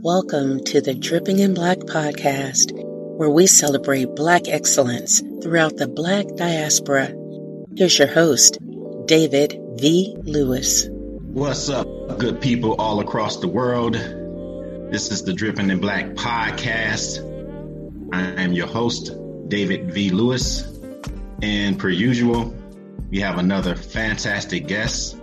Welcome 0.00 0.64
to 0.64 0.80
the 0.80 0.92
Dripping 0.92 1.38
in 1.38 1.54
Black 1.54 1.78
podcast, 1.78 2.72
where 3.16 3.30
we 3.30 3.46
celebrate 3.46 4.16
Black 4.16 4.48
excellence 4.48 5.20
throughout 5.40 5.76
the 5.76 5.86
Black 5.86 6.26
diaspora. 6.34 7.14
Here's 7.76 7.96
your 7.96 8.08
host, 8.08 8.58
David 9.06 9.56
V. 9.76 10.16
Lewis. 10.24 10.88
What's 10.90 11.68
up, 11.68 11.86
good 12.18 12.40
people 12.40 12.74
all 12.74 12.98
across 12.98 13.36
the 13.36 13.46
world? 13.46 13.94
This 13.94 15.12
is 15.12 15.22
the 15.22 15.32
Dripping 15.32 15.70
in 15.70 15.78
Black 15.78 16.06
podcast. 16.14 17.20
I 18.12 18.42
am 18.42 18.52
your 18.52 18.66
host, 18.66 19.12
David 19.46 19.94
V. 19.94 20.10
Lewis. 20.10 20.76
And 21.40 21.78
per 21.78 21.88
usual, 21.88 22.52
we 23.10 23.20
have 23.20 23.38
another 23.38 23.76
fantastic 23.76 24.66
guest 24.66 25.16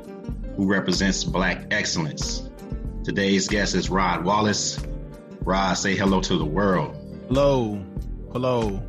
who 0.56 0.66
represents 0.66 1.26
Black 1.26 1.68
excellence. 1.72 2.48
Today's 3.04 3.48
guest 3.48 3.74
is 3.74 3.90
Rod 3.90 4.24
Wallace. 4.24 4.80
Rod, 5.42 5.74
say 5.74 5.96
hello 5.96 6.22
to 6.22 6.38
the 6.38 6.46
world. 6.46 6.96
Hello. 7.28 7.84
Hello. 8.32 8.80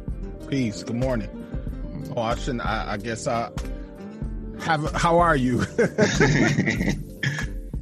Peace. 0.49 0.83
Good 0.83 0.97
morning. 0.97 1.31
Oh, 2.15 2.21
I 2.21 2.35
shouldn't. 2.35 2.67
I, 2.67 2.93
I 2.93 2.97
guess 2.99 3.27
I 3.27 3.51
have. 4.61 4.93
How 4.93 5.19
are 5.19 5.35
you? 5.35 5.61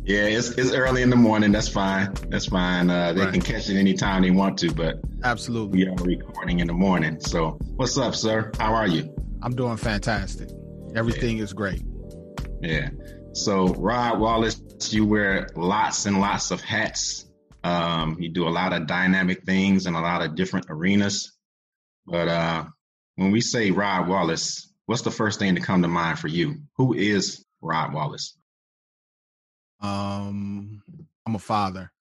yeah, 0.05 0.23
it's 0.27 0.51
it's 0.51 0.73
early 0.73 1.03
in 1.03 1.11
the 1.11 1.17
morning. 1.17 1.51
That's 1.51 1.69
fine. 1.69 2.15
That's 2.29 2.47
fine. 2.47 2.91
Uh, 2.91 3.13
they 3.13 3.23
right. 3.23 3.33
can 3.33 3.43
catch 3.43 3.69
it 3.69 3.77
anytime 3.77 4.23
they 4.23 4.31
want 4.31 4.57
to, 4.59 4.73
but 4.73 5.01
absolutely, 5.25 5.85
we 5.85 5.91
are 5.91 5.97
recording 5.97 6.61
in 6.61 6.69
the 6.69 6.75
morning. 6.75 7.19
So, 7.19 7.59
what's 7.75 7.99
up, 7.99 8.15
sir? 8.15 8.53
How 8.61 8.73
are 8.73 8.87
you? 8.87 9.13
I'm 9.43 9.57
doing 9.57 9.77
fantastic. 9.77 10.49
Everything 10.95 11.39
yeah. 11.39 11.45
is 11.45 11.53
great. 11.53 11.83
Yeah. 12.61 12.91
So, 13.33 13.75
Rod 13.75 14.21
Wallace, 14.21 14.61
you 14.89 15.05
wear 15.05 15.49
lots 15.55 16.07
and 16.07 16.21
lots 16.21 16.51
of 16.51 16.61
hats. 16.61 17.27
Um, 17.63 18.17
you 18.19 18.31
do 18.31 18.49
a 18.49 18.51
lot 18.51 18.73
of 18.73 18.87
dynamic 18.87 19.45
things 19.45 19.87
in 19.87 19.95
a 19.95 20.01
lot 20.01 20.23
of 20.23 20.35
different 20.35 20.67
arenas. 20.71 21.37
But 22.07 22.29
uh, 22.29 22.65
when 23.17 23.31
we 23.31 23.41
say 23.41 23.71
Rod 23.71 24.09
Wallace, 24.09 24.73
what's 24.87 25.03
the 25.03 25.11
first 25.11 25.39
thing 25.39 25.55
to 25.55 25.61
come 25.61 25.83
to 25.83 25.89
mind 25.89 26.19
for 26.19 26.29
you? 26.29 26.57
Who 26.77 26.95
is 26.95 27.45
Rod 27.61 27.93
Wallace? 27.93 28.37
Um, 29.81 30.83
I'm 31.27 31.35
a 31.35 31.39
father. 31.39 31.93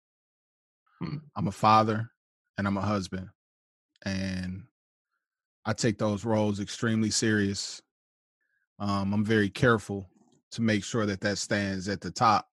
Hmm. 1.00 1.18
I'm 1.36 1.48
a 1.48 1.52
father 1.52 2.10
and 2.58 2.68
I'm 2.68 2.78
a 2.78 2.82
husband. 2.82 3.30
And 4.06 4.64
I 5.66 5.74
take 5.74 5.98
those 5.98 6.24
roles 6.24 6.60
extremely 6.60 7.10
serious. 7.10 7.82
Um, 8.80 9.14
I'm 9.14 9.26
very 9.26 9.50
careful 9.50 10.10
to 10.52 10.62
make 10.62 10.84
sure 10.84 11.06
that 11.06 11.22
that 11.22 11.38
stands 11.38 11.90
at 11.90 12.02
the 12.02 12.12
top 12.12 12.48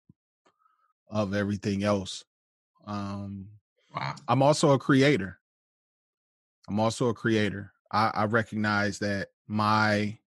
of 1.09 1.33
everything 1.33 1.83
else. 1.83 2.23
Um, 2.85 3.47
wow. 3.95 4.15
I'm 4.27 4.41
also 4.41 4.71
a 4.71 4.79
creator. 4.79 5.39
I'm 6.67 6.79
also 6.79 7.07
a 7.07 7.13
creator. 7.13 7.71
I, 7.91 8.11
I 8.13 8.25
recognize 8.25 8.99
that 8.99 9.29
my 9.47 10.17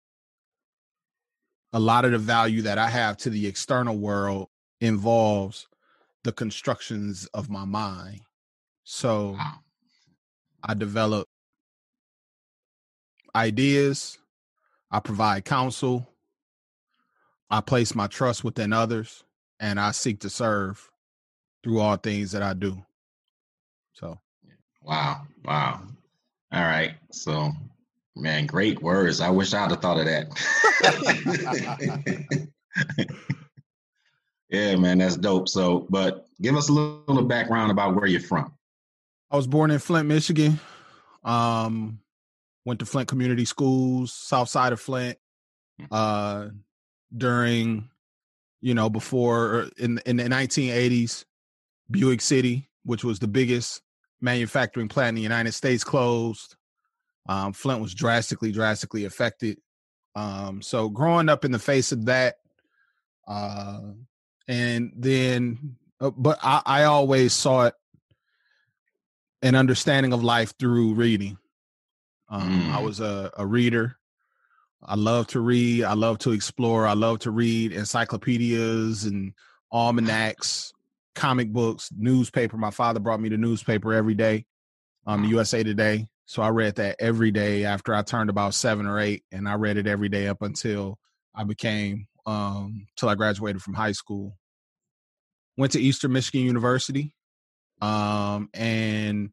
a 1.72 1.78
lot 1.78 2.04
of 2.04 2.12
the 2.12 2.18
value 2.18 2.62
that 2.62 2.78
I 2.78 2.88
have 2.88 3.16
to 3.18 3.30
the 3.30 3.46
external 3.46 3.96
world 3.96 4.48
involves 4.80 5.68
the 6.24 6.32
constructions 6.32 7.26
of 7.26 7.48
my 7.48 7.64
mind. 7.64 8.20
So 8.84 9.32
wow. 9.32 9.54
I 10.64 10.74
develop 10.74 11.28
ideas, 13.34 14.18
I 14.90 15.00
provide 15.00 15.44
counsel, 15.44 16.08
I 17.50 17.60
place 17.60 17.94
my 17.94 18.06
trust 18.06 18.42
within 18.42 18.72
others 18.72 19.22
and 19.60 19.78
I 19.78 19.92
seek 19.92 20.20
to 20.20 20.30
serve 20.30 20.90
through 21.62 21.80
all 21.80 21.96
things 21.96 22.32
that 22.32 22.42
I 22.42 22.54
do. 22.54 22.82
So, 23.92 24.18
wow, 24.82 25.22
wow. 25.44 25.82
All 26.52 26.62
right. 26.62 26.94
So, 27.12 27.52
man, 28.16 28.46
great 28.46 28.82
words. 28.82 29.20
I 29.20 29.30
wish 29.30 29.54
I'd 29.54 29.70
have 29.70 29.80
thought 29.80 30.00
of 30.00 30.06
that. 30.06 30.26
yeah, 34.50 34.76
man, 34.76 34.98
that's 34.98 35.16
dope. 35.16 35.48
So, 35.48 35.86
but 35.90 36.26
give 36.40 36.56
us 36.56 36.68
a 36.68 36.72
little 36.72 37.24
background 37.24 37.70
about 37.70 37.94
where 37.94 38.06
you're 38.06 38.20
from. 38.20 38.52
I 39.30 39.36
was 39.36 39.46
born 39.46 39.70
in 39.70 39.78
Flint, 39.78 40.08
Michigan. 40.08 40.58
Um, 41.22 42.00
went 42.64 42.80
to 42.80 42.86
Flint 42.86 43.08
Community 43.08 43.44
Schools, 43.44 44.12
south 44.12 44.48
side 44.48 44.72
of 44.72 44.80
Flint. 44.80 45.18
Hmm. 45.78 45.86
Uh, 45.90 46.46
during, 47.16 47.88
you 48.60 48.74
know, 48.74 48.90
before 48.90 49.70
in 49.78 50.00
in 50.06 50.16
the 50.16 50.24
1980s, 50.24 51.24
Buick 51.90 52.20
City, 52.20 52.68
which 52.84 53.04
was 53.04 53.18
the 53.18 53.28
biggest 53.28 53.82
manufacturing 54.20 54.88
plant 54.88 55.10
in 55.10 55.14
the 55.16 55.22
United 55.22 55.52
States, 55.52 55.84
closed. 55.84 56.56
Um, 57.28 57.52
Flint 57.52 57.80
was 57.80 57.94
drastically, 57.94 58.52
drastically 58.52 59.04
affected. 59.04 59.58
Um, 60.14 60.62
so 60.62 60.88
growing 60.88 61.28
up 61.28 61.44
in 61.44 61.52
the 61.52 61.58
face 61.58 61.92
of 61.92 62.06
that, 62.06 62.36
uh, 63.28 63.80
and 64.48 64.92
then, 64.96 65.76
uh, 66.00 66.10
but 66.10 66.38
I, 66.42 66.62
I 66.66 66.84
always 66.84 67.32
saw 67.32 67.66
it 67.66 67.74
an 69.42 69.54
understanding 69.54 70.12
of 70.12 70.24
life 70.24 70.54
through 70.58 70.94
reading. 70.94 71.38
Um, 72.28 72.62
mm. 72.62 72.72
I 72.72 72.80
was 72.80 73.00
a, 73.00 73.30
a 73.36 73.46
reader. 73.46 73.96
I 74.82 74.94
love 74.96 75.26
to 75.28 75.40
read. 75.40 75.84
I 75.84 75.94
love 75.94 76.18
to 76.20 76.32
explore. 76.32 76.86
I 76.86 76.94
love 76.94 77.20
to 77.20 77.30
read 77.30 77.72
encyclopedias 77.72 79.04
and 79.04 79.34
almanacs, 79.72 80.72
comic 81.14 81.52
books, 81.52 81.90
newspaper. 81.96 82.56
My 82.56 82.70
father 82.70 83.00
brought 83.00 83.20
me 83.20 83.28
the 83.28 83.36
newspaper 83.36 83.92
every 83.92 84.14
day, 84.14 84.46
um, 85.06 85.22
the 85.22 85.28
USA 85.28 85.62
Today. 85.62 86.08
So 86.26 86.42
I 86.42 86.48
read 86.50 86.76
that 86.76 86.96
every 86.98 87.30
day 87.30 87.64
after 87.64 87.94
I 87.94 88.02
turned 88.02 88.30
about 88.30 88.54
seven 88.54 88.86
or 88.86 89.00
eight, 89.00 89.24
and 89.32 89.48
I 89.48 89.54
read 89.54 89.76
it 89.76 89.86
every 89.86 90.08
day 90.08 90.28
up 90.28 90.42
until 90.42 90.98
I 91.34 91.44
became 91.44 92.06
um 92.26 92.86
till 92.96 93.08
I 93.08 93.14
graduated 93.14 93.62
from 93.62 93.74
high 93.74 93.92
school. 93.92 94.36
Went 95.56 95.72
to 95.72 95.80
Eastern 95.80 96.12
Michigan 96.12 96.46
University, 96.46 97.12
um, 97.82 98.48
and 98.54 99.30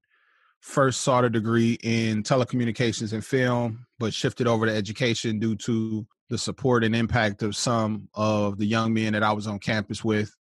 first 0.60 1.02
sought 1.02 1.24
a 1.24 1.30
degree 1.30 1.78
in 1.84 2.24
telecommunications 2.24 3.14
and 3.14 3.26
film, 3.26 3.87
but 4.00 4.14
shifted 4.14 4.48
over 4.48 4.66
to 4.66 4.76
education 4.76 5.40
due 5.40 5.56
to 5.56 6.06
the 6.30 6.38
support 6.38 6.84
and 6.84 6.96
impact 6.96 7.42
of 7.42 7.56
some 7.56 8.10
of 8.14 8.58
the 8.58 8.66
young 8.66 8.94
men 8.94 9.14
that 9.14 9.24
I 9.24 9.32
was 9.32 9.48
on 9.48 9.60
campus 9.60 10.04
with. 10.04 10.36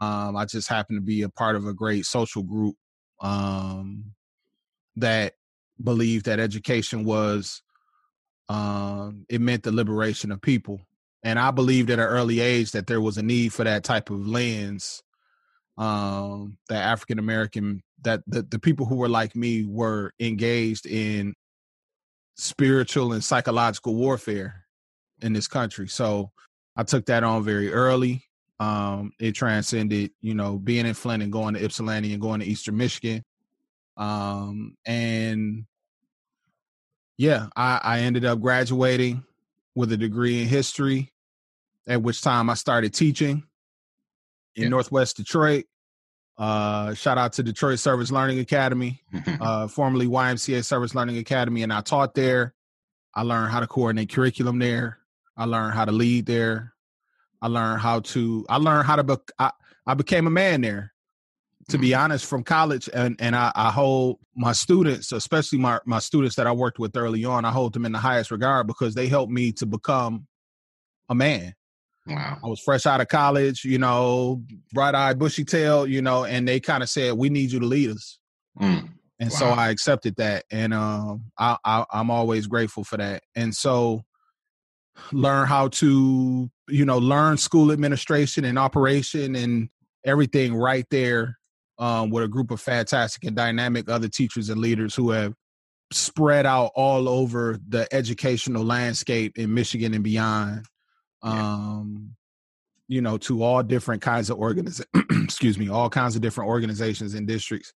Um, 0.00 0.36
I 0.36 0.44
just 0.44 0.68
happened 0.68 0.98
to 0.98 1.02
be 1.02 1.22
a 1.22 1.28
part 1.28 1.54
of 1.54 1.66
a 1.66 1.72
great 1.72 2.04
social 2.06 2.42
group 2.42 2.74
um, 3.20 4.12
that 4.96 5.34
believed 5.82 6.26
that 6.26 6.40
education 6.40 7.04
was 7.04 7.62
um, 8.48 9.24
it 9.28 9.40
meant 9.40 9.62
the 9.62 9.72
liberation 9.72 10.32
of 10.32 10.42
people, 10.42 10.80
and 11.22 11.38
I 11.38 11.52
believed 11.52 11.90
at 11.90 12.00
an 12.00 12.04
early 12.04 12.40
age 12.40 12.72
that 12.72 12.88
there 12.88 13.00
was 13.00 13.16
a 13.16 13.22
need 13.22 13.52
for 13.52 13.64
that 13.64 13.84
type 13.84 14.10
of 14.10 14.26
lens 14.26 15.02
um, 15.78 16.58
that 16.68 16.82
African 16.82 17.18
American 17.18 17.82
that 18.02 18.22
the, 18.26 18.42
the 18.42 18.58
people 18.58 18.86
who 18.86 18.96
were 18.96 19.08
like 19.08 19.36
me 19.36 19.64
were 19.64 20.12
engaged 20.20 20.86
in 20.86 21.34
spiritual 22.34 23.12
and 23.12 23.22
psychological 23.22 23.94
warfare 23.94 24.64
in 25.20 25.32
this 25.32 25.48
country. 25.48 25.88
So 25.88 26.30
I 26.76 26.82
took 26.82 27.06
that 27.06 27.24
on 27.24 27.44
very 27.44 27.72
early. 27.72 28.24
Um, 28.60 29.12
it 29.18 29.32
transcended, 29.32 30.12
you 30.20 30.34
know, 30.34 30.58
being 30.58 30.86
in 30.86 30.94
Flint 30.94 31.22
and 31.22 31.32
going 31.32 31.54
to 31.54 31.64
Ypsilanti 31.64 32.12
and 32.12 32.22
going 32.22 32.40
to 32.40 32.46
Eastern 32.46 32.76
Michigan. 32.76 33.24
Um, 33.96 34.76
and 34.86 35.66
yeah, 37.18 37.48
I, 37.56 37.80
I 37.82 38.00
ended 38.00 38.24
up 38.24 38.40
graduating 38.40 39.24
with 39.74 39.92
a 39.92 39.96
degree 39.96 40.42
in 40.42 40.48
history, 40.48 41.12
at 41.86 42.02
which 42.02 42.22
time 42.22 42.50
I 42.50 42.54
started 42.54 42.94
teaching 42.94 43.42
in 44.54 44.64
yeah. 44.64 44.68
Northwest 44.68 45.16
Detroit. 45.16 45.64
Uh, 46.38 46.94
shout 46.94 47.18
out 47.18 47.34
to 47.34 47.42
Detroit 47.42 47.78
Service 47.78 48.10
Learning 48.10 48.38
Academy, 48.38 49.02
uh, 49.40 49.68
formerly 49.68 50.06
YMCA 50.06 50.64
Service 50.64 50.94
Learning 50.94 51.18
Academy, 51.18 51.62
and 51.62 51.72
I 51.72 51.80
taught 51.80 52.14
there. 52.14 52.54
I 53.14 53.22
learned 53.22 53.52
how 53.52 53.60
to 53.60 53.66
coordinate 53.66 54.10
curriculum 54.10 54.58
there. 54.58 54.98
I 55.36 55.44
learned 55.44 55.74
how 55.74 55.84
to 55.84 55.92
lead 55.92 56.26
there. 56.26 56.72
I 57.40 57.48
learned 57.48 57.80
how 57.80 58.00
to. 58.00 58.46
I 58.48 58.56
learned 58.56 58.86
how 58.86 58.96
to. 58.96 59.04
Be, 59.04 59.16
I, 59.38 59.50
I 59.86 59.94
became 59.94 60.26
a 60.26 60.30
man 60.30 60.60
there. 60.62 60.92
To 61.68 61.78
be 61.78 61.90
mm-hmm. 61.90 62.02
honest, 62.02 62.24
from 62.26 62.42
college, 62.42 62.88
and 62.92 63.16
and 63.18 63.36
I, 63.36 63.52
I 63.54 63.70
hold 63.70 64.18
my 64.34 64.52
students, 64.52 65.12
especially 65.12 65.58
my 65.58 65.80
my 65.84 65.98
students 65.98 66.36
that 66.36 66.46
I 66.46 66.52
worked 66.52 66.78
with 66.78 66.96
early 66.96 67.24
on, 67.24 67.44
I 67.44 67.50
hold 67.50 67.72
them 67.74 67.84
in 67.84 67.92
the 67.92 67.98
highest 67.98 68.30
regard 68.30 68.66
because 68.66 68.94
they 68.94 69.08
helped 69.08 69.32
me 69.32 69.52
to 69.52 69.66
become 69.66 70.26
a 71.08 71.14
man. 71.14 71.54
Wow. 72.06 72.38
I 72.42 72.46
was 72.48 72.60
fresh 72.60 72.84
out 72.86 73.00
of 73.00 73.08
college, 73.08 73.64
you 73.64 73.78
know, 73.78 74.42
bright 74.72 74.94
eyed, 74.94 75.18
bushy 75.18 75.44
tail, 75.44 75.86
you 75.86 76.02
know, 76.02 76.24
and 76.24 76.48
they 76.48 76.58
kind 76.58 76.82
of 76.82 76.88
said, 76.88 77.14
"We 77.14 77.30
need 77.30 77.52
you 77.52 77.60
to 77.60 77.66
lead 77.66 77.90
us." 77.90 78.18
Mm. 78.60 78.90
And 79.20 79.30
wow. 79.30 79.36
so 79.36 79.46
I 79.46 79.70
accepted 79.70 80.16
that, 80.16 80.44
and 80.50 80.74
um, 80.74 81.30
I, 81.38 81.56
I, 81.64 81.84
I'm 81.92 82.10
always 82.10 82.48
grateful 82.48 82.82
for 82.82 82.96
that. 82.96 83.22
And 83.36 83.54
so, 83.54 84.02
learn 85.12 85.46
how 85.46 85.68
to, 85.68 86.50
you 86.68 86.84
know, 86.84 86.98
learn 86.98 87.36
school 87.36 87.70
administration 87.70 88.44
and 88.44 88.58
operation 88.58 89.36
and 89.36 89.68
everything 90.04 90.54
right 90.54 90.86
there 90.90 91.38
um, 91.78 92.10
with 92.10 92.24
a 92.24 92.28
group 92.28 92.50
of 92.50 92.60
fantastic 92.60 93.24
and 93.24 93.36
dynamic 93.36 93.88
other 93.88 94.08
teachers 94.08 94.48
and 94.48 94.60
leaders 94.60 94.94
who 94.94 95.10
have 95.10 95.34
spread 95.92 96.46
out 96.46 96.70
all 96.74 97.08
over 97.08 97.58
the 97.68 97.86
educational 97.92 98.64
landscape 98.64 99.38
in 99.38 99.52
Michigan 99.54 99.94
and 99.94 100.04
beyond. 100.04 100.66
Um, 101.22 102.16
you 102.88 103.00
know, 103.00 103.16
to 103.16 103.42
all 103.42 103.62
different 103.62 104.02
kinds 104.02 104.28
of 104.28 104.38
organizations, 104.38 104.86
excuse 105.24 105.58
me, 105.58 105.68
all 105.68 105.88
kinds 105.88 106.14
of 106.16 106.22
different 106.22 106.48
organizations 106.48 107.14
and 107.14 107.26
districts. 107.26 107.72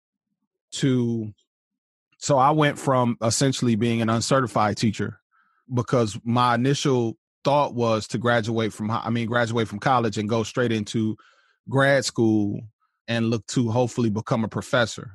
To 0.74 1.32
so 2.18 2.38
I 2.38 2.52
went 2.52 2.80
from 2.80 3.18
essentially 3.22 3.76
being 3.76 4.02
an 4.02 4.10
uncertified 4.10 4.78
teacher 4.78 5.20
because 5.72 6.18
my 6.24 6.56
initial 6.56 7.18
thought 7.44 7.76
was 7.76 8.08
to 8.08 8.18
graduate 8.18 8.74
from 8.74 8.90
I 8.90 9.10
mean 9.10 9.28
graduate 9.28 9.68
from 9.68 9.80
college 9.80 10.18
and 10.18 10.28
go 10.28 10.42
straight 10.44 10.72
into 10.72 11.16
grad 11.70 12.06
school 12.06 12.62
and 13.08 13.30
look 13.30 13.46
to 13.48 13.70
hopefully 13.70 14.10
become 14.10 14.44
a 14.44 14.48
professor, 14.48 15.12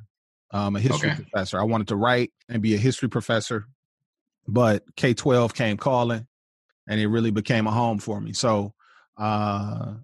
um, 0.53 0.77
a 0.77 0.81
history 0.81 1.11
okay. 1.11 1.23
professor. 1.23 1.59
I 1.59 1.65
wanted 1.65 1.89
to 1.89 1.97
write 1.97 2.33
and 2.49 2.63
be 2.63 2.75
a 2.75 2.79
history 2.79 3.09
professor, 3.09 3.67
but 4.47 4.85
K 4.95 5.13
twelve 5.13 5.55
came 5.55 5.77
calling, 5.77 6.28
and 6.89 7.01
it 7.01 7.07
really 7.07 7.31
became 7.31 7.67
a 7.67 7.71
home 7.71 7.99
for 7.99 8.21
me. 8.21 8.33
So, 8.33 8.75
uh, 9.19 9.95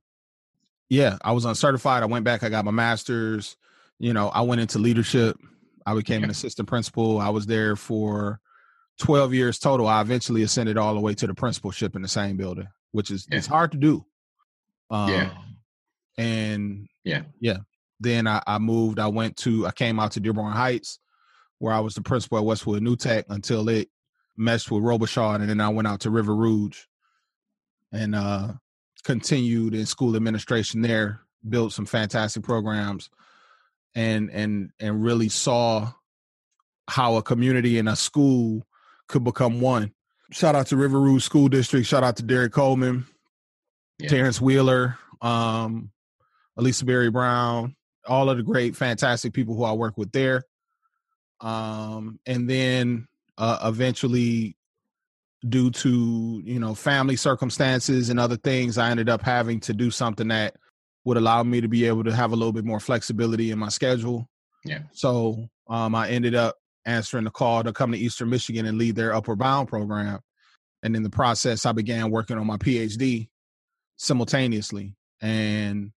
yeah, 0.90 1.16
I 1.22 1.32
was 1.32 1.46
uncertified. 1.46 2.02
I 2.02 2.06
went 2.06 2.24
back. 2.24 2.42
I 2.42 2.50
got 2.50 2.64
my 2.64 2.70
master's. 2.70 3.56
You 3.98 4.12
know, 4.12 4.28
I 4.28 4.42
went 4.42 4.60
into 4.60 4.78
leadership. 4.78 5.36
I 5.86 5.94
became 5.94 6.18
okay. 6.18 6.24
an 6.24 6.30
assistant 6.30 6.68
principal. 6.68 7.18
I 7.18 7.30
was 7.30 7.46
there 7.46 7.74
for 7.74 8.40
12 9.00 9.34
years 9.34 9.58
total. 9.58 9.88
I 9.88 10.00
eventually 10.00 10.42
ascended 10.42 10.76
all 10.76 10.94
the 10.94 11.00
way 11.00 11.14
to 11.14 11.26
the 11.26 11.34
principalship 11.34 11.96
in 11.96 12.02
the 12.02 12.08
same 12.08 12.36
building, 12.36 12.68
which 12.92 13.10
is 13.10 13.26
yeah. 13.30 13.38
it's 13.38 13.46
hard 13.46 13.72
to 13.72 13.78
do. 13.78 14.04
Um, 14.90 15.08
yeah. 15.08 15.30
And 16.18 16.88
yeah, 17.02 17.22
yeah. 17.40 17.58
Then 18.00 18.26
I, 18.26 18.42
I, 18.46 18.58
moved. 18.58 18.98
I 18.98 19.06
went 19.06 19.36
to. 19.38 19.66
I 19.66 19.70
came 19.70 19.98
out 19.98 20.12
to 20.12 20.20
Dearborn 20.20 20.52
Heights, 20.52 20.98
where 21.58 21.72
I 21.72 21.80
was 21.80 21.94
the 21.94 22.02
principal 22.02 22.38
at 22.38 22.44
Westwood 22.44 22.82
New 22.82 22.96
Tech 22.96 23.24
until 23.30 23.68
it 23.68 23.88
meshed 24.36 24.70
with 24.70 24.82
Robichaud, 24.82 25.36
and 25.36 25.48
then 25.48 25.60
I 25.60 25.68
went 25.68 25.88
out 25.88 26.00
to 26.00 26.10
River 26.10 26.34
Rouge, 26.34 26.80
and 27.92 28.14
uh, 28.14 28.52
continued 29.04 29.74
in 29.74 29.86
school 29.86 30.16
administration 30.16 30.82
there. 30.82 31.20
Built 31.46 31.72
some 31.72 31.86
fantastic 31.86 32.42
programs, 32.42 33.10
and 33.94 34.30
and 34.30 34.70
and 34.80 35.04
really 35.04 35.28
saw 35.28 35.92
how 36.88 37.16
a 37.16 37.22
community 37.22 37.78
and 37.78 37.88
a 37.88 37.96
school 37.96 38.66
could 39.08 39.24
become 39.24 39.60
one. 39.60 39.92
Shout 40.30 40.54
out 40.54 40.68
to 40.68 40.76
River 40.76 41.00
Rouge 41.00 41.22
School 41.22 41.48
District. 41.48 41.86
Shout 41.86 42.02
out 42.02 42.16
to 42.16 42.22
Derek 42.22 42.52
Coleman, 42.52 43.06
yeah. 43.98 44.08
Terrence 44.08 44.40
Wheeler, 44.40 44.98
um, 45.20 45.90
Elisa 46.56 46.84
Berry 46.84 47.10
Brown, 47.10 47.76
all 48.06 48.30
of 48.30 48.36
the 48.36 48.42
great, 48.42 48.74
fantastic 48.74 49.32
people 49.32 49.54
who 49.54 49.64
I 49.64 49.72
work 49.72 49.98
with 49.98 50.12
there. 50.12 50.44
Um, 51.40 52.18
and 52.26 52.48
then 52.48 53.06
uh, 53.38 53.58
eventually, 53.64 54.56
due 55.48 55.70
to 55.70 56.42
you 56.44 56.58
know 56.58 56.74
family 56.74 57.16
circumstances 57.16 58.10
and 58.10 58.18
other 58.18 58.36
things, 58.36 58.78
I 58.78 58.90
ended 58.90 59.08
up 59.08 59.22
having 59.22 59.60
to 59.60 59.72
do 59.72 59.90
something 59.90 60.28
that 60.28 60.56
would 61.04 61.16
allow 61.16 61.42
me 61.42 61.60
to 61.60 61.68
be 61.68 61.86
able 61.86 62.04
to 62.04 62.14
have 62.14 62.32
a 62.32 62.36
little 62.36 62.52
bit 62.52 62.64
more 62.64 62.80
flexibility 62.80 63.50
in 63.50 63.58
my 63.58 63.68
schedule. 63.68 64.28
Yeah. 64.64 64.80
So 64.92 65.48
um, 65.68 65.94
I 65.94 66.08
ended 66.08 66.34
up 66.34 66.56
answering 66.86 67.24
the 67.24 67.30
call 67.30 67.62
to 67.62 67.72
come 67.72 67.92
to 67.92 67.98
Eastern 67.98 68.30
Michigan 68.30 68.66
and 68.66 68.78
lead 68.78 68.96
their 68.96 69.14
Upward 69.14 69.38
Bound 69.38 69.68
program. 69.68 70.20
And 70.82 70.94
in 70.96 71.02
the 71.02 71.10
process, 71.10 71.66
I 71.66 71.72
began 71.72 72.10
working 72.10 72.38
on 72.38 72.46
my 72.46 72.56
PhD 72.56 73.28
simultaneously 73.96 74.96
and 75.20 75.92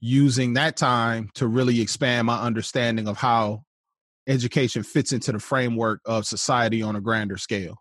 using 0.00 0.54
that 0.54 0.76
time 0.76 1.30
to 1.34 1.46
really 1.46 1.80
expand 1.80 2.26
my 2.26 2.40
understanding 2.40 3.08
of 3.08 3.16
how 3.16 3.64
education 4.30 4.82
fits 4.82 5.12
into 5.12 5.32
the 5.32 5.38
framework 5.38 6.00
of 6.04 6.26
society 6.26 6.82
on 6.82 6.96
a 6.96 7.00
grander 7.00 7.36
scale. 7.36 7.76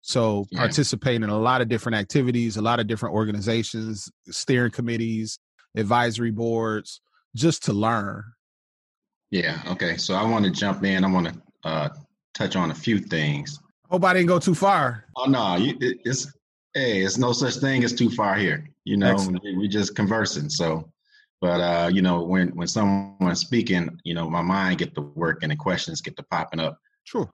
So, 0.00 0.46
yeah. 0.50 0.58
participating 0.58 1.22
in 1.22 1.30
a 1.30 1.38
lot 1.38 1.60
of 1.60 1.68
different 1.68 1.96
activities, 1.96 2.56
a 2.56 2.62
lot 2.62 2.78
of 2.78 2.86
different 2.86 3.14
organizations, 3.14 4.10
steering 4.28 4.70
committees, 4.70 5.38
advisory 5.76 6.30
boards, 6.30 7.00
just 7.34 7.64
to 7.64 7.72
learn. 7.72 8.22
Yeah. 9.30 9.62
Okay. 9.66 9.96
So, 9.96 10.14
I 10.14 10.28
want 10.28 10.44
to 10.44 10.50
jump 10.50 10.84
in. 10.84 11.04
I 11.04 11.10
want 11.10 11.28
to 11.28 11.42
uh, 11.64 11.88
touch 12.34 12.56
on 12.56 12.70
a 12.70 12.74
few 12.74 12.98
things. 12.98 13.58
Hope 13.90 14.04
I 14.04 14.12
didn't 14.12 14.28
go 14.28 14.38
too 14.38 14.54
far. 14.54 15.04
Oh 15.16 15.26
no, 15.26 15.56
you, 15.56 15.76
it, 15.80 16.00
it's 16.04 16.32
hey, 16.74 17.02
it's 17.02 17.16
no 17.16 17.32
such 17.32 17.56
thing 17.56 17.84
as 17.84 17.92
too 17.92 18.10
far 18.10 18.34
here. 18.34 18.68
You 18.84 18.96
know, 18.96 19.16
we, 19.42 19.56
we 19.56 19.68
just 19.68 19.94
conversing. 19.94 20.50
So, 20.50 20.90
but 21.44 21.60
uh, 21.60 21.90
you 21.92 22.00
know, 22.00 22.22
when 22.22 22.48
when 22.56 22.66
someone's 22.66 23.40
speaking, 23.40 23.90
you 24.02 24.14
know, 24.14 24.30
my 24.30 24.40
mind 24.40 24.78
get 24.78 24.94
to 24.94 25.02
work 25.02 25.42
and 25.42 25.52
the 25.52 25.56
questions 25.56 26.00
get 26.00 26.16
to 26.16 26.22
popping 26.30 26.58
up. 26.58 26.78
Sure. 27.02 27.30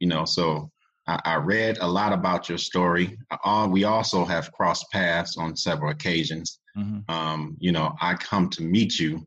You 0.00 0.08
know, 0.08 0.24
so 0.24 0.70
I, 1.06 1.20
I 1.26 1.34
read 1.34 1.76
a 1.82 1.86
lot 1.86 2.14
about 2.14 2.48
your 2.48 2.56
story. 2.56 3.18
Uh, 3.44 3.68
we 3.70 3.84
also 3.84 4.24
have 4.24 4.50
crossed 4.52 4.90
paths 4.90 5.36
on 5.36 5.54
several 5.54 5.90
occasions. 5.90 6.60
Mm-hmm. 6.78 7.14
Um, 7.14 7.58
you 7.58 7.72
know, 7.72 7.94
I 8.00 8.14
come 8.14 8.48
to 8.48 8.62
meet 8.62 8.98
you 8.98 9.22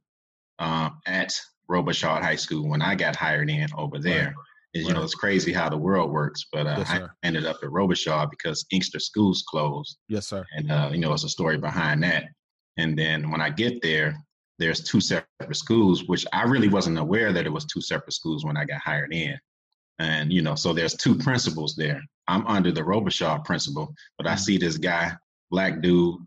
uh, 0.58 0.90
at 1.06 1.32
Robichaud 1.70 2.24
High 2.24 2.38
School 2.38 2.68
when 2.68 2.82
I 2.82 2.96
got 2.96 3.16
hired 3.16 3.52
in 3.52 3.68
over 3.78 4.00
there. 4.00 4.26
Right. 4.26 4.34
And, 4.74 4.84
you 4.84 4.90
right. 4.90 4.98
know, 4.98 5.04
it's 5.04 5.14
crazy 5.14 5.54
how 5.54 5.70
the 5.70 5.78
world 5.78 6.12
works, 6.12 6.48
but 6.52 6.66
uh, 6.66 6.76
yes, 6.80 6.90
I 6.90 7.08
ended 7.22 7.46
up 7.46 7.58
at 7.62 7.70
Robichaud 7.70 8.32
because 8.32 8.66
Inkster 8.72 9.00
schools 9.00 9.44
closed. 9.48 10.00
Yes, 10.10 10.28
sir. 10.28 10.44
And, 10.58 10.72
uh, 10.72 10.90
you 10.92 10.98
know, 10.98 11.14
it's 11.14 11.24
a 11.24 11.30
story 11.30 11.60
behind 11.60 12.02
that. 12.02 12.24
And 12.78 12.98
then 12.98 13.32
when 13.32 13.42
I 13.42 13.50
get 13.50 13.82
there, 13.82 14.16
there's 14.60 14.82
two 14.82 15.02
separate 15.02 15.56
schools, 15.56 16.06
which 16.06 16.26
I 16.34 16.44
really 16.44 16.70
wasn't 16.70 16.98
aware 16.98 17.34
that 17.34 17.46
it 17.46 17.52
was 17.52 17.66
two 17.66 17.82
separate 17.82 18.14
schools 18.14 18.46
when 18.46 18.58
I 18.58 18.66
got 18.66 18.82
hired 18.82 19.14
in. 19.14 19.38
And, 20.00 20.32
you 20.32 20.42
know, 20.42 20.56
so 20.56 20.74
there's 20.74 20.96
two 20.96 21.16
principals 21.16 21.76
there. 21.76 22.02
I'm 22.28 22.46
under 22.48 22.72
the 22.72 22.82
Robichaud 22.82 23.46
principal, 23.46 23.94
but 24.18 24.28
I 24.28 24.32
mm-hmm. 24.32 24.40
see 24.40 24.58
this 24.58 24.78
guy, 24.78 25.14
black 25.52 25.82
dude, 25.82 26.18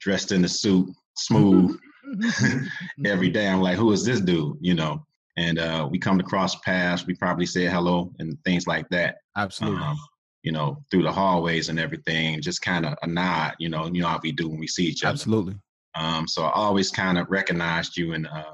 dressed 0.00 0.32
in 0.32 0.42
the 0.42 0.48
suit, 0.48 0.88
smooth, 1.16 1.78
every 3.04 3.28
day. 3.28 3.48
I'm 3.48 3.60
like, 3.60 3.76
who 3.76 3.92
is 3.92 4.04
this 4.04 4.20
dude? 4.20 4.56
You 4.60 4.74
know, 4.74 5.04
and 5.36 5.58
uh, 5.58 5.88
we 5.90 5.98
come 5.98 6.18
to 6.18 6.24
cross 6.24 6.56
paths. 6.56 7.06
We 7.06 7.14
probably 7.14 7.46
say 7.46 7.66
hello 7.66 8.12
and 8.18 8.36
things 8.44 8.66
like 8.66 8.88
that. 8.90 9.18
Absolutely. 9.36 9.82
Um, 9.82 9.96
you 10.42 10.52
know, 10.52 10.82
through 10.90 11.02
the 11.02 11.12
hallways 11.12 11.68
and 11.68 11.78
everything, 11.78 12.40
just 12.40 12.62
kind 12.62 12.86
of 12.86 12.94
a 13.02 13.06
nod. 13.06 13.54
You 13.58 13.68
know, 13.68 13.86
you 13.86 14.00
know 14.00 14.08
how 14.08 14.20
we 14.22 14.32
do 14.32 14.48
when 14.48 14.58
we 14.58 14.66
see 14.66 14.86
each 14.86 15.04
other. 15.04 15.12
Absolutely. 15.12 15.56
Um, 15.98 16.28
so 16.28 16.44
I 16.44 16.52
always 16.52 16.90
kind 16.90 17.18
of 17.18 17.28
recognized 17.28 17.96
you 17.96 18.12
and 18.12 18.26
uh, 18.26 18.44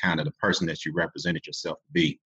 kind 0.00 0.18
of 0.18 0.26
the 0.26 0.32
person 0.32 0.66
that 0.66 0.84
you 0.84 0.92
represented 0.92 1.46
yourself 1.46 1.78
to 1.78 1.92
be. 1.92 2.18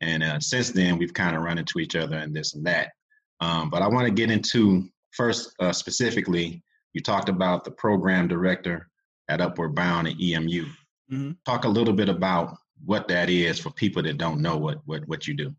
And 0.00 0.22
uh, 0.22 0.38
since 0.40 0.70
then, 0.70 0.96
we've 0.96 1.14
kind 1.14 1.36
of 1.36 1.42
run 1.42 1.58
into 1.58 1.80
each 1.80 1.96
other 1.96 2.16
and 2.16 2.34
this 2.34 2.54
and 2.54 2.64
that. 2.66 2.92
Um, 3.40 3.68
but 3.68 3.82
I 3.82 3.88
want 3.88 4.06
to 4.06 4.12
get 4.12 4.30
into 4.30 4.88
first 5.10 5.54
uh, 5.60 5.72
specifically. 5.72 6.62
You 6.92 7.02
talked 7.02 7.28
about 7.28 7.64
the 7.64 7.70
program 7.72 8.28
director 8.28 8.88
at 9.28 9.40
Upward 9.40 9.74
Bound 9.74 10.06
at 10.06 10.20
EMU. 10.20 10.66
Mm-hmm. 11.12 11.32
Talk 11.44 11.64
a 11.64 11.68
little 11.68 11.92
bit 11.92 12.08
about 12.08 12.56
what 12.84 13.08
that 13.08 13.28
is 13.28 13.58
for 13.58 13.70
people 13.70 14.02
that 14.02 14.18
don't 14.18 14.40
know 14.40 14.56
what 14.56 14.78
what 14.84 15.06
what 15.08 15.26
you 15.26 15.34
do. 15.34 15.54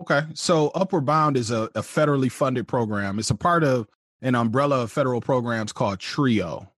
Okay, 0.00 0.22
so 0.34 0.68
Upward 0.68 1.04
Bound 1.04 1.36
is 1.36 1.50
a, 1.50 1.64
a 1.74 1.82
federally 1.82 2.30
funded 2.30 2.66
program. 2.66 3.18
It's 3.18 3.30
a 3.30 3.36
part 3.36 3.62
of 3.62 3.86
an 4.22 4.34
umbrella 4.34 4.82
of 4.82 4.92
federal 4.92 5.20
programs 5.20 5.72
called 5.72 6.00
TRIO 6.00 6.72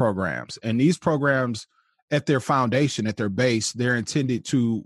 programs, 0.00 0.58
and 0.62 0.80
these 0.80 0.96
programs, 0.96 1.66
at 2.10 2.24
their 2.24 2.40
foundation, 2.40 3.06
at 3.06 3.18
their 3.18 3.28
base, 3.28 3.74
they're 3.74 3.96
intended 3.96 4.46
to 4.46 4.82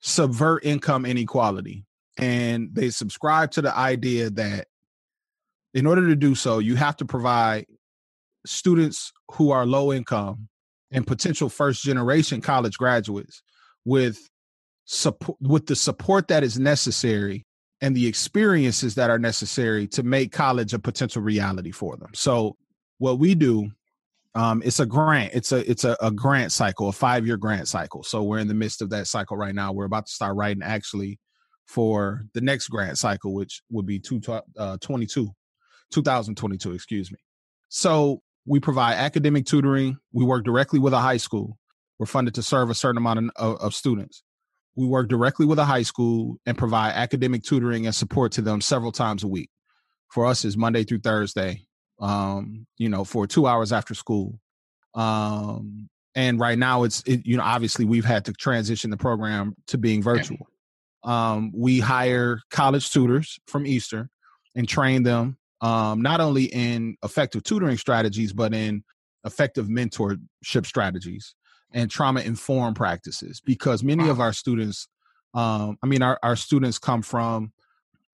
subvert 0.00 0.64
income 0.64 1.04
inequality, 1.04 1.84
and 2.16 2.70
they 2.72 2.88
subscribe 2.88 3.50
to 3.50 3.60
the 3.60 3.76
idea 3.76 4.30
that 4.30 4.66
in 5.74 5.86
order 5.86 6.08
to 6.08 6.16
do 6.16 6.34
so, 6.34 6.58
you 6.58 6.74
have 6.74 6.96
to 6.96 7.04
provide 7.04 7.66
students 8.46 9.12
who 9.32 9.50
are 9.50 9.66
low 9.66 9.92
income 9.92 10.48
and 10.90 11.06
potential 11.06 11.50
first 11.50 11.82
generation 11.82 12.40
college 12.40 12.78
graduates 12.78 13.42
with 13.84 14.30
support 14.86 15.36
with 15.42 15.66
the 15.66 15.76
support 15.76 16.28
that 16.28 16.42
is 16.42 16.58
necessary 16.58 17.44
and 17.82 17.94
the 17.94 18.06
experiences 18.06 18.94
that 18.94 19.10
are 19.10 19.18
necessary 19.18 19.86
to 19.86 20.02
make 20.02 20.32
college 20.32 20.72
a 20.72 20.78
potential 20.78 21.20
reality 21.20 21.72
for 21.72 21.98
them. 21.98 22.08
So 22.14 22.56
what 22.96 23.18
we 23.18 23.34
do 23.34 23.70
um, 24.34 24.62
it's 24.64 24.80
a 24.80 24.86
grant. 24.86 25.32
It's 25.34 25.52
a 25.52 25.68
it's 25.70 25.84
a, 25.84 25.96
a 26.00 26.10
grant 26.10 26.52
cycle, 26.52 26.88
a 26.88 26.92
five 26.92 27.26
year 27.26 27.36
grant 27.36 27.68
cycle. 27.68 28.02
So 28.02 28.22
we're 28.22 28.38
in 28.38 28.48
the 28.48 28.54
midst 28.54 28.82
of 28.82 28.90
that 28.90 29.06
cycle 29.06 29.36
right 29.36 29.54
now. 29.54 29.72
We're 29.72 29.84
about 29.84 30.06
to 30.06 30.12
start 30.12 30.36
writing 30.36 30.62
actually 30.62 31.18
for 31.66 32.26
the 32.34 32.40
next 32.40 32.68
grant 32.68 32.98
cycle, 32.98 33.32
which 33.32 33.62
would 33.70 33.86
be 33.86 33.98
two, 33.98 34.20
uh, 34.58 34.76
22, 34.80 35.30
2022, 35.92 36.72
excuse 36.72 37.10
me. 37.10 37.18
So 37.68 38.22
we 38.46 38.60
provide 38.60 38.94
academic 38.94 39.46
tutoring. 39.46 39.98
We 40.12 40.24
work 40.24 40.44
directly 40.44 40.78
with 40.78 40.92
a 40.92 41.00
high 41.00 41.16
school. 41.16 41.58
We're 41.98 42.06
funded 42.06 42.34
to 42.34 42.42
serve 42.42 42.70
a 42.70 42.74
certain 42.74 42.98
amount 42.98 43.30
of, 43.36 43.56
of 43.56 43.74
students. 43.74 44.22
We 44.76 44.86
work 44.86 45.08
directly 45.08 45.46
with 45.46 45.58
a 45.58 45.64
high 45.64 45.82
school 45.82 46.36
and 46.44 46.58
provide 46.58 46.92
academic 46.94 47.44
tutoring 47.44 47.86
and 47.86 47.94
support 47.94 48.32
to 48.32 48.42
them 48.42 48.60
several 48.60 48.92
times 48.92 49.22
a 49.22 49.28
week. 49.28 49.50
For 50.10 50.26
us, 50.26 50.44
is 50.44 50.56
Monday 50.56 50.84
through 50.84 51.00
Thursday. 51.00 51.66
Um, 52.00 52.66
you 52.76 52.88
know, 52.88 53.04
for 53.04 53.26
two 53.26 53.46
hours 53.46 53.72
after 53.72 53.94
school. 53.94 54.40
Um, 54.94 55.88
and 56.14 56.38
right 56.38 56.58
now 56.58 56.84
it's 56.84 57.02
it, 57.06 57.26
you 57.26 57.36
know 57.36 57.42
obviously 57.42 57.84
we've 57.84 58.04
had 58.04 58.24
to 58.26 58.32
transition 58.32 58.90
the 58.90 58.96
program 58.96 59.54
to 59.68 59.78
being 59.78 60.02
virtual. 60.02 60.46
Um, 61.02 61.52
we 61.54 61.80
hire 61.80 62.40
college 62.50 62.90
tutors 62.90 63.38
from 63.46 63.66
Eastern 63.66 64.08
and 64.54 64.68
train 64.68 65.02
them 65.02 65.36
um, 65.60 66.02
not 66.02 66.20
only 66.20 66.44
in 66.44 66.96
effective 67.02 67.42
tutoring 67.42 67.76
strategies 67.76 68.32
but 68.32 68.54
in 68.54 68.84
effective 69.24 69.66
mentorship 69.66 70.66
strategies 70.66 71.34
and 71.72 71.90
trauma 71.90 72.20
informed 72.20 72.76
practices 72.76 73.40
because 73.44 73.82
many 73.82 74.04
wow. 74.04 74.10
of 74.10 74.20
our 74.20 74.32
students 74.32 74.88
um, 75.34 75.76
i 75.82 75.86
mean 75.86 76.02
our, 76.02 76.18
our 76.22 76.36
students 76.36 76.78
come 76.78 77.02
from 77.02 77.52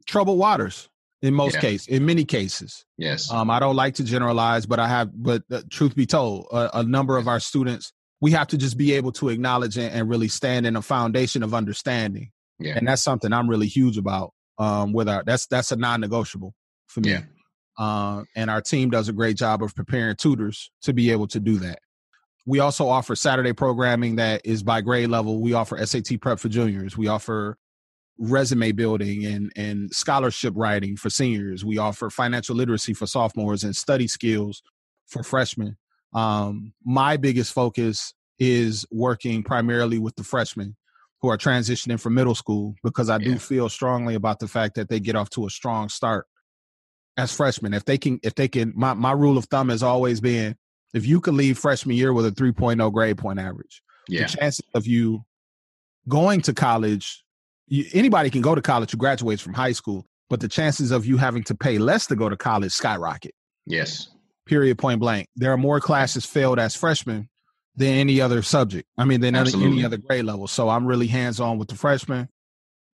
troubled 0.07 0.39
waters 0.39 0.89
in 1.23 1.35
most 1.35 1.55
yeah. 1.55 1.61
cases 1.61 1.87
in 1.89 2.07
many 2.07 2.25
cases. 2.25 2.85
Yes. 2.97 3.31
Um, 3.31 3.51
i 3.51 3.59
don't 3.59 3.77
like 3.77 3.95
to 3.95 4.05
generalize 4.05 4.67
but 4.67 4.79
i 4.79 4.89
have 4.89 5.11
but 5.15 5.43
uh, 5.51 5.63
truth 5.71 5.95
be 5.95 6.07
told 6.07 6.47
a, 6.53 6.79
a, 6.81 6.83
number 6.83 7.17
of 7.17 7.29
our 7.29 7.41
students 7.41 7.93
we 8.21 8.33
have 8.33 8.49
to 8.49 8.59
just 8.59 8.77
be 8.77 8.93
able 8.93 9.13
to 9.13 9.31
acknowledge 9.31 9.79
and, 9.79 9.93
and, 9.95 10.09
really 10.09 10.29
stand 10.29 10.67
in 10.67 10.77
a 10.77 10.83
foundation 10.83 11.43
of 11.43 11.55
understanding. 11.55 12.31
Yeah. 12.59 12.77
and 12.77 12.87
that's 12.87 13.03
something 13.03 13.33
i'm 13.33 13.49
really 13.49 13.67
huge 13.67 13.99
about 13.99 14.33
um, 14.59 14.93
with 14.93 15.09
our 15.09 15.23
that's 15.25 15.47
that's 15.47 15.73
a 15.73 15.77
non-negotiable 15.77 16.55
for 16.87 17.01
me. 17.01 17.13
Yeah. 17.13 17.23
uh, 17.79 18.25
and 18.37 18.51
our 18.51 18.61
team 18.61 18.91
does 18.91 19.09
a 19.09 19.13
great 19.13 19.37
job 19.37 19.63
of 19.63 19.75
preparing 19.75 20.17
tutors 20.17 20.71
to 20.83 20.93
be 20.93 21.13
able 21.13 21.29
to 21.29 21.41
do 21.41 21.59
that. 21.61 21.79
We 22.47 22.59
also 22.59 22.89
offer 22.89 23.17
saturday 23.17 23.53
programming 23.53 24.17
that 24.17 24.43
is 24.45 24.63
by 24.63 24.83
grade 24.83 25.09
level. 25.09 25.41
We 25.41 25.55
offer 25.55 25.85
sat 25.87 26.11
prep 26.21 26.39
for 26.39 26.49
juniors. 26.49 26.97
We 26.97 27.09
offer 27.09 27.57
resume 28.21 28.71
building 28.73 29.25
and 29.25 29.51
and 29.57 29.91
scholarship 29.93 30.53
writing 30.57 30.97
for 30.97 31.11
seniors. 31.11 31.65
We 31.65 31.79
offer 31.79 32.11
financial 32.11 32.55
literacy 32.55 32.95
for 32.95 33.07
sophomores 33.07 33.65
and 33.65 33.75
study 33.75 34.07
skills 34.07 34.63
for 35.09 35.23
freshmen. 35.23 35.77
Um, 36.13 36.75
my 36.85 37.17
biggest 37.17 37.53
focus 37.53 38.13
is 38.39 38.87
working 38.91 39.43
primarily 39.43 39.99
with 39.99 40.17
the 40.17 40.25
freshmen 40.25 40.77
who 41.23 41.29
are 41.29 41.39
transitioning 41.39 42.01
from 42.01 42.15
middle 42.15 42.35
school 42.35 42.75
because 42.83 43.11
I 43.11 43.19
do 43.19 43.39
feel 43.39 43.69
strongly 43.69 44.15
about 44.15 44.39
the 44.39 44.49
fact 44.49 44.75
that 44.77 44.89
they 44.89 45.01
get 45.01 45.17
off 45.17 45.29
to 45.31 45.47
a 45.47 45.51
strong 45.51 45.89
start 45.89 46.27
as 47.19 47.35
freshmen. 47.35 47.75
If 47.75 47.85
they 47.85 47.99
can, 47.99 48.19
if 48.23 48.35
they 48.35 48.49
can, 48.49 48.73
my, 48.75 48.95
my 48.95 49.13
rule 49.13 49.37
of 49.37 49.45
thumb 49.47 49.69
has 49.69 49.83
always 49.83 50.21
been 50.21 50.57
if 50.95 51.07
you 51.07 51.21
can 51.21 51.37
leave 51.37 51.59
freshman 51.59 51.97
year 51.97 52.13
with 52.13 52.27
a 52.27 52.31
3.0 52.31 52.93
grade 52.93 53.19
point 53.19 53.39
average, 53.39 53.83
yeah. 54.09 54.23
the 54.23 54.29
chances 54.29 54.65
of 54.75 54.87
you 54.87 55.25
going 56.09 56.41
to 56.43 56.55
college 56.55 57.23
you, 57.71 57.87
anybody 57.95 58.29
can 58.29 58.43
go 58.43 58.55
to 58.55 58.61
college 58.61 58.91
who 58.91 58.99
graduates 58.99 59.41
from 59.41 59.55
high 59.55 59.73
school, 59.73 60.07
but 60.29 60.41
the 60.41 60.49
chances 60.49 60.91
of 60.91 61.07
you 61.07 61.17
having 61.17 61.43
to 61.45 61.55
pay 61.55 61.79
less 61.79 62.07
to 62.09 62.17
go 62.17 62.29
to 62.29 62.37
college 62.37 62.73
skyrocket. 62.73 63.33
Yes. 63.65 64.09
Period. 64.45 64.77
Point 64.77 65.01
blank. 65.01 65.29
There 65.37 65.53
are 65.53 65.57
more 65.57 65.81
classes 65.81 66.27
failed 66.27 66.59
as 66.59 66.75
freshmen 66.75 67.29
than 67.77 67.95
any 67.95 68.21
other 68.21 68.43
subject. 68.43 68.89
I 68.99 69.05
mean, 69.05 69.21
than 69.21 69.37
Absolutely. 69.37 69.73
any 69.73 69.85
other 69.85 69.97
grade 69.97 70.25
level. 70.25 70.49
So 70.49 70.69
I'm 70.69 70.87
really 70.87 71.07
hands 71.07 71.41
on 71.41 71.57
with 71.57 71.69
the 71.69 71.77
freshmen. 71.77 72.29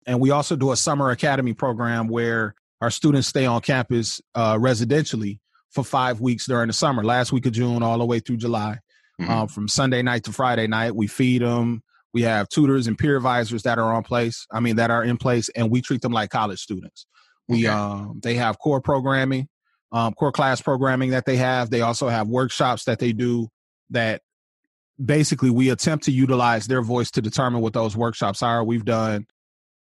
And 0.07 0.21
we 0.21 0.31
also 0.31 0.57
do 0.57 0.73
a 0.73 0.77
summer 0.77 1.11
academy 1.11 1.55
program 1.55 2.09
where 2.09 2.55
our 2.81 2.91
students 2.91 3.29
stay 3.29 3.47
on 3.47 3.61
campus 3.63 4.21
uh, 4.35 4.57
residentially 4.57 5.39
for 5.71 5.85
five 5.85 6.21
weeks 6.21 6.47
during 6.47 6.67
the 6.67 6.73
summer, 6.73 7.03
last 7.03 7.33
week 7.33 7.47
of 7.47 7.53
June 7.53 7.83
all 7.83 7.99
the 7.99 8.05
way 8.05 8.19
through 8.19 8.37
July. 8.37 8.79
Mm-hmm. 9.21 9.31
Um, 9.31 9.49
from 9.49 9.69
Sunday 9.69 10.03
night 10.03 10.25
to 10.25 10.33
Friday 10.33 10.67
night, 10.67 10.97
we 10.97 11.07
feed 11.07 11.41
them, 11.41 11.84
we 12.15 12.23
have 12.23 12.49
tutors 12.49 12.87
and 12.87 12.97
peer 12.97 13.17
advisors 13.17 13.65
that 13.65 13.79
are 13.79 13.93
on 13.93 14.03
place. 14.05 14.47
I 14.51 14.61
mean, 14.61 14.77
that 14.77 14.91
are 14.91 15.05
in 15.05 15.19
place, 15.19 15.51
and 15.51 15.71
we 15.71 15.83
treat 15.83 16.01
them 16.01 16.13
like 16.13 16.31
college 16.31 16.61
students. 16.61 17.07
We 17.49 17.67
okay. 17.67 17.77
um, 17.77 18.21
they 18.23 18.35
have 18.37 18.59
core 18.59 18.81
programming, 18.81 19.49
um, 19.93 20.15
core 20.15 20.33
class 20.33 20.63
programming 20.63 21.11
that 21.11 21.27
they 21.27 21.37
have. 21.37 21.69
They 21.69 21.83
also 21.83 22.09
have 22.09 22.29
workshops 22.29 22.85
that 22.85 23.01
they 23.01 23.13
do 23.13 23.49
that 23.91 24.23
basically 25.05 25.51
we 25.51 25.71
attempt 25.71 26.05
to 26.05 26.13
utilize 26.13 26.67
their 26.67 26.81
voice 26.81 27.11
to 27.11 27.21
determine 27.21 27.61
what 27.61 27.75
those 27.75 27.97
workshops 27.97 28.43
are. 28.43 28.65
We've 28.65 28.85
done 28.85 29.27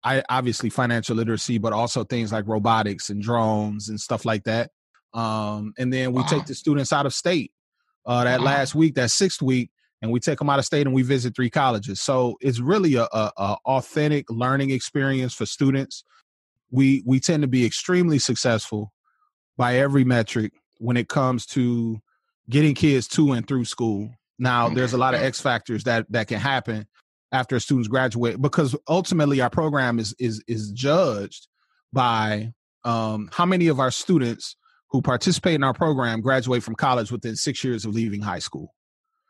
I 0.04 0.22
obviously 0.28 0.70
financial 0.70 1.16
literacy, 1.16 1.58
but 1.58 1.72
also 1.72 2.04
things 2.04 2.32
like 2.32 2.46
robotics 2.46 3.10
and 3.10 3.20
drones 3.20 3.88
and 3.88 4.00
stuff 4.00 4.24
like 4.24 4.44
that. 4.44 4.70
Um, 5.12 5.72
and 5.78 5.92
then 5.92 6.12
we 6.12 6.22
wow. 6.22 6.28
take 6.28 6.46
the 6.46 6.54
students 6.54 6.92
out 6.92 7.06
of 7.06 7.12
state. 7.12 7.52
Uh, 8.06 8.24
that 8.24 8.40
wow. 8.40 8.46
last 8.46 8.74
week, 8.74 8.94
that 8.94 9.10
sixth 9.10 9.42
week, 9.42 9.70
and 10.00 10.12
we 10.12 10.20
take 10.20 10.38
them 10.38 10.48
out 10.48 10.58
of 10.58 10.64
state 10.64 10.86
and 10.86 10.94
we 10.94 11.02
visit 11.02 11.34
three 11.34 11.50
colleges. 11.50 12.00
So 12.00 12.36
it's 12.40 12.60
really 12.60 12.94
a, 12.94 13.04
a, 13.04 13.32
a, 13.36 13.56
authentic 13.64 14.30
learning 14.30 14.70
experience 14.70 15.34
for 15.34 15.46
students. 15.46 16.04
We 16.70 17.02
we 17.06 17.20
tend 17.20 17.42
to 17.42 17.48
be 17.48 17.64
extremely 17.64 18.18
successful 18.18 18.92
by 19.56 19.76
every 19.76 20.04
metric 20.04 20.52
when 20.78 20.96
it 20.96 21.08
comes 21.08 21.46
to 21.46 21.98
getting 22.48 22.74
kids 22.74 23.08
to 23.08 23.32
and 23.32 23.46
through 23.46 23.64
school. 23.64 24.10
Now 24.38 24.68
there's 24.68 24.92
a 24.92 24.98
lot 24.98 25.14
of 25.14 25.22
X 25.22 25.40
factors 25.40 25.84
that 25.84 26.06
that 26.10 26.28
can 26.28 26.38
happen 26.38 26.86
after 27.32 27.58
students 27.60 27.88
graduate 27.88 28.40
because 28.40 28.76
ultimately 28.88 29.40
our 29.40 29.50
program 29.50 29.98
is 29.98 30.14
is 30.18 30.42
is 30.46 30.70
judged 30.70 31.48
by 31.92 32.52
um, 32.84 33.28
how 33.32 33.46
many 33.46 33.68
of 33.68 33.80
our 33.80 33.90
students 33.90 34.56
who 34.90 35.02
participate 35.02 35.54
in 35.54 35.64
our 35.64 35.74
program 35.74 36.20
graduate 36.20 36.62
from 36.62 36.74
college 36.74 37.12
within 37.12 37.36
six 37.36 37.62
years 37.62 37.84
of 37.84 37.94
leaving 37.94 38.22
high 38.22 38.38
school. 38.38 38.74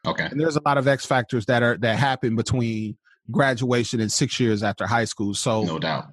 Okay. 0.08 0.26
And 0.30 0.40
there's 0.40 0.56
a 0.56 0.62
lot 0.64 0.78
of 0.78 0.88
X 0.88 1.06
factors 1.06 1.46
that 1.46 1.62
are 1.62 1.76
that 1.78 1.98
happen 1.98 2.36
between 2.36 2.96
graduation 3.30 4.00
and 4.00 4.10
six 4.10 4.40
years 4.40 4.62
after 4.62 4.86
high 4.86 5.04
school. 5.04 5.34
So 5.34 5.62
no 5.62 5.78
doubt. 5.78 6.12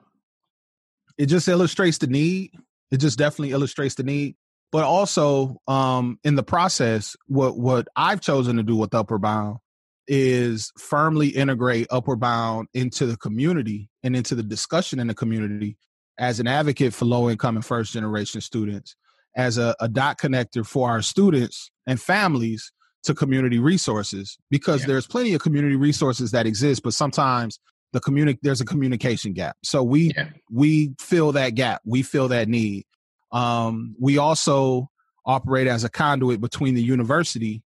It 1.17 1.27
just 1.27 1.47
illustrates 1.47 1.97
the 1.97 2.07
need. 2.07 2.51
It 2.91 2.97
just 2.97 3.17
definitely 3.17 3.51
illustrates 3.51 3.95
the 3.95 4.03
need. 4.03 4.35
But 4.71 4.83
also, 4.83 5.61
um, 5.67 6.19
in 6.23 6.35
the 6.35 6.43
process, 6.43 7.15
what 7.27 7.57
what 7.57 7.87
I've 7.95 8.21
chosen 8.21 8.57
to 8.57 8.63
do 8.63 8.75
with 8.75 8.93
Upward 8.93 9.21
Bound 9.21 9.59
is 10.07 10.71
firmly 10.77 11.29
integrate 11.29 11.87
Upward 11.89 12.19
Bound 12.19 12.67
into 12.73 13.05
the 13.05 13.17
community 13.17 13.89
and 14.03 14.15
into 14.15 14.35
the 14.35 14.43
discussion 14.43 14.99
in 14.99 15.07
the 15.07 15.15
community 15.15 15.77
as 16.19 16.39
an 16.39 16.47
advocate 16.47 16.93
for 16.93 17.05
low 17.05 17.29
income 17.29 17.55
and 17.55 17.65
first 17.65 17.93
generation 17.93 18.41
students, 18.41 18.95
as 19.35 19.57
a, 19.57 19.75
a 19.79 19.87
dot 19.87 20.17
connector 20.17 20.65
for 20.65 20.89
our 20.89 21.01
students 21.01 21.71
and 21.87 22.01
families 22.01 22.71
to 23.05 23.15
community 23.15 23.59
resources 23.59 24.37
because 24.49 24.81
yeah. 24.81 24.87
there's 24.87 25.07
plenty 25.07 25.33
of 25.33 25.41
community 25.41 25.75
resources 25.75 26.31
that 26.31 26.45
exist, 26.45 26.83
but 26.83 26.93
sometimes 26.93 27.59
the 27.93 28.01
communic 28.01 28.39
there's 28.41 28.61
a 28.61 28.65
communication 28.65 29.33
gap. 29.33 29.55
So 29.63 29.81
we 29.81 30.11
yeah. 30.15 30.29
we 30.51 30.93
fill 30.99 31.31
that 31.31 31.51
gap. 31.51 31.81
We 31.85 32.03
fill 32.03 32.27
that 32.27 32.49
need. 32.49 32.85
Um, 33.31 33.95
we 33.99 34.17
also 34.17 34.89
operate 35.25 35.67
as 35.67 35.83
a 35.83 35.89
conduit 35.89 36.41
between 36.41 36.75
the 36.75 36.83
university 36.83 37.63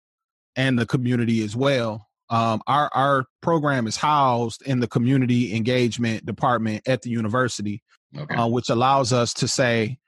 and 0.56 0.78
the 0.78 0.86
community 0.86 1.42
as 1.42 1.56
well. 1.56 2.08
Um, 2.30 2.62
our 2.66 2.88
our 2.94 3.24
program 3.40 3.86
is 3.86 3.96
housed 3.96 4.62
in 4.62 4.80
the 4.80 4.86
community 4.86 5.54
engagement 5.54 6.24
department 6.24 6.86
at 6.86 7.02
the 7.02 7.10
university, 7.10 7.82
okay. 8.16 8.34
uh, 8.34 8.46
which 8.46 8.70
allows 8.70 9.12
us 9.12 9.34
to 9.34 9.48
say, 9.48 9.98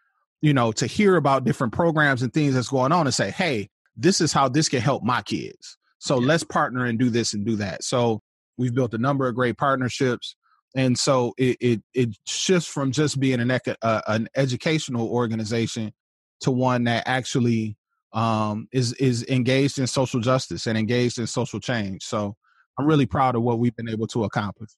you 0.40 0.54
know, 0.54 0.72
to 0.72 0.86
hear 0.86 1.16
about 1.16 1.44
different 1.44 1.72
programs 1.72 2.22
and 2.22 2.32
things 2.32 2.54
that's 2.54 2.68
going 2.68 2.92
on 2.92 3.06
and 3.06 3.14
say, 3.14 3.30
hey, 3.30 3.68
this 3.96 4.20
is 4.20 4.32
how 4.32 4.48
this 4.48 4.68
can 4.68 4.80
help 4.80 5.02
my 5.02 5.22
kids. 5.22 5.78
So 5.98 6.20
yeah. 6.20 6.26
let's 6.26 6.44
partner 6.44 6.84
and 6.84 6.98
do 6.98 7.10
this 7.10 7.34
and 7.34 7.46
do 7.46 7.56
that. 7.56 7.84
So 7.84 8.20
we've 8.58 8.74
built 8.74 8.94
a 8.94 8.98
number 8.98 9.26
of 9.26 9.34
great 9.34 9.56
partnerships. 9.56 10.36
And 10.76 10.98
so 10.98 11.34
it 11.38 11.56
it, 11.60 11.82
it 11.94 12.16
shifts 12.26 12.68
from 12.68 12.90
just 12.90 13.20
being 13.20 13.40
an 13.40 13.50
uh, 13.50 14.00
an 14.08 14.28
educational 14.36 15.08
organization 15.08 15.92
to 16.40 16.50
one 16.50 16.84
that 16.84 17.04
actually 17.06 17.76
um, 18.12 18.68
is 18.72 18.92
is 18.94 19.24
engaged 19.28 19.78
in 19.78 19.86
social 19.86 20.20
justice 20.20 20.66
and 20.66 20.76
engaged 20.76 21.18
in 21.18 21.26
social 21.26 21.60
change. 21.60 22.02
So 22.02 22.36
I'm 22.78 22.86
really 22.86 23.06
proud 23.06 23.36
of 23.36 23.42
what 23.42 23.58
we've 23.58 23.74
been 23.76 23.88
able 23.88 24.06
to 24.08 24.24
accomplish. 24.24 24.70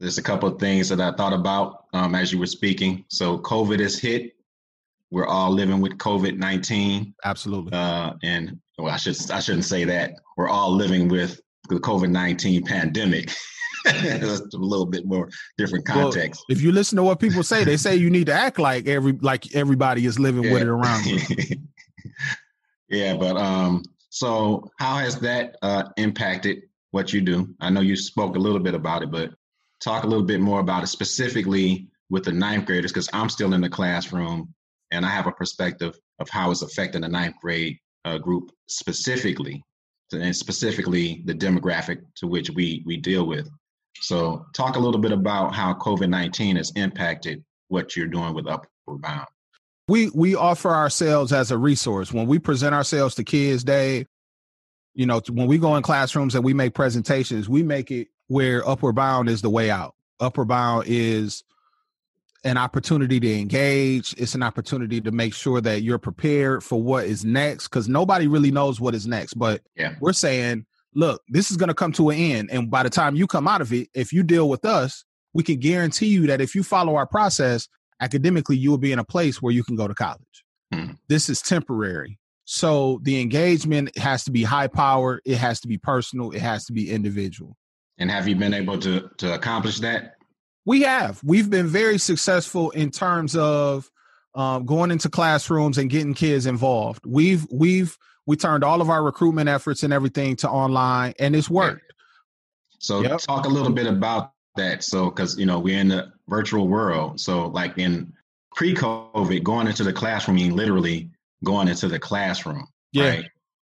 There's 0.00 0.18
a 0.18 0.22
couple 0.22 0.48
of 0.48 0.58
things 0.58 0.88
that 0.88 1.00
I 1.00 1.12
thought 1.12 1.32
about 1.32 1.84
um, 1.92 2.14
as 2.14 2.32
you 2.32 2.38
were 2.38 2.46
speaking. 2.46 3.04
So 3.08 3.38
COVID 3.38 3.80
has 3.80 3.98
hit. 3.98 4.33
We're 5.14 5.28
all 5.28 5.52
living 5.52 5.80
with 5.80 5.96
COVID 5.98 6.38
nineteen. 6.38 7.14
Absolutely. 7.24 7.72
Uh, 7.72 8.14
and 8.24 8.58
well, 8.76 8.92
I 8.92 8.96
should 8.96 9.16
I 9.30 9.38
shouldn't 9.38 9.64
say 9.64 9.84
that. 9.84 10.14
We're 10.36 10.48
all 10.48 10.72
living 10.72 11.06
with 11.06 11.40
the 11.68 11.76
COVID 11.76 12.10
nineteen 12.10 12.64
pandemic. 12.64 13.30
That's 13.84 14.40
a 14.40 14.58
little 14.58 14.86
bit 14.86 15.06
more 15.06 15.30
different 15.56 15.86
context. 15.86 16.42
Well, 16.48 16.56
if 16.56 16.62
you 16.62 16.72
listen 16.72 16.96
to 16.96 17.04
what 17.04 17.20
people 17.20 17.44
say, 17.44 17.62
they 17.62 17.76
say 17.76 17.94
you 17.94 18.10
need 18.10 18.26
to 18.26 18.32
act 18.32 18.58
like 18.58 18.88
every 18.88 19.12
like 19.12 19.54
everybody 19.54 20.04
is 20.04 20.18
living 20.18 20.42
yeah. 20.42 20.52
with 20.52 20.62
it 20.62 20.68
around 20.68 21.06
you. 21.06 21.20
yeah, 22.88 23.14
but 23.14 23.36
um, 23.36 23.84
so 24.10 24.68
how 24.80 24.96
has 24.96 25.20
that 25.20 25.54
uh, 25.62 25.90
impacted 25.96 26.62
what 26.90 27.12
you 27.12 27.20
do? 27.20 27.54
I 27.60 27.70
know 27.70 27.82
you 27.82 27.94
spoke 27.94 28.34
a 28.34 28.40
little 28.40 28.58
bit 28.58 28.74
about 28.74 29.04
it, 29.04 29.12
but 29.12 29.30
talk 29.80 30.02
a 30.02 30.08
little 30.08 30.26
bit 30.26 30.40
more 30.40 30.58
about 30.58 30.82
it 30.82 30.88
specifically 30.88 31.86
with 32.10 32.24
the 32.24 32.32
ninth 32.32 32.66
graders 32.66 32.90
because 32.90 33.08
I'm 33.12 33.28
still 33.28 33.54
in 33.54 33.60
the 33.60 33.68
classroom 33.68 34.52
and 34.90 35.04
I 35.04 35.10
have 35.10 35.26
a 35.26 35.32
perspective 35.32 35.98
of 36.18 36.28
how 36.28 36.50
it's 36.50 36.62
affecting 36.62 37.02
the 37.02 37.08
ninth 37.08 37.36
grade 37.42 37.78
uh, 38.04 38.18
group 38.18 38.50
specifically, 38.68 39.62
and 40.12 40.34
specifically 40.36 41.22
the 41.26 41.34
demographic 41.34 42.00
to 42.16 42.26
which 42.26 42.50
we 42.50 42.82
we 42.86 42.96
deal 42.96 43.26
with. 43.26 43.48
So, 44.00 44.44
talk 44.54 44.76
a 44.76 44.80
little 44.80 45.00
bit 45.00 45.12
about 45.12 45.54
how 45.54 45.74
COVID 45.74 46.08
nineteen 46.08 46.56
has 46.56 46.72
impacted 46.76 47.44
what 47.68 47.96
you're 47.96 48.06
doing 48.06 48.34
with 48.34 48.46
Upward 48.46 49.00
Bound. 49.00 49.26
We 49.88 50.10
we 50.10 50.34
offer 50.34 50.70
ourselves 50.70 51.32
as 51.32 51.50
a 51.50 51.58
resource 51.58 52.12
when 52.12 52.26
we 52.26 52.38
present 52.38 52.74
ourselves 52.74 53.14
to 53.16 53.24
kids. 53.24 53.64
Day, 53.64 54.06
You 54.94 55.06
know, 55.06 55.20
when 55.30 55.46
we 55.46 55.58
go 55.58 55.76
in 55.76 55.82
classrooms 55.82 56.34
and 56.34 56.44
we 56.44 56.54
make 56.54 56.74
presentations, 56.74 57.48
we 57.48 57.62
make 57.62 57.90
it 57.90 58.08
where 58.28 58.66
upward 58.68 58.94
bound 58.94 59.28
is 59.28 59.42
the 59.42 59.50
way 59.50 59.70
out. 59.70 59.94
Upward 60.20 60.48
bound 60.48 60.84
is 60.86 61.42
an 62.44 62.56
opportunity 62.56 63.18
to 63.18 63.38
engage. 63.38 64.14
It's 64.18 64.34
an 64.34 64.42
opportunity 64.42 65.00
to 65.00 65.10
make 65.10 65.34
sure 65.34 65.60
that 65.62 65.82
you're 65.82 65.98
prepared 65.98 66.62
for 66.62 66.82
what 66.82 67.06
is 67.06 67.24
next 67.24 67.68
because 67.68 67.88
nobody 67.88 68.26
really 68.26 68.50
knows 68.50 68.80
what 68.80 68.94
is 68.94 69.06
next. 69.06 69.34
But 69.34 69.62
yeah. 69.76 69.94
we're 70.00 70.12
saying, 70.12 70.66
look, 70.94 71.22
this 71.28 71.50
is 71.50 71.56
going 71.56 71.68
to 71.68 71.74
come 71.74 71.92
to 71.92 72.10
an 72.10 72.18
end. 72.18 72.50
And 72.52 72.70
by 72.70 72.82
the 72.82 72.90
time 72.90 73.16
you 73.16 73.26
come 73.26 73.48
out 73.48 73.60
of 73.60 73.72
it, 73.72 73.88
if 73.94 74.12
you 74.12 74.22
deal 74.22 74.48
with 74.48 74.64
us, 74.64 75.04
we 75.32 75.42
can 75.42 75.58
guarantee 75.58 76.08
you 76.08 76.26
that 76.28 76.40
if 76.40 76.54
you 76.54 76.62
follow 76.62 76.96
our 76.96 77.06
process, 77.06 77.68
academically, 78.00 78.56
you 78.56 78.70
will 78.70 78.78
be 78.78 78.92
in 78.92 78.98
a 78.98 79.04
place 79.04 79.42
where 79.42 79.52
you 79.52 79.64
can 79.64 79.76
go 79.76 79.88
to 79.88 79.94
college. 79.94 80.44
Hmm. 80.72 80.92
This 81.08 81.28
is 81.28 81.40
temporary. 81.40 82.18
So 82.44 83.00
the 83.02 83.20
engagement 83.20 83.96
has 83.96 84.24
to 84.24 84.30
be 84.30 84.42
high 84.42 84.66
power, 84.66 85.20
it 85.24 85.38
has 85.38 85.60
to 85.60 85.68
be 85.68 85.78
personal, 85.78 86.30
it 86.30 86.40
has 86.40 86.66
to 86.66 86.72
be 86.72 86.90
individual. 86.90 87.56
And 87.98 88.10
have 88.10 88.28
you 88.28 88.36
been 88.36 88.54
able 88.54 88.78
to 88.80 89.08
to 89.18 89.34
accomplish 89.34 89.80
that? 89.80 90.16
We 90.66 90.82
have. 90.82 91.20
We've 91.22 91.50
been 91.50 91.66
very 91.66 91.98
successful 91.98 92.70
in 92.70 92.90
terms 92.90 93.36
of 93.36 93.90
um, 94.34 94.64
going 94.66 94.90
into 94.90 95.08
classrooms 95.08 95.78
and 95.78 95.90
getting 95.90 96.14
kids 96.14 96.46
involved. 96.46 97.02
We've 97.06 97.46
we've 97.50 97.96
we 98.26 98.36
turned 98.36 98.64
all 98.64 98.80
of 98.80 98.90
our 98.90 99.02
recruitment 99.02 99.48
efforts 99.48 99.82
and 99.82 99.92
everything 99.92 100.36
to 100.36 100.50
online, 100.50 101.14
and 101.18 101.36
it's 101.36 101.50
worked. 101.50 101.92
So 102.78 103.02
Yep. 103.02 103.20
talk 103.20 103.46
a 103.46 103.48
little 103.48 103.72
bit 103.72 103.86
about 103.86 104.32
that. 104.56 104.82
So 104.82 105.06
because 105.06 105.38
you 105.38 105.46
know 105.46 105.58
we're 105.58 105.78
in 105.78 105.88
the 105.88 106.12
virtual 106.28 106.68
world. 106.68 107.20
So 107.20 107.48
like 107.48 107.78
in 107.78 108.12
pre-COVID, 108.54 109.42
going 109.42 109.66
into 109.66 109.84
the 109.84 109.92
classroom, 109.92 110.36
mean 110.36 110.56
literally 110.56 111.10
going 111.44 111.68
into 111.68 111.88
the 111.88 111.98
classroom. 111.98 112.66
Yeah. 112.92 113.08
Right? 113.08 113.30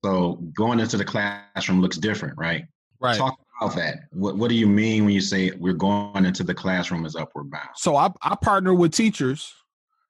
So 0.04 0.34
going 0.56 0.80
into 0.80 0.98
the 0.98 1.06
classroom 1.06 1.82
looks 1.82 1.98
different, 1.98 2.38
right? 2.38 2.66
Right. 3.00 3.18
Talk 3.18 3.40
about 3.60 3.76
that. 3.76 4.00
What 4.12 4.38
What 4.38 4.50
do 4.50 4.56
you 4.56 4.68
mean 4.68 5.06
when 5.06 5.14
you 5.14 5.22
say 5.22 5.52
we're 5.52 5.74
going 5.74 6.26
into 6.26 6.44
the 6.44 6.54
classroom 6.54 7.06
as 7.06 7.16
upward 7.16 7.50
bound? 7.52 7.70
So 7.76 7.96
I, 7.96 8.10
I 8.22 8.36
partner 8.36 8.74
with 8.74 8.94
teachers 8.94 9.54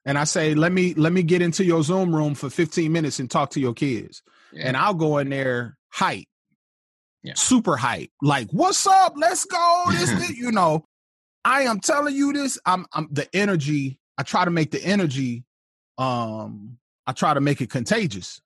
and 0.05 0.17
I 0.17 0.23
say, 0.23 0.55
let 0.55 0.71
me 0.71 0.93
let 0.93 1.13
me 1.13 1.23
get 1.23 1.41
into 1.41 1.63
your 1.63 1.83
Zoom 1.83 2.15
room 2.15 2.35
for 2.35 2.49
15 2.49 2.91
minutes 2.91 3.19
and 3.19 3.29
talk 3.29 3.51
to 3.51 3.59
your 3.59 3.73
kids. 3.73 4.23
Yeah. 4.53 4.67
And 4.67 4.77
I'll 4.77 4.93
go 4.93 5.17
in 5.17 5.29
there 5.29 5.77
hype. 5.89 6.27
Yeah. 7.23 7.33
Super 7.35 7.75
hype. 7.75 8.11
Like, 8.21 8.49
what's 8.51 8.87
up? 8.87 9.13
Let's 9.17 9.45
go. 9.45 9.83
This, 9.89 10.11
this 10.11 10.29
you 10.37 10.51
know. 10.51 10.85
I 11.43 11.61
am 11.61 11.79
telling 11.79 12.15
you 12.15 12.33
this. 12.33 12.59
I'm 12.65 12.85
I'm 12.93 13.07
the 13.11 13.27
energy. 13.33 13.99
I 14.17 14.23
try 14.23 14.45
to 14.45 14.51
make 14.51 14.71
the 14.71 14.83
energy 14.83 15.43
um 15.97 16.77
I 17.05 17.13
try 17.13 17.33
to 17.33 17.41
make 17.41 17.61
it 17.61 17.69
contagious. 17.69 18.41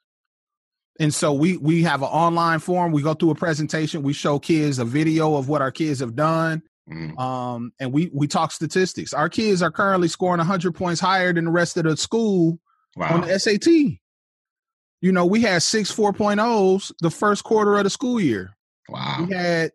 And 1.01 1.13
so 1.13 1.33
we 1.33 1.57
we 1.57 1.83
have 1.83 2.01
an 2.03 2.09
online 2.09 2.59
forum. 2.59 2.91
We 2.91 3.01
go 3.01 3.13
through 3.15 3.31
a 3.31 3.35
presentation. 3.35 4.03
We 4.03 4.13
show 4.13 4.39
kids 4.39 4.79
a 4.79 4.85
video 4.85 5.35
of 5.35 5.49
what 5.49 5.61
our 5.61 5.71
kids 5.71 5.99
have 5.99 6.15
done 6.15 6.61
Mm. 6.89 7.17
um 7.19 7.71
and 7.79 7.93
we 7.93 8.09
we 8.11 8.25
talk 8.27 8.51
statistics 8.51 9.13
our 9.13 9.29
kids 9.29 9.61
are 9.61 9.69
currently 9.69 10.07
scoring 10.07 10.39
100 10.39 10.73
points 10.73 10.99
higher 10.99 11.31
than 11.31 11.45
the 11.45 11.51
rest 11.51 11.77
of 11.77 11.83
the 11.83 11.95
school 11.95 12.59
on 12.97 13.21
the 13.21 13.39
sat 13.39 13.67
you 13.67 15.11
know 15.11 15.25
we 15.25 15.41
had 15.41 15.61
six 15.61 15.93
4.0s 15.93 16.91
the 16.99 17.11
first 17.11 17.43
quarter 17.43 17.77
of 17.77 17.83
the 17.83 17.89
school 17.91 18.19
year 18.19 18.57
Wow. 18.89 19.25
we 19.29 19.33
had 19.35 19.71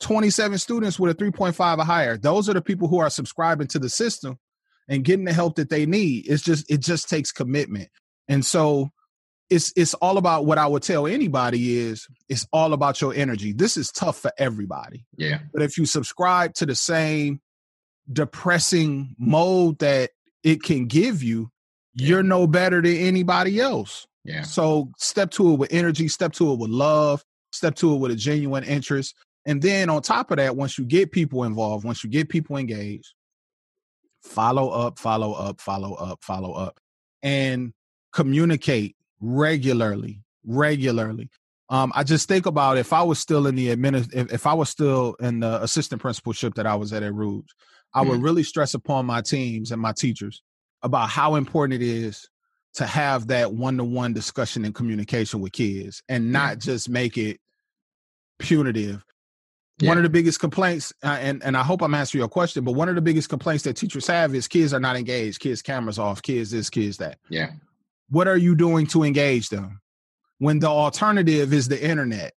27 0.00 0.58
students 0.58 0.98
with 0.98 1.12
a 1.12 1.24
3.5 1.24 1.78
or 1.78 1.84
higher 1.84 2.16
those 2.18 2.48
are 2.48 2.54
the 2.54 2.60
people 2.60 2.88
who 2.88 2.98
are 2.98 3.08
subscribing 3.08 3.68
to 3.68 3.78
the 3.78 3.88
system 3.88 4.36
and 4.88 5.04
getting 5.04 5.24
the 5.26 5.32
help 5.32 5.54
that 5.56 5.70
they 5.70 5.86
need 5.86 6.28
it's 6.28 6.42
just 6.42 6.68
it 6.68 6.78
just 6.78 7.08
takes 7.08 7.30
commitment 7.30 7.88
and 8.26 8.44
so 8.44 8.90
it's 9.50 9.72
it's 9.76 9.94
all 9.94 10.18
about 10.18 10.44
what 10.46 10.58
i 10.58 10.66
would 10.66 10.82
tell 10.82 11.06
anybody 11.06 11.78
is 11.78 12.06
it's 12.28 12.46
all 12.52 12.72
about 12.72 13.00
your 13.00 13.14
energy 13.14 13.52
this 13.52 13.76
is 13.76 13.90
tough 13.90 14.18
for 14.18 14.30
everybody 14.38 15.06
Yeah. 15.16 15.38
but 15.52 15.62
if 15.62 15.78
you 15.78 15.86
subscribe 15.86 16.54
to 16.54 16.66
the 16.66 16.74
same 16.74 17.40
depressing 18.12 19.14
mode 19.18 19.78
that 19.80 20.10
it 20.42 20.62
can 20.62 20.86
give 20.86 21.22
you, 21.22 21.50
you're 21.94 22.22
no 22.22 22.46
better 22.46 22.80
than 22.80 22.96
anybody 22.96 23.60
else. 23.60 24.06
Yeah. 24.24 24.42
So 24.42 24.90
step 24.98 25.30
to 25.32 25.52
it 25.52 25.58
with 25.58 25.72
energy, 25.72 26.08
step 26.08 26.32
to 26.34 26.52
it 26.52 26.58
with 26.58 26.70
love, 26.70 27.24
step 27.52 27.74
to 27.76 27.94
it 27.94 27.98
with 27.98 28.12
a 28.12 28.16
genuine 28.16 28.64
interest. 28.64 29.14
And 29.46 29.62
then 29.62 29.88
on 29.90 30.02
top 30.02 30.30
of 30.30 30.36
that, 30.36 30.56
once 30.56 30.78
you 30.78 30.84
get 30.84 31.12
people 31.12 31.44
involved, 31.44 31.84
once 31.84 32.04
you 32.04 32.10
get 32.10 32.28
people 32.28 32.56
engaged, 32.56 33.14
follow 34.22 34.68
up, 34.70 34.98
follow 34.98 35.32
up, 35.32 35.60
follow 35.60 35.94
up, 35.94 36.22
follow 36.22 36.52
up, 36.52 36.78
and 37.22 37.72
communicate 38.12 38.96
regularly, 39.20 40.20
regularly. 40.44 41.30
Um, 41.70 41.92
I 41.94 42.02
just 42.02 42.28
think 42.28 42.46
about 42.46 42.78
if 42.78 42.92
I 42.92 43.02
was 43.02 43.18
still 43.18 43.46
in 43.46 43.54
the 43.54 43.68
admin, 43.68 44.08
if, 44.14 44.32
if 44.32 44.46
I 44.46 44.54
was 44.54 44.70
still 44.70 45.14
in 45.20 45.40
the 45.40 45.62
assistant 45.62 46.00
principalship 46.00 46.54
that 46.54 46.66
I 46.66 46.74
was 46.74 46.92
at 46.92 47.02
at 47.02 47.14
Rouge, 47.14 47.50
I 47.92 48.02
would 48.02 48.22
really 48.22 48.42
stress 48.42 48.74
upon 48.74 49.06
my 49.06 49.20
teams 49.20 49.72
and 49.72 49.80
my 49.80 49.92
teachers 49.92 50.42
about 50.82 51.08
how 51.10 51.34
important 51.34 51.82
it 51.82 51.86
is 51.86 52.28
to 52.74 52.86
have 52.86 53.26
that 53.28 53.52
one-to-one 53.52 54.12
discussion 54.12 54.64
and 54.64 54.74
communication 54.74 55.40
with 55.40 55.52
kids 55.52 56.02
and 56.08 56.32
not 56.32 56.58
just 56.58 56.88
make 56.88 57.18
it 57.18 57.40
punitive. 58.38 59.04
One 59.80 59.96
of 59.96 60.02
the 60.02 60.10
biggest 60.10 60.40
complaints, 60.40 60.92
uh, 61.04 61.18
and 61.20 61.42
and 61.44 61.56
I 61.56 61.62
hope 61.62 61.82
I'm 61.82 61.94
answering 61.94 62.20
your 62.20 62.28
question, 62.28 62.64
but 62.64 62.72
one 62.72 62.88
of 62.88 62.96
the 62.96 63.00
biggest 63.00 63.28
complaints 63.28 63.62
that 63.64 63.74
teachers 63.74 64.08
have 64.08 64.34
is 64.34 64.48
kids 64.48 64.74
are 64.74 64.80
not 64.80 64.96
engaged, 64.96 65.38
kids 65.38 65.62
cameras 65.62 66.00
off, 66.00 66.20
kids 66.20 66.50
this, 66.50 66.68
kids 66.68 66.96
that. 66.96 67.18
Yeah. 67.28 67.50
What 68.10 68.28
are 68.28 68.36
you 68.36 68.54
doing 68.54 68.86
to 68.88 69.02
engage 69.02 69.48
them? 69.48 69.80
When 70.38 70.60
the 70.60 70.68
alternative 70.68 71.52
is 71.52 71.68
the 71.68 71.82
internet, 71.82 72.32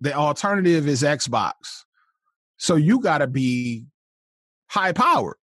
the 0.00 0.12
alternative 0.14 0.88
is 0.88 1.02
Xbox. 1.02 1.52
So 2.56 2.76
you 2.76 3.00
got 3.00 3.18
to 3.18 3.26
be 3.26 3.86
high 4.68 4.92
powered. 4.92 5.36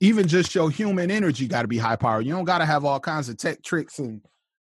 Even 0.00 0.26
just 0.26 0.54
your 0.54 0.70
human 0.70 1.10
energy 1.10 1.46
got 1.46 1.62
to 1.62 1.68
be 1.68 1.78
high 1.78 1.96
powered. 1.96 2.26
You 2.26 2.32
don't 2.32 2.44
got 2.44 2.58
to 2.58 2.66
have 2.66 2.84
all 2.84 3.00
kinds 3.00 3.28
of 3.28 3.36
tech 3.36 3.62
tricks 3.62 3.98
and 3.98 4.20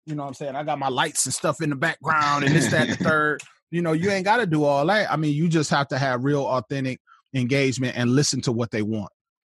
you 0.07 0.15
know 0.15 0.23
what 0.23 0.29
I'm 0.29 0.35
saying. 0.35 0.57
I 0.57 0.65
got 0.65 0.79
my 0.79 0.89
lights 0.89 1.25
and 1.25 1.35
stuff 1.35 1.63
in 1.63 1.71
the 1.71 1.77
background 1.77 2.45
and 2.45 2.55
this, 2.55 2.71
that, 2.71 2.89
the 2.89 2.97
third. 3.05 3.43
You 3.71 3.81
know, 3.81 3.93
you 3.93 4.11
ain't 4.11 4.25
got 4.25 4.37
to 4.37 4.47
do 4.47 4.65
all 4.65 4.85
that. 4.87 5.11
I 5.11 5.17
mean, 5.17 5.35
you 5.35 5.49
just 5.49 5.71
have 5.71 5.89
to 5.89 5.99
have 5.99 6.25
real, 6.25 6.45
authentic 6.45 7.01
engagement 7.33 7.97
and 7.97 8.11
listen 8.11 8.41
to 8.43 8.53
what 8.53 8.71
they 8.71 8.83
want. 8.83 9.11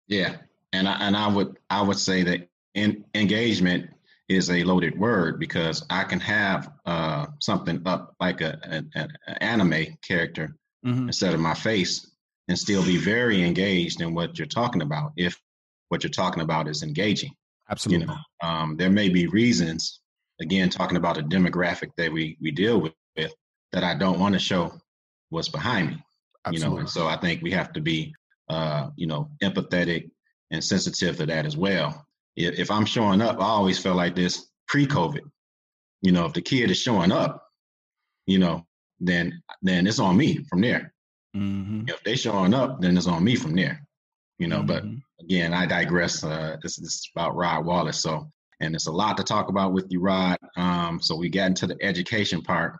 Yeah, 0.07 0.35
and 0.73 0.87
I 0.87 0.93
and 0.99 1.15
I 1.15 1.27
would 1.27 1.57
I 1.69 1.81
would 1.81 1.97
say 1.97 2.23
that 2.23 2.49
in, 2.73 3.05
engagement 3.15 3.89
is 4.35 4.49
a 4.49 4.63
loaded 4.63 4.97
word 4.97 5.39
because 5.39 5.85
I 5.89 6.03
can 6.03 6.19
have 6.19 6.71
uh, 6.85 7.27
something 7.39 7.81
up 7.85 8.15
like 8.19 8.41
a, 8.41 8.59
an 8.63 8.89
an 8.95 9.09
anime 9.41 9.97
character 10.07 10.55
Mhm. 10.85 11.05
instead 11.07 11.35
of 11.35 11.39
my 11.39 11.53
face 11.53 12.09
and 12.47 12.57
still 12.57 12.83
be 12.83 12.97
very 12.97 13.43
engaged 13.43 14.01
in 14.01 14.15
what 14.15 14.39
you're 14.39 14.47
talking 14.47 14.81
about 14.81 15.11
if 15.15 15.39
what 15.89 16.03
you're 16.03 16.09
talking 16.09 16.41
about 16.41 16.67
is 16.67 16.81
engaging. 16.81 17.31
Absolutely. 17.69 18.07
You 18.07 18.07
know, 18.07 18.17
um, 18.47 18.77
there 18.77 18.89
may 18.89 19.09
be 19.09 19.27
reasons 19.27 20.01
again 20.39 20.69
talking 20.69 20.97
about 20.97 21.19
a 21.19 21.23
demographic 21.23 21.91
that 21.97 22.11
we 22.11 22.37
we 22.41 22.49
deal 22.49 22.81
with, 22.81 22.93
with 23.15 23.33
that 23.73 23.83
I 23.83 23.93
don't 23.93 24.19
want 24.19 24.33
to 24.33 24.39
show 24.39 24.73
what's 25.29 25.49
behind 25.49 25.89
me 25.91 26.03
you 26.49 26.59
know 26.59 26.77
and 26.77 26.89
so 26.89 27.07
i 27.07 27.15
think 27.15 27.41
we 27.41 27.51
have 27.51 27.71
to 27.71 27.79
be 27.81 28.13
uh 28.49 28.89
you 28.95 29.07
know 29.07 29.29
empathetic 29.43 30.09
and 30.49 30.63
sensitive 30.63 31.17
to 31.17 31.25
that 31.27 31.45
as 31.45 31.55
well 31.55 32.05
if, 32.35 32.57
if 32.59 32.71
i'm 32.71 32.85
showing 32.85 33.21
up 33.21 33.39
i 33.39 33.45
always 33.45 33.79
felt 33.79 33.97
like 33.97 34.15
this 34.15 34.47
pre-covid 34.67 35.21
you 36.01 36.11
know 36.11 36.25
if 36.25 36.33
the 36.33 36.41
kid 36.41 36.71
is 36.71 36.79
showing 36.81 37.11
up 37.11 37.47
you 38.25 38.39
know 38.39 38.65
then 38.99 39.41
then 39.61 39.87
it's 39.87 39.99
on 39.99 40.15
me 40.17 40.43
from 40.49 40.61
there 40.61 40.93
Mhm. 41.35 41.89
if 41.89 42.03
they 42.03 42.17
showing 42.17 42.53
up 42.53 42.81
then 42.81 42.97
it's 42.97 43.07
on 43.07 43.23
me 43.23 43.35
from 43.35 43.55
there 43.55 43.87
you 44.37 44.47
know 44.47 44.61
but 44.63 44.83
Mhm. 44.83 45.01
again 45.21 45.53
i 45.53 45.65
digress 45.65 46.23
uh 46.23 46.57
this, 46.61 46.77
is 46.77 47.09
about 47.15 47.35
rod 47.35 47.65
wallace 47.65 48.01
so 48.01 48.29
and 48.59 48.75
it's 48.75 48.87
a 48.87 48.91
lot 48.91 49.15
to 49.17 49.23
talk 49.23 49.47
about 49.49 49.71
with 49.71 49.87
you 49.89 50.01
rod 50.01 50.37
um 50.57 50.99
so 51.01 51.15
we 51.15 51.29
got 51.29 51.47
into 51.47 51.67
the 51.67 51.77
education 51.81 52.41
part 52.41 52.77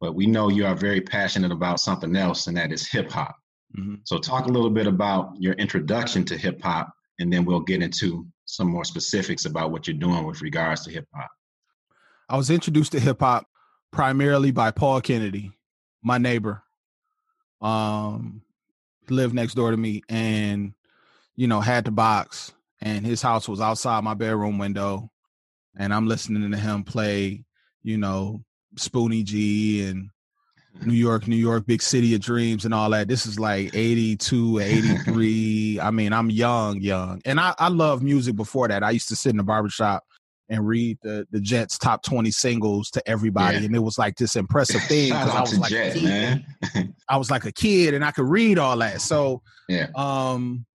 but 0.00 0.14
we 0.14 0.26
know 0.26 0.50
you 0.50 0.66
are 0.66 0.74
very 0.74 1.00
passionate 1.00 1.50
about 1.50 1.80
something 1.80 2.14
else 2.14 2.46
and 2.46 2.56
that 2.56 2.72
is 2.72 2.86
hip-hop 2.90 3.34
Mhm. 3.78 4.00
so 4.04 4.18
talk 4.18 4.46
a 4.46 4.50
little 4.52 4.70
bit 4.70 4.86
about 4.86 5.34
your 5.40 5.54
introduction 5.54 6.24
to 6.26 6.36
hip 6.36 6.60
hop, 6.62 6.92
and 7.18 7.32
then 7.32 7.44
we'll 7.44 7.60
get 7.60 7.82
into 7.82 8.26
some 8.44 8.68
more 8.68 8.84
specifics 8.84 9.44
about 9.44 9.70
what 9.70 9.86
you're 9.86 9.96
doing 9.96 10.24
with 10.24 10.42
regards 10.42 10.84
to 10.84 10.90
hip 10.90 11.06
hop. 11.14 11.30
I 12.28 12.36
was 12.36 12.50
introduced 12.50 12.92
to 12.92 13.00
hip 13.00 13.20
hop 13.20 13.46
primarily 13.92 14.50
by 14.50 14.70
Paul 14.70 15.00
Kennedy, 15.00 15.52
my 16.02 16.18
neighbor. 16.18 16.62
Um, 17.60 18.42
lived 19.08 19.34
next 19.34 19.54
door 19.54 19.70
to 19.70 19.76
me, 19.76 20.02
and 20.08 20.74
you 21.36 21.46
know 21.46 21.60
had 21.60 21.84
the 21.84 21.90
box, 21.90 22.52
and 22.80 23.06
his 23.06 23.22
house 23.22 23.48
was 23.48 23.60
outside 23.60 24.04
my 24.04 24.14
bedroom 24.14 24.58
window, 24.58 25.10
and 25.76 25.92
I'm 25.92 26.06
listening 26.06 26.50
to 26.50 26.58
him 26.58 26.84
play, 26.84 27.44
you 27.82 27.96
know, 27.96 28.44
Spoonie 28.76 29.24
Gee 29.24 29.84
and 29.86 30.10
New 30.82 30.94
York, 30.94 31.28
New 31.28 31.36
York, 31.36 31.66
big 31.66 31.82
city 31.82 32.14
of 32.14 32.20
dreams 32.20 32.64
and 32.64 32.74
all 32.74 32.90
that. 32.90 33.08
This 33.08 33.26
is 33.26 33.38
like 33.38 33.74
82, 33.74 34.58
83. 34.58 35.80
I 35.80 35.90
mean, 35.90 36.12
I'm 36.12 36.30
young, 36.30 36.80
young. 36.80 37.22
And 37.24 37.38
I, 37.38 37.54
I 37.58 37.68
love 37.68 38.02
music 38.02 38.36
before 38.36 38.68
that. 38.68 38.82
I 38.82 38.90
used 38.90 39.08
to 39.08 39.16
sit 39.16 39.30
in 39.30 39.36
the 39.36 39.44
barbershop 39.44 40.04
and 40.48 40.66
read 40.66 40.98
the 41.02 41.26
the 41.30 41.40
Jets 41.40 41.78
top 41.78 42.02
20 42.02 42.30
singles 42.30 42.90
to 42.90 43.08
everybody. 43.08 43.58
Yeah. 43.58 43.64
And 43.64 43.76
it 43.76 43.80
was 43.80 43.98
like 43.98 44.16
this 44.16 44.36
impressive 44.36 44.82
thing 44.88 45.12
I 45.12 45.40
was 45.40 45.58
like 45.58 45.70
Jet, 45.70 46.02
man. 46.02 46.44
I 47.08 47.16
was 47.16 47.30
like 47.30 47.44
a 47.44 47.52
kid 47.52 47.94
and 47.94 48.04
I 48.04 48.10
could 48.10 48.28
read 48.28 48.58
all 48.58 48.76
that. 48.78 49.00
So 49.00 49.42
yeah. 49.68 49.88
Um 49.94 50.66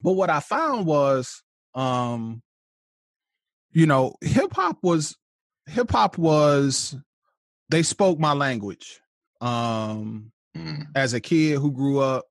but 0.00 0.12
what 0.12 0.30
I 0.30 0.40
found 0.40 0.86
was 0.86 1.42
um 1.74 2.42
you 3.72 3.86
know, 3.86 4.14
hip 4.20 4.52
hop 4.54 4.78
was 4.82 5.16
hip 5.66 5.90
hop 5.90 6.18
was 6.18 6.96
they 7.72 7.82
spoke 7.82 8.18
my 8.18 8.32
language. 8.32 9.00
Um 9.40 10.32
mm. 10.56 10.86
as 10.94 11.14
a 11.14 11.20
kid 11.20 11.58
who 11.58 11.72
grew 11.72 11.98
up, 11.98 12.26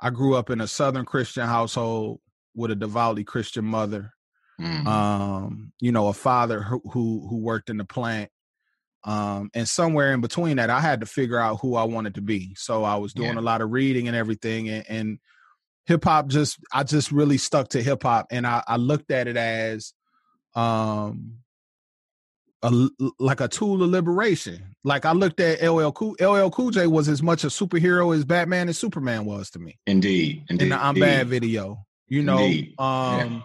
I 0.00 0.10
grew 0.10 0.34
up 0.36 0.50
in 0.50 0.60
a 0.60 0.68
southern 0.68 1.04
Christian 1.04 1.46
household 1.46 2.20
with 2.54 2.70
a 2.70 2.76
devoutly 2.76 3.24
Christian 3.24 3.64
mother. 3.64 4.12
Mm-hmm. 4.60 4.86
Um, 4.86 5.72
you 5.80 5.90
know, 5.90 6.06
a 6.06 6.12
father 6.12 6.62
who, 6.62 6.80
who 6.92 7.26
who 7.28 7.38
worked 7.38 7.70
in 7.70 7.78
the 7.78 7.84
plant. 7.84 8.30
Um, 9.02 9.50
and 9.52 9.68
somewhere 9.68 10.14
in 10.14 10.20
between 10.20 10.56
that, 10.56 10.70
I 10.70 10.80
had 10.80 11.00
to 11.00 11.06
figure 11.06 11.38
out 11.38 11.60
who 11.60 11.74
I 11.74 11.84
wanted 11.84 12.14
to 12.14 12.22
be. 12.22 12.54
So 12.54 12.84
I 12.84 12.96
was 12.96 13.12
doing 13.12 13.34
yeah. 13.34 13.40
a 13.40 13.42
lot 13.42 13.60
of 13.60 13.70
reading 13.70 14.06
and 14.06 14.16
everything, 14.16 14.68
and, 14.68 14.84
and 14.88 15.18
hip 15.86 16.04
hop 16.04 16.28
just 16.28 16.58
I 16.72 16.84
just 16.84 17.12
really 17.12 17.36
stuck 17.36 17.68
to 17.70 17.82
hip 17.82 18.02
hop, 18.02 18.28
and 18.30 18.46
I, 18.46 18.62
I 18.66 18.76
looked 18.76 19.10
at 19.10 19.26
it 19.28 19.36
as 19.36 19.92
um 20.54 21.38
a, 22.62 22.88
like 23.18 23.40
a 23.40 23.48
tool 23.48 23.82
of 23.82 23.90
liberation. 23.90 24.73
Like 24.84 25.06
I 25.06 25.12
looked 25.12 25.40
at 25.40 25.62
LL 25.66 25.90
Cool 25.90 26.14
LL 26.20 26.50
Cool 26.50 26.70
J 26.70 26.86
was 26.86 27.08
as 27.08 27.22
much 27.22 27.42
a 27.44 27.46
superhero 27.46 28.14
as 28.14 28.24
Batman 28.24 28.68
and 28.68 28.76
Superman 28.76 29.24
was 29.24 29.50
to 29.50 29.58
me. 29.58 29.78
Indeed, 29.86 30.44
indeed. 30.50 30.64
In 30.64 30.68
the 30.70 30.76
I'm 30.76 30.90
indeed. 30.90 31.00
Bad 31.00 31.28
video, 31.28 31.86
you 32.06 32.22
know. 32.22 32.38
Indeed. 32.38 32.74
Um, 32.78 32.86
yeah. 32.88 33.40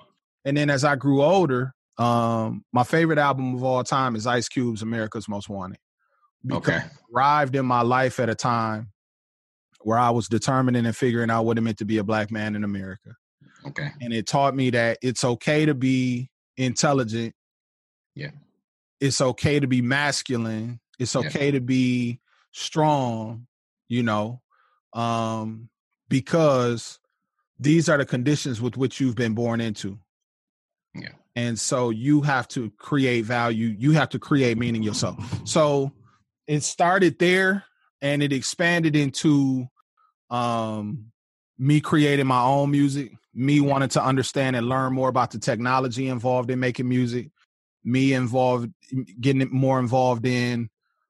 and 0.46 0.58
then 0.58 0.70
as 0.70 0.84
I 0.84 0.96
grew 0.98 1.24
older, 1.24 1.74
um, 1.98 2.66
my 2.74 2.84
favorite 2.84 3.20
album 3.20 3.56
of 3.56 3.64
all 3.64 3.84
time 3.84 4.16
is 4.16 4.28
Ice 4.28 4.50
Cube's 4.50 4.82
America's 4.82 5.30
Most 5.30 5.50
Wanted. 5.50 5.80
Because 6.46 6.68
okay. 6.68 6.86
arrived 7.14 7.56
in 7.56 7.66
my 7.66 7.82
life 7.82 8.20
at 8.20 8.30
a 8.30 8.36
time 8.36 8.92
where 9.82 9.98
I 9.98 10.10
was 10.10 10.28
determining 10.28 10.86
and 10.86 10.96
figuring 10.96 11.30
out 11.30 11.46
what 11.46 11.58
it 11.58 11.62
meant 11.62 11.78
to 11.78 11.86
be 11.86 11.98
a 11.98 12.04
black 12.04 12.32
man 12.32 12.56
in 12.56 12.64
America. 12.64 13.16
Okay. 13.66 13.90
And 14.02 14.14
it 14.14 14.28
taught 14.28 14.56
me 14.56 14.70
that 14.72 15.00
it's 15.02 15.24
okay 15.24 15.66
to 15.66 15.74
be 15.74 16.30
intelligent. 16.58 17.34
Yeah 18.16 18.32
it's 19.00 19.22
okay 19.22 19.60
to 19.60 19.68
be 19.68 19.82
masculine 19.82 20.80
it's 21.00 21.16
okay 21.16 21.46
yeah. 21.46 21.52
to 21.52 21.62
be 21.62 22.20
strong 22.52 23.48
you 23.88 24.04
know 24.04 24.42
um 24.94 25.70
because 26.10 27.00
these 27.60 27.90
are 27.90 27.98
the 27.98 28.06
conditions 28.06 28.62
with 28.62 28.78
which 28.78 29.00
you've 29.00 29.16
been 29.16 29.34
born 29.34 29.60
into. 29.62 30.00
Yeah. 30.96 31.10
And 31.36 31.60
so 31.60 31.90
you 31.90 32.22
have 32.22 32.48
to 32.50 32.72
create 32.78 33.26
value 33.26 33.76
you 33.78 33.92
have 33.92 34.10
to 34.10 34.20
create 34.20 34.58
meaning 34.58 34.82
yourself. 34.82 35.18
So 35.48 35.92
it 36.48 36.64
started 36.64 37.20
there 37.20 37.66
and 38.02 38.24
it 38.24 38.34
expanded 38.34 38.96
into 38.96 39.68
um 40.30 41.12
me 41.58 41.82
creating 41.82 42.28
my 42.28 42.42
own 42.42 42.72
music 42.72 43.12
me 43.34 43.62
wanting 43.62 43.90
to 43.90 44.04
understand 44.04 44.56
and 44.56 44.68
learn 44.68 44.94
more 44.94 45.10
about 45.10 45.32
the 45.32 45.40
technology 45.40 46.08
involved 46.08 46.50
in 46.50 46.60
making 46.60 46.88
music 46.88 47.30
me 47.84 48.14
involved 48.14 48.72
getting 49.20 49.48
more 49.52 49.80
involved 49.80 50.26
in 50.26 50.70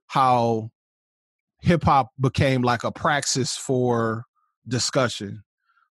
how 0.10 0.72
hip 1.62 1.84
hop 1.84 2.12
became 2.19 2.63
like 2.63 2.84
a 2.84 2.91
praxis 2.91 3.56
for 3.56 4.26
discussion. 4.67 5.43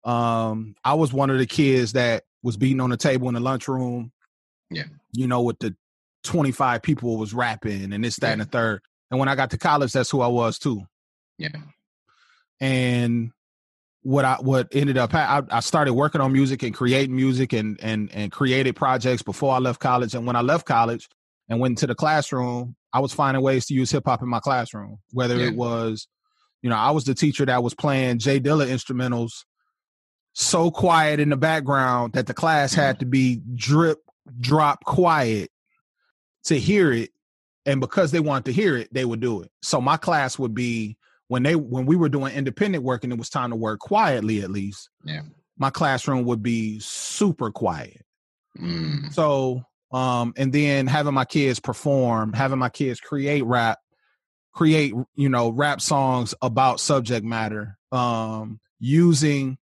Um, 0.05 0.75
I 0.83 0.93
was 0.93 1.11
one 1.11 1.29
of 1.29 1.37
the 1.37 1.45
kids 1.45 1.93
that 1.93 2.23
was 2.41 2.55
beating 2.55 2.79
on 2.79 2.89
the 2.89 2.97
table 2.97 3.27
in 3.27 3.33
the 3.33 3.39
lunchroom. 3.41 4.11
Yeah. 4.71 4.85
You 5.11 5.27
know, 5.27 5.41
with 5.41 5.59
the 5.59 5.75
25 6.23 6.81
people 6.81 7.17
was 7.17 7.33
rapping 7.33 7.91
and 7.91 8.03
this, 8.03 8.15
that, 8.17 8.27
yeah. 8.27 8.33
and 8.33 8.41
the 8.41 8.45
third. 8.45 8.81
And 9.11 9.19
when 9.19 9.27
I 9.27 9.35
got 9.35 9.51
to 9.51 9.57
college, 9.57 9.91
that's 9.91 10.09
who 10.09 10.21
I 10.21 10.27
was 10.27 10.57
too. 10.57 10.81
Yeah. 11.37 11.49
And 12.61 13.31
what 14.01 14.23
I 14.23 14.35
what 14.35 14.67
ended 14.71 14.97
up 14.97 15.13
I, 15.13 15.41
I 15.49 15.59
started 15.59 15.93
working 15.93 16.21
on 16.21 16.31
music 16.31 16.61
and 16.61 16.75
creating 16.75 17.15
music 17.15 17.53
and 17.53 17.77
and 17.81 18.09
and 18.13 18.31
created 18.31 18.75
projects 18.75 19.23
before 19.23 19.53
I 19.53 19.57
left 19.57 19.81
college. 19.81 20.15
And 20.15 20.25
when 20.25 20.35
I 20.35 20.41
left 20.41 20.65
college 20.65 21.09
and 21.49 21.59
went 21.59 21.73
into 21.73 21.87
the 21.87 21.95
classroom, 21.95 22.75
I 22.95 22.99
was 22.99 23.11
finding 23.13 23.43
ways 23.43 23.65
to 23.65 23.73
use 23.73 23.91
hip 23.91 24.03
hop 24.05 24.21
in 24.21 24.29
my 24.29 24.39
classroom. 24.39 24.99
Whether 25.11 25.35
yeah. 25.35 25.47
it 25.47 25.55
was, 25.55 26.07
you 26.61 26.69
know, 26.69 26.77
I 26.77 26.91
was 26.91 27.03
the 27.03 27.13
teacher 27.13 27.45
that 27.45 27.61
was 27.61 27.73
playing 27.73 28.19
Jay 28.19 28.39
Dilla 28.39 28.65
instrumentals 28.67 29.43
so 30.31 30.71
quiet 30.71 31.19
in 31.19 31.27
the 31.27 31.35
background 31.35 32.13
that 32.13 32.27
the 32.27 32.33
class 32.33 32.71
mm-hmm. 32.71 32.81
had 32.81 32.99
to 33.01 33.05
be 33.05 33.41
drip 33.53 33.99
drop 34.39 34.85
quiet 34.85 35.51
to 36.45 36.57
hear 36.57 36.93
it. 36.93 37.09
And 37.65 37.81
because 37.81 38.11
they 38.11 38.21
wanted 38.21 38.45
to 38.45 38.53
hear 38.53 38.77
it, 38.77 38.93
they 38.93 39.03
would 39.03 39.19
do 39.19 39.41
it. 39.41 39.51
So 39.61 39.81
my 39.81 39.97
class 39.97 40.39
would 40.39 40.53
be 40.53 40.97
when 41.27 41.43
they 41.43 41.55
when 41.55 41.85
we 41.85 41.97
were 41.97 42.07
doing 42.07 42.33
independent 42.33 42.83
work 42.83 43.03
and 43.03 43.11
it 43.11 43.19
was 43.19 43.29
time 43.29 43.49
to 43.49 43.55
work 43.55 43.79
quietly 43.79 44.41
at 44.41 44.51
least 44.51 44.89
yeah 45.03 45.21
my 45.57 45.69
classroom 45.69 46.25
would 46.25 46.43
be 46.43 46.79
super 46.79 47.51
quiet 47.51 48.05
mm. 48.57 49.11
so 49.13 49.63
um 49.91 50.33
and 50.37 50.51
then 50.51 50.87
having 50.87 51.13
my 51.13 51.25
kids 51.25 51.59
perform 51.59 52.33
having 52.33 52.59
my 52.59 52.69
kids 52.69 52.99
create 52.99 53.43
rap 53.45 53.79
create 54.53 54.93
you 55.15 55.29
know 55.29 55.49
rap 55.49 55.81
songs 55.81 56.33
about 56.41 56.79
subject 56.79 57.25
matter 57.25 57.77
um 57.91 58.59
using 58.79 59.57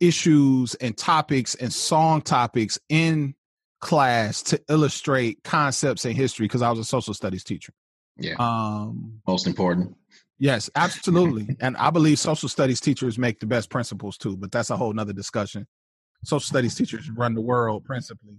issues 0.00 0.74
and 0.76 0.96
topics 0.96 1.54
and 1.54 1.72
song 1.72 2.20
topics 2.20 2.78
in 2.88 3.34
class 3.80 4.42
to 4.42 4.60
illustrate 4.68 5.42
concepts 5.44 6.04
in 6.04 6.14
history 6.14 6.46
because 6.46 6.62
I 6.62 6.70
was 6.70 6.78
a 6.78 6.84
social 6.84 7.14
studies 7.14 7.44
teacher. 7.44 7.72
Yeah. 8.16 8.36
Um 8.38 9.20
most 9.26 9.46
important. 9.46 9.96
Yes, 10.38 10.68
absolutely. 10.74 11.56
and 11.60 11.76
I 11.76 11.90
believe 11.90 12.18
social 12.18 12.48
studies 12.48 12.80
teachers 12.80 13.18
make 13.18 13.40
the 13.40 13.46
best 13.46 13.70
principals 13.70 14.18
too, 14.18 14.36
but 14.36 14.50
that's 14.50 14.70
a 14.70 14.76
whole 14.76 14.92
nother 14.92 15.12
discussion. 15.12 15.66
Social 16.24 16.46
studies 16.46 16.74
teachers 16.74 17.10
run 17.10 17.34
the 17.34 17.40
world 17.40 17.84
principally. 17.84 18.36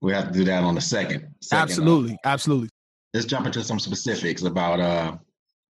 We 0.00 0.12
have 0.12 0.28
to 0.28 0.32
do 0.32 0.44
that 0.44 0.64
on 0.64 0.74
the 0.74 0.80
second. 0.80 1.26
second 1.40 1.58
uh, 1.58 1.62
absolutely, 1.62 2.12
uh, 2.12 2.28
absolutely. 2.28 2.68
Let's 3.12 3.26
jump 3.26 3.46
into 3.46 3.62
some 3.62 3.78
specifics 3.78 4.42
about 4.42 4.80
uh 4.80 5.16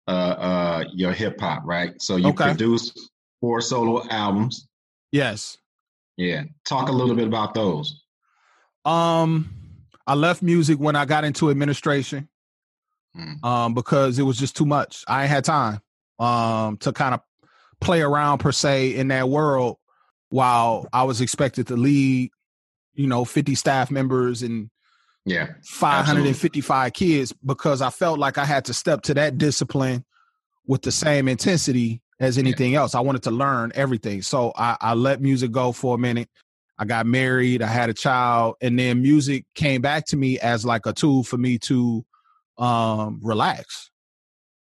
uh 0.08 0.12
uh 0.12 0.84
your 0.94 1.12
hip 1.12 1.40
hop, 1.40 1.64
right? 1.66 2.00
So 2.02 2.18
you 2.18 2.30
okay. 2.30 2.46
produced 2.46 3.00
four 3.40 3.62
solo 3.62 4.08
albums. 4.10 4.68
Yes. 5.12 5.58
Yeah. 6.18 6.44
Talk 6.68 6.90
a 6.90 6.92
little 6.92 7.16
bit 7.16 7.28
about 7.28 7.54
those. 7.54 8.04
Um 8.86 9.50
I 10.06 10.14
left 10.16 10.42
music 10.42 10.80
when 10.80 10.96
I 10.96 11.06
got 11.06 11.24
into 11.24 11.50
administration 11.50 12.28
mm. 13.18 13.44
um, 13.44 13.74
because 13.74 14.20
it 14.20 14.24
was 14.24 14.38
just 14.38 14.56
too 14.56 14.66
much. 14.66 15.04
I 15.08 15.26
had 15.26 15.46
time 15.46 15.80
um, 16.20 16.78
to 16.78 16.92
kind 16.92 17.14
of 17.14 17.22
play 17.80 18.02
around 18.02 18.40
per 18.40 18.52
se 18.52 18.96
in 18.96 19.08
that 19.10 19.30
world 19.30 19.78
while 20.30 20.88
I 20.94 21.04
was 21.04 21.22
expected 21.22 21.68
to 21.68 21.76
lead, 21.76 22.32
you 22.94 23.08
know, 23.08 23.26
50 23.26 23.56
staff 23.56 23.92
members 23.92 24.42
and 24.42 24.70
yeah, 25.26 25.48
555 25.64 26.88
absolutely. 26.88 27.18
kids 27.18 27.34
because 27.46 27.82
I 27.82 27.90
felt 27.90 28.20
like 28.20 28.38
I 28.38 28.46
had 28.46 28.66
to 28.66 28.74
step 28.74 29.04
to 29.04 29.14
that 29.16 29.38
discipline 29.38 30.04
with 30.66 30.82
the 30.82 30.92
same 30.92 31.28
intensity 31.28 32.02
as 32.20 32.38
anything 32.38 32.74
yeah. 32.74 32.80
else. 32.80 32.96
I 32.96 33.02
wanted 33.02 33.24
to 33.24 33.32
learn 33.32 33.72
everything. 33.76 34.22
So 34.22 34.52
I, 34.56 34.78
I 34.82 34.94
let 34.94 35.22
music 35.22 35.52
go 35.52 35.72
for 35.72 35.96
a 35.96 35.98
minute. 35.98 36.30
I 36.78 36.86
got 36.86 37.06
married, 37.06 37.62
I 37.62 37.68
had 37.68 37.90
a 37.92 37.94
child, 37.94 38.56
and 38.62 38.78
then 38.80 39.02
music 39.04 39.46
came 39.54 39.82
back 39.82 40.06
to 40.08 40.18
me 40.18 40.40
as 40.40 40.66
like 40.66 40.88
a 40.88 40.94
tool 40.94 41.24
for 41.24 41.38
me 41.38 41.60
to 41.60 42.04
um, 42.58 43.20
relax. 43.22 43.92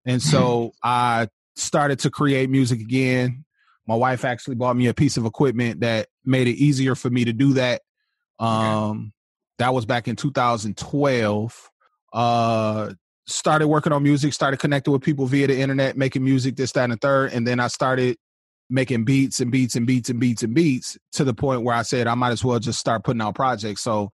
And 0.05 0.21
so. 0.21 0.73
I 0.83 1.29
started 1.57 1.99
to 2.01 2.11
create 2.11 2.51
music 2.51 2.81
again. 2.81 3.45
My 3.87 3.95
wife 3.95 4.25
actually 4.25 4.55
bought 4.55 4.77
me 4.77 4.87
a 4.87 4.95
piece 4.95 5.17
of 5.17 5.27
equipment 5.27 5.81
that 5.81 6.09
made 6.25 6.47
it 6.47 6.57
easier 6.57 6.95
for 6.95 7.11
me 7.11 7.25
to 7.25 7.33
do 7.33 7.55
that. 7.55 7.83
Um, 8.43 9.13
that 9.59 9.73
was 9.73 9.87
back 9.87 10.09
in 10.09 10.17
2012. 10.17 11.71
Uh, 12.13 12.93
started 13.27 13.69
working 13.69 13.93
on 13.93 14.03
music, 14.03 14.33
started 14.33 14.59
connecting 14.59 14.93
with 14.93 15.03
people 15.03 15.27
via 15.27 15.47
the 15.47 15.59
internet, 15.59 15.97
making 15.97 16.25
music, 16.25 16.57
this, 16.57 16.73
that, 16.73 16.85
and 16.85 16.93
the 16.93 16.97
third. 16.97 17.33
And 17.33 17.47
then 17.47 17.61
I 17.61 17.69
started 17.69 18.17
making 18.69 19.05
beats 19.05 19.41
and 19.41 19.53
beats 19.53 19.77
and 19.77 19.87
beats 19.87 20.09
and 20.09 20.19
beats 20.19 20.43
and 20.43 20.55
beats 20.55 20.99
to 21.13 21.25
the 21.25 21.35
point 21.35 21.63
where 21.63 21.77
I 21.77 21.83
said 21.83 22.07
I 22.07 22.15
might 22.15 22.31
as 22.31 22.45
well 22.45 22.59
just 22.59 22.81
start 22.81 23.05
putting 23.05 23.21
out 23.21 23.35
projects. 23.35 23.83
So 23.83 24.11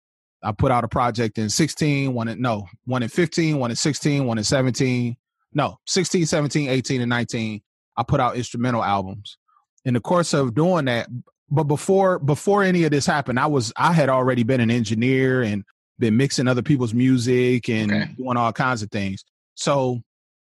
I 0.43 0.51
put 0.51 0.71
out 0.71 0.83
a 0.83 0.87
project 0.87 1.37
in 1.37 1.49
16, 1.49 2.13
one 2.13 2.27
in 2.27 2.41
no, 2.41 2.67
one 2.85 3.03
in 3.03 3.09
15, 3.09 3.59
one 3.59 3.71
in 3.71 3.75
16, 3.75 4.25
one 4.25 4.37
in 4.37 4.43
17. 4.43 5.15
No, 5.53 5.77
16, 5.87 6.25
17, 6.25 6.69
18, 6.69 7.01
and 7.01 7.09
19. 7.09 7.61
I 7.95 8.03
put 8.03 8.19
out 8.19 8.35
instrumental 8.35 8.83
albums. 8.83 9.37
In 9.85 9.93
the 9.93 9.99
course 9.99 10.33
of 10.33 10.55
doing 10.55 10.85
that, 10.85 11.07
but 11.53 11.65
before 11.65 12.17
before 12.17 12.63
any 12.63 12.83
of 12.83 12.89
this 12.89 13.05
happened, 13.05 13.39
I 13.39 13.45
was 13.45 13.71
I 13.77 13.93
had 13.93 14.09
already 14.09 14.41
been 14.41 14.59
an 14.59 14.71
engineer 14.71 15.43
and 15.43 15.63
been 15.99 16.17
mixing 16.17 16.47
other 16.47 16.63
people's 16.63 16.95
music 16.95 17.69
and 17.69 17.91
okay. 17.91 18.11
doing 18.17 18.37
all 18.37 18.51
kinds 18.51 18.81
of 18.81 18.89
things. 18.89 19.23
So 19.53 20.01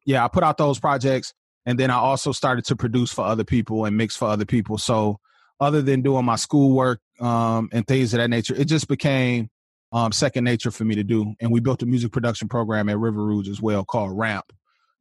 yeah, 0.05 0.23
I 0.23 0.29
put 0.29 0.45
out 0.45 0.59
those 0.59 0.79
projects 0.79 1.33
and 1.65 1.79
then 1.79 1.91
I 1.91 1.95
also 1.95 2.33
started 2.33 2.67
to 2.67 2.77
produce 2.77 3.11
for 3.13 3.25
other 3.25 3.45
people 3.45 3.87
and 3.87 3.97
mix 3.97 4.15
for 4.15 4.29
other 4.29 4.45
people. 4.45 4.77
So 4.77 5.19
other 5.59 5.81
than 5.81 6.03
doing 6.03 6.27
my 6.27 6.37
schoolwork 6.37 7.01
um, 7.19 7.71
and 7.73 7.87
things 7.87 8.13
of 8.13 8.19
that 8.19 8.29
nature, 8.29 8.55
it 8.55 8.67
just 8.67 8.87
became 8.87 9.49
um, 9.93 10.13
second 10.13 10.45
nature 10.45 10.71
for 10.71 10.85
me 10.85 10.97
to 10.97 11.05
do. 11.05 11.35
And 11.41 11.51
we 11.51 11.61
built 11.61 11.83
a 11.83 11.87
music 11.87 12.13
production 12.13 12.47
program 12.47 12.91
at 12.91 12.99
River 12.99 13.25
Rouge 13.25 13.49
as 13.49 13.61
well 13.61 13.87
called 13.87 14.17
Ramp, 14.19 14.53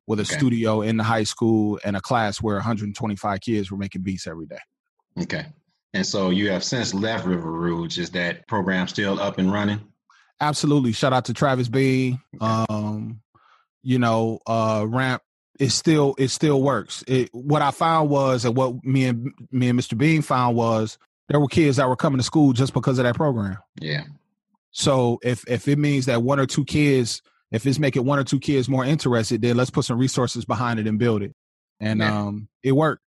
with 0.08 0.20
a 0.20 0.24
okay. 0.24 0.38
studio 0.38 0.82
in 0.82 0.96
the 0.96 1.04
high 1.04 1.24
school 1.24 1.78
and 1.84 1.98
a 1.98 2.02
class 2.02 2.42
where 2.42 2.56
125 2.56 3.42
kids 3.42 3.70
were 3.70 3.78
making 3.78 4.02
beats 4.02 4.28
every 4.28 4.46
day. 4.46 4.60
Okay. 5.22 5.46
And 5.94 6.06
so 6.06 6.30
you 6.30 6.52
have 6.52 6.64
since 6.64 6.94
left 6.94 7.26
River 7.26 7.52
Rouge. 7.52 7.98
Is 7.98 8.12
that 8.12 8.48
program 8.48 8.88
still 8.88 9.20
up 9.20 9.40
and 9.40 9.52
running? 9.52 9.82
Absolutely. 10.40 10.92
Shout 10.92 11.14
out 11.14 11.26
to 11.26 11.34
Travis 11.34 11.68
B. 11.68 12.18
Okay. 12.36 12.66
Um, 12.70 13.22
you 13.82 14.00
know, 14.00 14.40
uh, 14.46 14.86
Ramp 14.88 15.22
it 15.60 15.72
still 15.72 16.16
it 16.18 16.30
still 16.30 16.62
works. 16.62 17.04
It, 17.06 17.30
what 17.34 17.62
I 17.62 17.72
found 17.72 18.10
was, 18.10 18.46
and 18.46 18.56
what 18.56 18.84
me 18.84 19.06
and 19.06 19.34
me 19.52 19.70
and 19.70 19.78
Mr. 19.78 19.98
Bean 19.98 20.22
found 20.22 20.56
was, 20.56 20.98
there 21.28 21.40
were 21.40 21.48
kids 21.48 21.78
that 21.78 21.90
were 21.90 21.98
coming 21.98 22.18
to 22.18 22.24
school 22.24 22.54
just 22.54 22.74
because 22.74 22.98
of 22.98 23.04
that 23.04 23.16
program. 23.16 23.58
Yeah. 23.80 24.06
So 24.72 25.20
if 25.22 25.48
if 25.50 25.68
it 25.68 25.78
means 25.78 26.06
that 26.06 26.24
one 26.24 26.40
or 26.40 26.46
two 26.46 26.64
kids, 26.64 27.22
if 27.52 27.66
it's 27.66 27.78
making 27.78 28.06
one 28.06 28.20
or 28.20 28.24
two 28.24 28.40
kids 28.40 28.70
more 28.70 28.86
interested, 28.86 29.42
then 29.42 29.58
let's 29.58 29.70
put 29.70 29.84
some 29.84 30.00
resources 30.00 30.46
behind 30.46 30.80
it 30.80 30.88
and 30.88 30.98
build 30.98 31.22
it. 31.22 31.36
And 31.82 32.00
yeah. 32.00 32.20
um, 32.20 32.48
it 32.64 32.72
worked. 32.72 33.04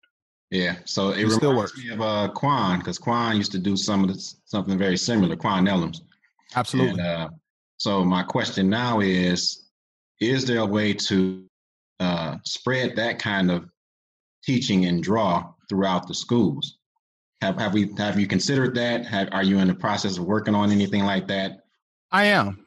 Yeah. 0.52 0.76
So 0.84 1.10
it, 1.10 1.24
it 1.24 1.30
still 1.30 1.56
works. 1.56 1.76
me 1.76 1.90
of 1.90 2.00
uh, 2.00 2.28
Quan 2.28 2.78
because 2.78 2.98
Quan 2.98 3.36
used 3.36 3.52
to 3.52 3.58
do 3.58 3.76
some 3.76 4.04
of 4.04 4.08
this, 4.08 4.36
something 4.44 4.78
very 4.78 4.96
similar. 4.96 5.34
Quan 5.34 5.66
Nellums. 5.66 6.02
Absolutely. 6.54 7.00
And, 7.00 7.00
uh, 7.00 7.28
so 7.78 8.04
my 8.04 8.22
question 8.22 8.68
now 8.68 9.00
is: 9.00 9.64
Is 10.20 10.44
there 10.44 10.60
a 10.60 10.66
way 10.66 10.92
to 10.94 11.44
uh, 11.98 12.36
spread 12.44 12.96
that 12.96 13.18
kind 13.18 13.50
of 13.50 13.68
teaching 14.42 14.86
and 14.86 15.02
draw 15.02 15.52
throughout 15.68 16.08
the 16.08 16.14
schools. 16.14 16.78
Have 17.40 17.58
have 17.58 17.74
we 17.74 17.92
have 17.98 18.18
you 18.18 18.26
considered 18.26 18.74
that? 18.74 19.06
Have, 19.06 19.28
are 19.32 19.42
you 19.42 19.58
in 19.58 19.68
the 19.68 19.74
process 19.74 20.18
of 20.18 20.24
working 20.24 20.54
on 20.54 20.70
anything 20.70 21.04
like 21.04 21.28
that? 21.28 21.64
I 22.10 22.24
am. 22.24 22.66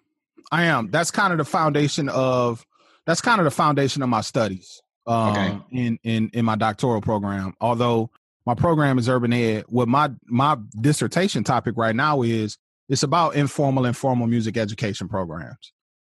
I 0.52 0.63
am. 0.65 0.89
That's 0.89 1.12
kind 1.12 1.32
of 1.32 1.38
the 1.38 1.45
foundation 1.45 2.10
of 2.10 2.65
that's 3.06 3.21
kind 3.21 3.39
of 3.39 3.45
the 3.45 3.52
foundation 3.52 4.02
of 4.02 4.10
my 4.10 4.21
studies. 4.21 4.82
Um, 5.08 5.30
okay. 5.30 5.60
in 5.72 6.00
in 6.04 6.30
in 6.34 6.46
my 6.46 6.56
doctoral 6.56 7.02
program. 7.02 7.54
Although 7.62 8.10
my 8.46 8.56
program 8.56 8.98
is 8.98 9.08
urban 9.08 9.34
ed, 9.34 9.65
what 9.68 9.88
my 9.88 10.10
my 10.26 10.58
dissertation 10.82 11.44
topic 11.44 11.76
right 11.78 11.96
now 11.96 12.22
is 12.22 12.58
it's 12.89 13.04
about 13.04 13.36
informal 13.36 13.86
and 13.86 13.98
formal 13.98 14.28
music 14.28 14.58
education 14.58 15.08
programs 15.08 15.72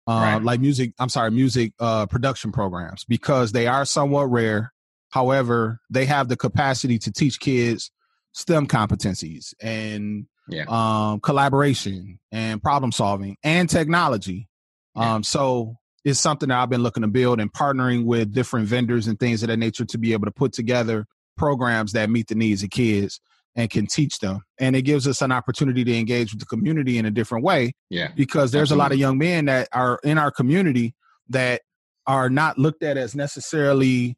uh, 0.08 0.12
right. 0.12 0.44
like 0.44 0.60
music 0.60 0.94
i'm 1.00 1.10
sorry 1.10 1.32
music 1.32 1.74
uh, 1.80 2.06
production 2.06 2.52
programs 2.52 3.04
because 3.06 3.52
they 3.52 3.68
are 3.68 3.86
somewhat 3.86 4.26
rare 4.26 4.74
however 5.10 5.80
they 5.90 6.06
have 6.06 6.28
the 6.28 6.38
capacity 6.38 6.98
to 6.98 7.12
teach 7.12 7.40
kids 7.40 7.92
stem 8.34 8.68
competencies 8.68 9.54
and 9.62 10.28
yeah. 10.50 10.66
um, 10.68 11.20
collaboration 11.20 12.20
and 12.32 12.62
problem 12.62 12.92
solving 12.92 13.38
and 13.44 13.70
technology 13.70 14.48
yeah. 14.96 15.16
um, 15.16 15.24
so 15.24 15.76
it's 16.08 16.20
something 16.20 16.50
that 16.50 16.60
i've 16.60 16.70
been 16.70 16.84
looking 16.84 17.02
to 17.02 17.08
build 17.08 17.40
and 17.40 17.52
partnering 17.54 18.06
with 18.06 18.34
different 18.34 18.68
vendors 18.68 19.08
and 19.08 19.20
things 19.20 19.44
of 19.44 19.50
that 19.50 19.58
nature 19.58 19.86
to 19.86 19.98
be 19.98 20.14
able 20.14 20.26
to 20.26 20.32
put 20.32 20.54
together 20.54 21.06
programs 21.38 21.94
that 21.94 22.10
meet 22.10 22.28
the 22.28 22.36
needs 22.36 22.64
of 22.64 22.70
kids 22.70 23.22
and 23.58 23.72
can 23.72 23.88
teach 23.88 24.20
them. 24.20 24.42
And 24.60 24.76
it 24.76 24.84
gives 24.84 25.08
us 25.08 25.22
an 25.22 25.32
opportunity 25.32 25.84
to 25.84 25.98
engage 25.98 26.32
with 26.32 26.40
the 26.40 26.46
community 26.46 26.98
in 27.00 27.06
a 27.06 27.12
different 27.12 27.44
way. 27.44 27.74
Yeah. 27.90 28.10
Because 28.16 28.52
there's 28.52 28.72
Absolutely. 28.72 28.82
a 28.82 28.84
lot 28.84 28.92
of 28.92 29.00
young 29.00 29.18
men 29.18 29.46
that 29.46 29.68
are 29.74 30.00
in 30.04 30.18
our 30.20 30.32
community 30.32 30.94
that 31.30 31.62
are 32.06 32.30
not 32.30 32.60
looked 32.60 32.84
at 32.84 32.98
as 32.98 33.16
necessarily 33.16 34.16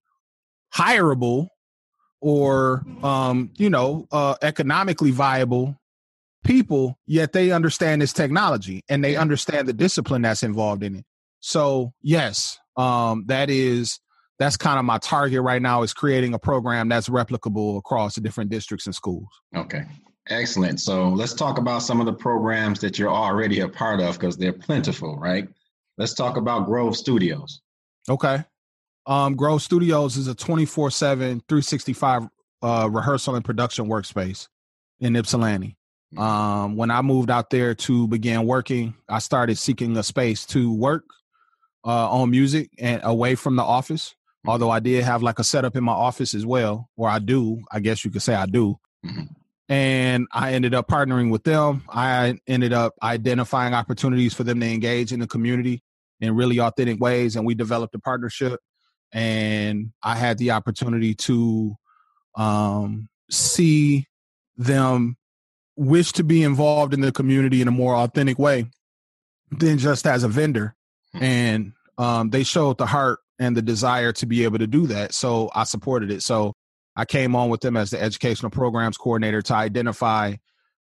hireable 0.76 1.48
or 2.22 2.84
um, 3.02 3.50
you 3.58 3.70
know, 3.70 4.08
uh, 4.12 4.36
economically 4.42 5.12
viable 5.12 5.80
people, 6.44 7.00
yet 7.08 7.32
they 7.32 7.52
understand 7.52 8.02
this 8.02 8.12
technology 8.12 8.84
and 8.90 9.04
they 9.04 9.16
understand 9.16 9.70
the 9.70 9.74
discipline 9.74 10.22
that's 10.22 10.44
involved 10.44 10.84
in 10.84 10.96
it. 10.96 11.06
So 11.40 11.94
yes, 12.02 12.60
um, 12.78 13.26
that 13.28 13.50
is 13.50 14.00
that's 14.40 14.56
kind 14.56 14.80
of 14.80 14.86
my 14.86 14.98
target 15.00 15.42
right 15.42 15.62
now 15.62 15.84
is 15.84 15.94
creating 15.94 16.34
a 16.34 16.40
program 16.40 16.88
that's 16.88 17.10
replicable 17.10 17.78
across 17.78 18.16
the 18.16 18.22
different 18.22 18.50
districts 18.50 18.86
and 18.86 18.96
schools. 18.96 19.28
Okay. 19.56 19.84
Excellent. 20.30 20.80
So 20.80 21.10
let's 21.10 21.34
talk 21.34 21.58
about 21.58 21.80
some 21.80 22.00
of 22.00 22.06
the 22.06 22.14
programs 22.14 22.80
that 22.80 22.98
you're 22.98 23.12
already 23.12 23.60
a 23.60 23.68
part 23.68 24.00
of 24.00 24.14
because 24.14 24.38
they're 24.38 24.54
plentiful, 24.54 25.18
right? 25.18 25.48
Let's 25.98 26.14
talk 26.14 26.38
about 26.38 26.66
Grove 26.68 26.96
Studios. 26.96 27.62
Okay. 28.08 28.44
Um, 29.06 29.36
Grove 29.36 29.62
Studios 29.62 30.16
is 30.18 30.28
a 30.28 30.36
24 30.36 30.92
7, 30.92 31.42
365 31.50 32.28
uh, 32.62 32.90
rehearsal 32.92 33.36
and 33.36 33.44
production 33.44 33.88
workspace 33.88 34.48
in 35.00 35.16
Ypsilanti. 35.16 35.76
Mm-hmm. 36.14 36.20
Um, 36.20 36.76
when 36.76 36.92
I 36.92 37.02
moved 37.02 37.30
out 37.30 37.50
there 37.50 37.76
to 37.76 38.08
begin 38.08 38.46
working, 38.46 38.96
I 39.10 39.20
started 39.20 39.58
seeking 39.58 39.98
a 39.98 40.04
space 40.04 40.46
to 40.48 40.74
work 40.74 41.04
uh, 41.86 42.10
on 42.10 42.30
music 42.30 42.70
and 42.78 43.02
away 43.04 43.36
from 43.36 43.56
the 43.56 43.64
office. 43.64 44.10
Mm-hmm. 44.10 44.50
Although 44.50 44.70
I 44.70 44.80
did 44.80 45.04
have 45.04 45.24
like 45.24 45.40
a 45.40 45.44
setup 45.44 45.76
in 45.76 45.84
my 45.84 45.94
office 45.94 46.34
as 46.34 46.46
well, 46.46 46.90
or 46.96 47.10
I 47.10 47.20
do, 47.20 47.62
I 47.72 47.80
guess 47.80 48.06
you 48.06 48.12
could 48.12 48.22
say 48.22 48.36
I 48.36 48.46
do. 48.46 48.80
Mm-hmm. 49.06 49.24
And 49.72 50.28
I 50.34 50.54
ended 50.54 50.74
up 50.74 50.88
partnering 50.88 51.32
with 51.32 51.44
them. 51.44 51.84
I 51.90 52.40
ended 52.48 52.74
up 52.74 52.96
identifying 53.04 53.76
opportunities 53.76 54.34
for 54.34 54.44
them 54.44 54.60
to 54.60 54.66
engage 54.66 55.14
in 55.14 55.20
the 55.20 55.28
community 55.28 55.84
in 56.20 56.36
really 56.36 56.60
authentic 56.60 57.00
ways. 57.00 57.36
And 57.36 57.46
we 57.46 57.54
developed 57.54 57.94
a 57.94 58.00
partnership. 58.00 58.60
And 59.12 59.92
I 60.02 60.16
had 60.16 60.40
the 60.40 60.52
opportunity 60.52 61.14
to 61.16 61.76
um, 62.36 63.10
see 63.30 64.08
them 64.58 65.18
wish 65.76 66.12
to 66.14 66.24
be 66.24 66.44
involved 66.44 66.94
in 66.94 67.02
the 67.02 67.12
community 67.12 67.62
in 67.62 67.68
a 67.68 67.72
more 67.72 67.96
authentic 67.96 68.38
way 68.40 68.66
than 69.52 69.78
just 69.78 70.06
as 70.06 70.24
a 70.24 70.28
vendor. 70.28 70.76
Mm-hmm. 71.16 71.24
And 71.24 71.74
um, 71.98 72.30
they 72.30 72.44
showed 72.44 72.78
the 72.78 72.86
heart 72.86 73.20
and 73.40 73.56
the 73.56 73.62
desire 73.62 74.12
to 74.14 74.26
be 74.26 74.44
able 74.44 74.60
to 74.60 74.68
do 74.68 74.88
that. 74.88 75.14
So 75.14 75.50
I 75.56 75.64
supported 75.64 76.12
it. 76.12 76.24
So 76.24 76.54
I 76.96 77.06
came 77.06 77.36
on 77.36 77.50
with 77.50 77.62
them 77.62 77.78
as 77.78 77.92
the 77.92 78.02
educational 78.02 78.50
programs 78.50 78.98
coordinator 78.98 79.42
to 79.44 79.54
identify 79.54 80.36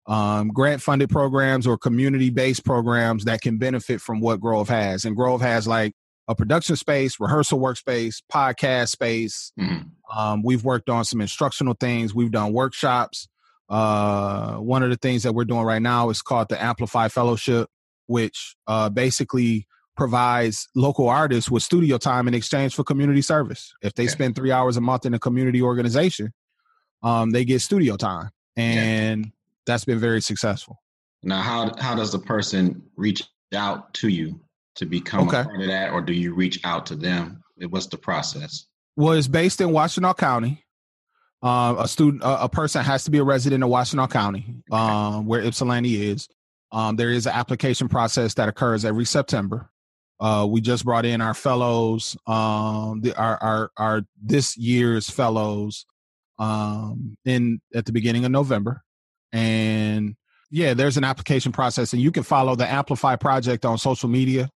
um, 0.07 0.49
grant 0.49 0.81
funded 0.81 1.09
programs 1.09 1.67
or 1.67 1.77
community 1.77 2.29
based 2.29 2.65
programs 2.65 3.25
that 3.25 3.41
can 3.41 3.57
benefit 3.57 4.01
from 4.01 4.19
what 4.19 4.39
Grove 4.39 4.67
has. 4.69 5.05
And 5.05 5.15
Grove 5.15 5.41
has 5.41 5.67
like 5.67 5.93
a 6.27 6.35
production 6.35 6.75
space, 6.75 7.19
rehearsal 7.19 7.59
workspace, 7.59 8.21
podcast 8.31 8.89
space. 8.89 9.51
Mm-hmm. 9.59 10.17
Um, 10.17 10.41
we've 10.43 10.63
worked 10.63 10.89
on 10.89 11.05
some 11.05 11.21
instructional 11.21 11.75
things. 11.75 12.13
We've 12.13 12.31
done 12.31 12.53
workshops. 12.53 13.27
Uh, 13.69 14.55
one 14.55 14.81
of 14.81 14.89
the 14.89 14.97
things 14.97 15.23
that 15.23 15.33
we're 15.33 15.45
doing 15.45 15.63
right 15.63 15.81
now 15.81 16.09
is 16.09 16.21
called 16.21 16.49
the 16.49 16.61
Amplify 16.61 17.07
Fellowship, 17.07 17.69
which 18.07 18.55
uh, 18.65 18.89
basically 18.89 19.67
provides 19.99 20.69
local 20.75 21.09
artists 21.09 21.51
with 21.51 21.61
studio 21.61 21.97
time 21.97 22.27
in 22.27 22.33
exchange 22.33 22.73
for 22.73 22.85
community 22.85 23.21
service. 23.21 23.73
If 23.81 23.93
they 23.95 24.07
spend 24.07 24.35
three 24.35 24.51
hours 24.51 24.77
a 24.77 24.81
month 24.81 25.05
in 25.05 25.13
a 25.13 25.19
community 25.19 25.61
organization, 25.61 26.33
um, 27.03 27.31
they 27.31 27.43
get 27.43 27.61
studio 27.61 27.97
time, 27.97 28.29
and 28.55 29.25
yeah. 29.25 29.31
that's 29.65 29.83
been 29.83 29.99
very 29.99 30.21
successful. 30.21 30.81
Now, 31.21 31.41
how 31.41 31.75
how 31.79 31.95
does 31.95 32.13
the 32.13 32.19
person 32.19 32.81
reach 32.95 33.23
out 33.53 33.93
to 33.95 34.07
you 34.07 34.39
to 34.75 34.85
become 34.85 35.27
okay. 35.27 35.41
a 35.41 35.43
part 35.43 35.61
of 35.61 35.67
that, 35.67 35.91
or 35.91 36.01
do 36.01 36.13
you 36.13 36.33
reach 36.33 36.59
out 36.63 36.85
to 36.87 36.95
them? 36.95 37.43
What's 37.69 37.87
the 37.87 37.97
process? 37.97 38.67
Well, 38.95 39.13
it's 39.13 39.27
based 39.27 39.59
in 39.59 39.69
Washtenaw 39.69 40.17
County. 40.17 40.63
Uh, 41.41 41.75
a 41.79 41.87
student, 41.87 42.23
a, 42.23 42.43
a, 42.43 42.49
person 42.49 42.83
has 42.83 43.05
to 43.05 43.11
be 43.11 43.17
a 43.17 43.23
resident 43.23 43.63
of 43.63 43.69
Washtenaw 43.69 44.09
County, 44.09 44.55
okay. 44.71 44.81
um, 44.81 45.25
where 45.25 45.41
Ypsilanti 45.41 46.09
is. 46.09 46.27
Um, 46.71 46.97
there 46.97 47.11
is 47.11 47.25
an 47.25 47.33
application 47.33 47.87
process 47.87 48.33
that 48.35 48.49
occurs 48.49 48.83
every 48.85 49.05
September. 49.05 49.69
Uh, 50.19 50.45
we 50.49 50.59
just 50.59 50.83
brought 50.83 51.05
in 51.05 51.21
our 51.21 51.33
fellows, 51.33 52.17
um, 52.27 52.99
the, 53.01 53.17
our, 53.17 53.41
our, 53.41 53.71
our 53.77 54.01
this 54.21 54.57
year's 54.57 55.09
fellows, 55.09 55.85
um, 56.39 57.15
in 57.25 57.61
at 57.73 57.85
the 57.85 57.91
beginning 57.91 58.25
of 58.25 58.31
November, 58.31 58.81
and 59.31 60.15
yeah, 60.51 60.73
there's 60.73 60.97
an 60.97 61.03
application 61.03 61.51
process, 61.51 61.93
and 61.93 62.01
you 62.01 62.11
can 62.11 62.23
follow 62.23 62.55
the 62.55 62.67
Amplify 62.67 63.15
project 63.15 63.65
on 63.65 63.77
social 63.77 64.09
media. 64.09 64.49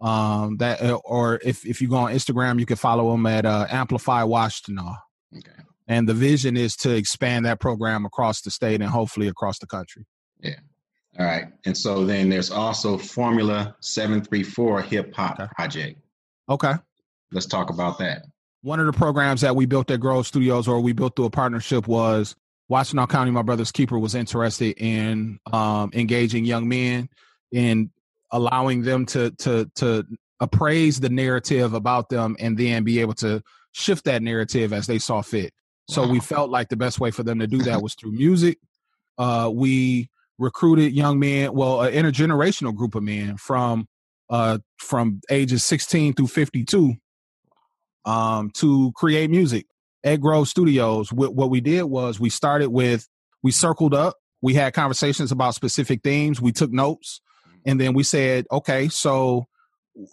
Um, 0.00 0.58
that 0.58 0.80
uh, 0.80 1.00
or 1.04 1.40
if 1.44 1.66
if 1.66 1.80
you 1.80 1.88
go 1.88 1.96
on 1.96 2.12
Instagram, 2.12 2.60
you 2.60 2.66
can 2.66 2.76
follow 2.76 3.10
them 3.10 3.26
at 3.26 3.44
uh, 3.44 3.66
Amplify 3.68 4.22
Washtenaw. 4.22 4.96
Okay. 5.36 5.50
And 5.88 6.08
the 6.08 6.14
vision 6.14 6.56
is 6.56 6.76
to 6.76 6.94
expand 6.94 7.44
that 7.46 7.60
program 7.60 8.04
across 8.04 8.40
the 8.42 8.50
state 8.50 8.80
and 8.80 8.90
hopefully 8.90 9.28
across 9.28 9.58
the 9.58 9.66
country. 9.66 10.06
Yeah. 10.40 10.60
All 11.18 11.26
right. 11.26 11.46
And 11.66 11.76
so 11.76 12.04
then 12.04 12.28
there's 12.28 12.50
also 12.50 12.96
Formula 12.96 13.76
734 13.80 14.82
Hip 14.82 15.14
Hop 15.14 15.38
okay. 15.38 15.48
Project. 15.54 16.00
Okay. 16.48 16.72
Let's 17.32 17.46
talk 17.46 17.70
about 17.70 17.98
that. 17.98 18.26
One 18.62 18.80
of 18.80 18.86
the 18.86 18.92
programs 18.92 19.40
that 19.40 19.54
we 19.54 19.66
built 19.66 19.90
at 19.90 20.00
Grove 20.00 20.26
Studios 20.26 20.68
or 20.68 20.80
we 20.80 20.92
built 20.92 21.16
through 21.16 21.26
a 21.26 21.30
partnership 21.30 21.86
was 21.86 22.36
Washtenaw 22.70 23.08
County, 23.08 23.30
my 23.30 23.42
brother's 23.42 23.72
keeper, 23.72 23.98
was 23.98 24.14
interested 24.14 24.78
in 24.78 25.38
um, 25.52 25.90
engaging 25.94 26.44
young 26.44 26.68
men 26.68 27.08
and 27.52 27.90
allowing 28.30 28.82
them 28.82 29.04
to 29.06 29.30
to 29.32 29.70
to 29.74 30.06
appraise 30.40 30.98
the 30.98 31.10
narrative 31.10 31.74
about 31.74 32.08
them 32.08 32.36
and 32.38 32.56
then 32.56 32.82
be 32.82 33.00
able 33.00 33.14
to 33.14 33.42
shift 33.72 34.04
that 34.04 34.22
narrative 34.22 34.72
as 34.72 34.86
they 34.86 34.98
saw 34.98 35.22
fit. 35.22 35.52
So 35.88 36.02
wow. 36.02 36.12
we 36.12 36.20
felt 36.20 36.50
like 36.50 36.68
the 36.68 36.76
best 36.76 37.00
way 37.00 37.10
for 37.10 37.22
them 37.22 37.38
to 37.40 37.46
do 37.46 37.58
that 37.58 37.82
was 37.82 37.94
through 37.94 38.12
music. 38.12 38.58
Uh, 39.18 39.50
we 39.52 40.08
recruited 40.38 40.92
young 40.92 41.18
men, 41.18 41.52
well, 41.52 41.82
an 41.82 41.92
intergenerational 41.92 42.74
group 42.74 42.94
of 42.94 43.02
men 43.02 43.36
from 43.36 43.86
uh 44.30 44.58
from 44.78 45.20
ages 45.30 45.64
16 45.64 46.14
through 46.14 46.28
52 46.28 46.94
um 48.04 48.50
to 48.54 48.92
create 48.96 49.30
music 49.30 49.66
at 50.04 50.20
Grove 50.20 50.48
Studios. 50.48 51.12
What, 51.12 51.50
we 51.50 51.60
did 51.60 51.84
was 51.84 52.18
we 52.18 52.30
started 52.30 52.70
with 52.70 53.08
we 53.42 53.50
circled 53.50 53.94
up, 53.94 54.16
we 54.40 54.54
had 54.54 54.74
conversations 54.74 55.32
about 55.32 55.54
specific 55.54 56.02
themes, 56.02 56.40
we 56.40 56.52
took 56.52 56.72
notes, 56.72 57.20
and 57.66 57.80
then 57.80 57.92
we 57.92 58.02
said, 58.02 58.46
okay, 58.50 58.88
so 58.88 59.46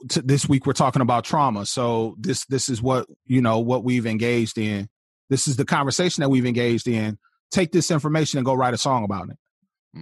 t- 0.10 0.22
this 0.24 0.48
week 0.48 0.66
we're 0.66 0.74
talking 0.74 1.02
about 1.02 1.24
trauma. 1.24 1.66
So 1.66 2.16
this 2.20 2.46
this 2.46 2.70
is 2.70 2.82
what 2.82 3.08
you 3.26 3.42
know 3.42 3.60
what 3.60 3.84
we've 3.84 4.06
engaged 4.06 4.58
in. 4.58 4.90
This 5.30 5.48
is 5.48 5.58
the 5.58 5.66
conversation 5.66 6.22
that 6.22 6.30
we've 6.30 6.46
engaged 6.46 6.88
in. 6.88 7.18
Take 7.52 7.72
this 7.72 7.92
information 7.92 8.38
and 8.38 8.46
go 8.46 8.54
write 8.54 8.74
a 8.74 8.78
song 8.78 9.04
about 9.04 9.30
it. 9.30 9.38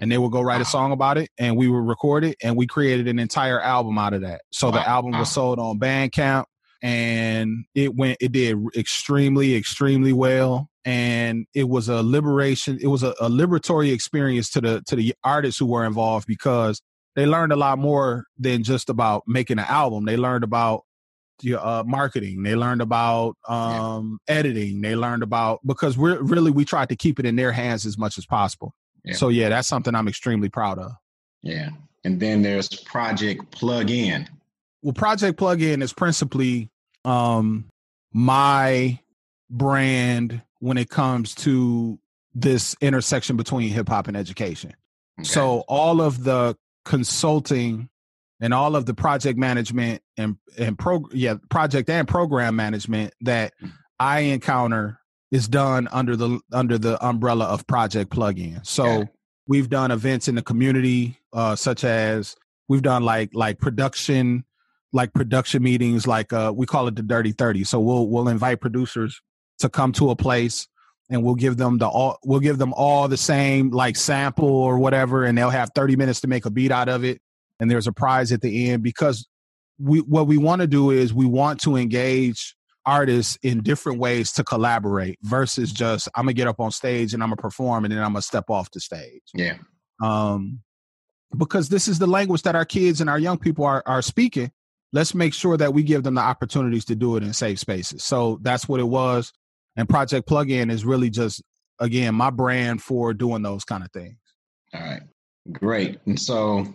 And 0.01 0.11
they 0.11 0.17
would 0.17 0.31
go 0.31 0.41
write 0.41 0.59
a 0.59 0.65
song 0.65 0.91
about 0.91 1.17
it, 1.17 1.29
and 1.37 1.55
we 1.55 1.69
would 1.69 1.87
record 1.87 2.25
it, 2.25 2.35
and 2.43 2.57
we 2.57 2.67
created 2.67 3.07
an 3.07 3.19
entire 3.19 3.61
album 3.61 3.97
out 3.97 4.13
of 4.13 4.21
that. 4.21 4.41
So 4.51 4.69
the 4.69 4.85
album 4.87 5.11
was 5.11 5.31
sold 5.31 5.59
on 5.59 5.79
Bandcamp, 5.79 6.43
and 6.81 7.65
it 7.73 7.95
went. 7.95 8.17
It 8.19 8.33
did 8.33 8.57
extremely, 8.75 9.55
extremely 9.55 10.11
well, 10.11 10.69
and 10.83 11.45
it 11.53 11.69
was 11.69 11.87
a 11.89 12.03
liberation. 12.03 12.79
It 12.81 12.87
was 12.87 13.03
a, 13.03 13.13
a 13.21 13.29
liberatory 13.29 13.93
experience 13.93 14.49
to 14.51 14.61
the 14.61 14.81
to 14.87 14.95
the 14.95 15.13
artists 15.23 15.59
who 15.59 15.65
were 15.67 15.85
involved 15.85 16.27
because 16.27 16.81
they 17.15 17.25
learned 17.25 17.51
a 17.51 17.55
lot 17.55 17.79
more 17.79 18.25
than 18.37 18.63
just 18.63 18.89
about 18.89 19.23
making 19.25 19.57
an 19.57 19.65
album. 19.65 20.05
They 20.05 20.17
learned 20.17 20.43
about 20.43 20.83
uh, 21.59 21.83
marketing. 21.85 22.43
They 22.43 22.55
learned 22.55 22.81
about 22.81 23.35
um, 23.47 24.19
yeah. 24.27 24.35
editing. 24.35 24.81
They 24.81 24.95
learned 24.95 25.23
about 25.23 25.59
because 25.65 25.97
we're 25.97 26.21
really 26.21 26.51
we 26.51 26.65
tried 26.65 26.89
to 26.89 26.95
keep 26.95 27.19
it 27.19 27.25
in 27.25 27.35
their 27.35 27.51
hands 27.51 27.85
as 27.85 27.97
much 27.97 28.17
as 28.17 28.25
possible. 28.25 28.73
Yeah. 29.07 29.15
So 29.15 29.29
yeah, 29.29 29.49
that's 29.49 29.67
something 29.67 29.95
I'm 29.95 30.07
extremely 30.07 30.49
proud 30.49 30.79
of. 30.79 30.91
Yeah, 31.41 31.69
and 32.03 32.19
then 32.19 32.41
there's 32.41 32.69
Project 32.69 33.51
Plug 33.51 33.89
In. 33.89 34.27
Well, 34.81 34.93
Project 34.93 35.37
Plug 35.37 35.61
In 35.61 35.81
is 35.81 35.93
principally 35.93 36.69
um, 37.05 37.69
my 38.11 38.99
brand 39.49 40.41
when 40.59 40.77
it 40.77 40.89
comes 40.89 41.33
to 41.35 41.99
this 42.33 42.75
intersection 42.81 43.37
between 43.37 43.69
hip 43.69 43.89
hop 43.89 44.07
and 44.07 44.17
education. 44.17 44.73
Okay. 45.19 45.27
So 45.27 45.63
all 45.67 46.01
of 46.01 46.23
the 46.23 46.55
consulting 46.85 47.89
and 48.39 48.53
all 48.53 48.75
of 48.75 48.85
the 48.85 48.93
project 48.93 49.39
management 49.39 50.01
and 50.17 50.37
and 50.57 50.77
pro 50.77 51.03
yeah 51.11 51.35
project 51.49 51.89
and 51.89 52.07
program 52.07 52.55
management 52.55 53.13
that 53.21 53.53
mm. 53.63 53.71
I 53.99 54.19
encounter 54.19 54.99
is 55.31 55.47
done 55.47 55.87
under 55.91 56.15
the 56.15 56.39
under 56.51 56.77
the 56.77 57.03
umbrella 57.05 57.45
of 57.45 57.67
Project 57.67 58.11
Plug 58.11 58.39
In. 58.39 58.63
So 58.63 58.85
yeah. 58.85 59.03
we've 59.47 59.69
done 59.69 59.91
events 59.91 60.27
in 60.27 60.35
the 60.35 60.41
community 60.41 61.19
uh 61.33 61.55
such 61.55 61.83
as 61.83 62.35
we've 62.67 62.81
done 62.81 63.03
like 63.03 63.29
like 63.33 63.59
production 63.59 64.45
like 64.93 65.13
production 65.13 65.63
meetings 65.63 66.07
like 66.07 66.31
uh 66.31 66.51
we 66.55 66.65
call 66.65 66.87
it 66.87 66.95
the 66.95 67.03
dirty 67.03 67.31
30 67.31 67.63
so 67.65 67.79
we'll 67.79 68.07
we'll 68.07 68.29
invite 68.29 68.61
producers 68.61 69.21
to 69.59 69.69
come 69.69 69.91
to 69.91 70.09
a 70.09 70.15
place 70.15 70.67
and 71.09 71.23
we'll 71.23 71.35
give 71.35 71.57
them 71.57 71.77
the 71.77 71.87
all 71.87 72.17
we'll 72.23 72.39
give 72.39 72.57
them 72.57 72.73
all 72.73 73.07
the 73.07 73.17
same 73.17 73.69
like 73.71 73.95
sample 73.95 74.47
or 74.47 74.79
whatever 74.79 75.25
and 75.25 75.37
they'll 75.37 75.49
have 75.49 75.71
30 75.75 75.95
minutes 75.95 76.21
to 76.21 76.27
make 76.27 76.45
a 76.45 76.49
beat 76.49 76.71
out 76.71 76.87
of 76.87 77.03
it 77.03 77.19
and 77.59 77.69
there's 77.69 77.87
a 77.87 77.91
prize 77.91 78.31
at 78.31 78.41
the 78.41 78.69
end 78.69 78.83
because 78.83 79.27
we 79.79 79.99
what 79.99 80.27
we 80.27 80.37
want 80.37 80.61
to 80.61 80.67
do 80.67 80.91
is 80.91 81.13
we 81.13 81.25
want 81.25 81.59
to 81.61 81.75
engage 81.75 82.55
artists 82.87 83.37
in 83.43 83.61
different 83.61 83.99
ways 83.99 84.31
to 84.31 84.43
collaborate 84.43 85.19
versus 85.21 85.71
just 85.71 86.07
I'm 86.15 86.23
gonna 86.23 86.33
get 86.33 86.47
up 86.47 86.59
on 86.59 86.71
stage 86.71 87.13
and 87.13 87.21
I'm 87.21 87.29
gonna 87.29 87.41
perform 87.41 87.85
and 87.85 87.91
then 87.91 87.99
I'm 87.99 88.13
gonna 88.13 88.21
step 88.21 88.49
off 88.49 88.71
the 88.71 88.79
stage. 88.79 89.21
Yeah. 89.35 89.57
Um 90.01 90.61
because 91.37 91.69
this 91.69 91.87
is 91.87 91.99
the 91.99 92.07
language 92.07 92.43
that 92.43 92.55
our 92.55 92.65
kids 92.65 93.01
and 93.01 93.09
our 93.09 93.19
young 93.19 93.37
people 93.37 93.65
are 93.65 93.83
are 93.85 94.01
speaking. 94.01 94.51
Let's 94.93 95.13
make 95.13 95.33
sure 95.33 95.57
that 95.57 95.73
we 95.73 95.83
give 95.83 96.03
them 96.03 96.15
the 96.15 96.21
opportunities 96.21 96.85
to 96.85 96.95
do 96.95 97.17
it 97.17 97.23
in 97.23 97.33
safe 97.33 97.59
spaces. 97.59 98.03
So 98.03 98.39
that's 98.41 98.69
what 98.69 98.79
it 98.79 98.87
was. 98.87 99.33
And 99.75 99.87
Project 99.87 100.25
Plug 100.25 100.49
In 100.49 100.71
is 100.71 100.85
really 100.85 101.09
just 101.09 101.43
again 101.79 102.15
my 102.15 102.29
brand 102.29 102.81
for 102.81 103.13
doing 103.13 103.41
those 103.41 103.65
kind 103.65 103.83
of 103.83 103.91
things. 103.91 104.17
All 104.73 104.81
right. 104.81 105.01
Great. 105.51 105.99
And 106.05 106.19
so 106.19 106.65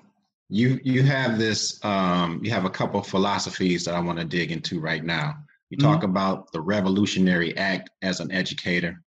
you 0.48 0.79
you 0.85 1.03
have 1.03 1.38
this 1.38 1.83
um 1.83 2.40
you 2.42 2.51
have 2.51 2.66
a 2.66 2.70
couple 2.70 3.01
philosophies 3.03 3.87
that 3.87 3.94
I 3.94 4.01
want 4.01 4.18
to 4.18 4.25
dig 4.27 4.53
into 4.53 4.79
right 4.81 5.03
now. 5.03 5.38
You 5.72 5.78
mm-hmm. 5.78 5.90
talk 5.90 6.02
about 6.02 6.52
the 6.52 6.61
revolutionary 6.61 7.56
act 7.56 7.88
as 8.02 8.20
an 8.20 8.30
educator, 8.30 9.02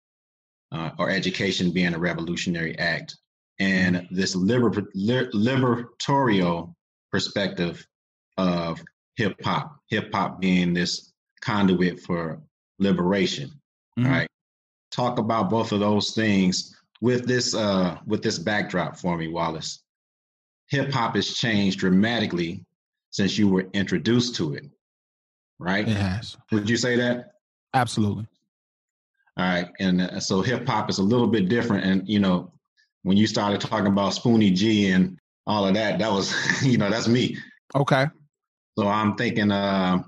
uh, 0.71 0.91
or 0.97 1.11
education 1.11 1.73
being 1.73 1.93
a 1.93 1.99
revolutionary 1.99 2.79
act, 2.79 3.17
and 3.59 3.97
mm-hmm. 3.97 4.15
this 4.15 4.37
liber- 4.37 4.89
liberatorial 4.95 6.73
perspective 7.11 7.85
of 8.37 8.81
hip 9.17 9.35
hop, 9.45 9.77
hip 9.89 10.15
hop 10.15 10.41
being 10.41 10.73
this 10.73 11.13
conduit 11.41 11.99
for 11.99 12.41
liberation 12.79 13.51
mm-hmm. 13.99 14.09
right? 14.09 14.29
Talk 14.93 15.19
about 15.19 15.51
both 15.51 15.73
of 15.73 15.81
those 15.81 16.13
things 16.13 16.77
with 17.01 17.27
this 17.27 17.57
uh 17.57 17.99
with 18.07 18.23
this 18.23 18.39
backdrop 18.39 18.97
for 18.97 19.17
me, 19.17 19.27
Wallace. 19.27 19.83
Hip 20.69 20.93
hop 20.93 21.17
has 21.17 21.35
changed 21.35 21.81
dramatically 21.81 22.65
since 23.11 23.37
you 23.37 23.49
were 23.49 23.67
introduced 23.73 24.37
to 24.37 24.55
it, 24.55 24.71
right? 25.63 25.89
It 25.89 25.97
has. 25.97 26.37
Would 26.51 26.69
you 26.69 26.77
say 26.77 26.97
that? 26.97 27.33
Absolutely. 27.75 28.27
All 29.39 29.47
right, 29.47 29.69
and 29.81 30.03
uh, 30.03 30.21
so 30.21 30.43
hip 30.43 30.67
hop 30.67 30.91
is 30.91 30.99
a 30.99 31.03
little 31.03 31.27
bit 31.27 31.49
different, 31.49 31.87
and 31.87 32.07
you 32.07 32.21
know, 32.21 32.53
when 33.03 33.17
you 33.17 33.27
started 33.27 33.61
talking 33.61 33.87
about 33.87 34.13
Spoonie 34.13 34.55
Gee 34.55 34.91
and 34.91 35.19
all 35.47 35.67
of 35.67 35.75
that, 35.75 35.99
that 35.99 36.11
was, 36.11 36.35
you 36.63 36.79
know, 36.79 36.91
that's 36.91 37.09
me. 37.09 37.37
Okay. 37.75 38.07
So 38.79 38.89
I'm 38.89 39.17
thinking, 39.17 39.51
uh, 39.51 40.03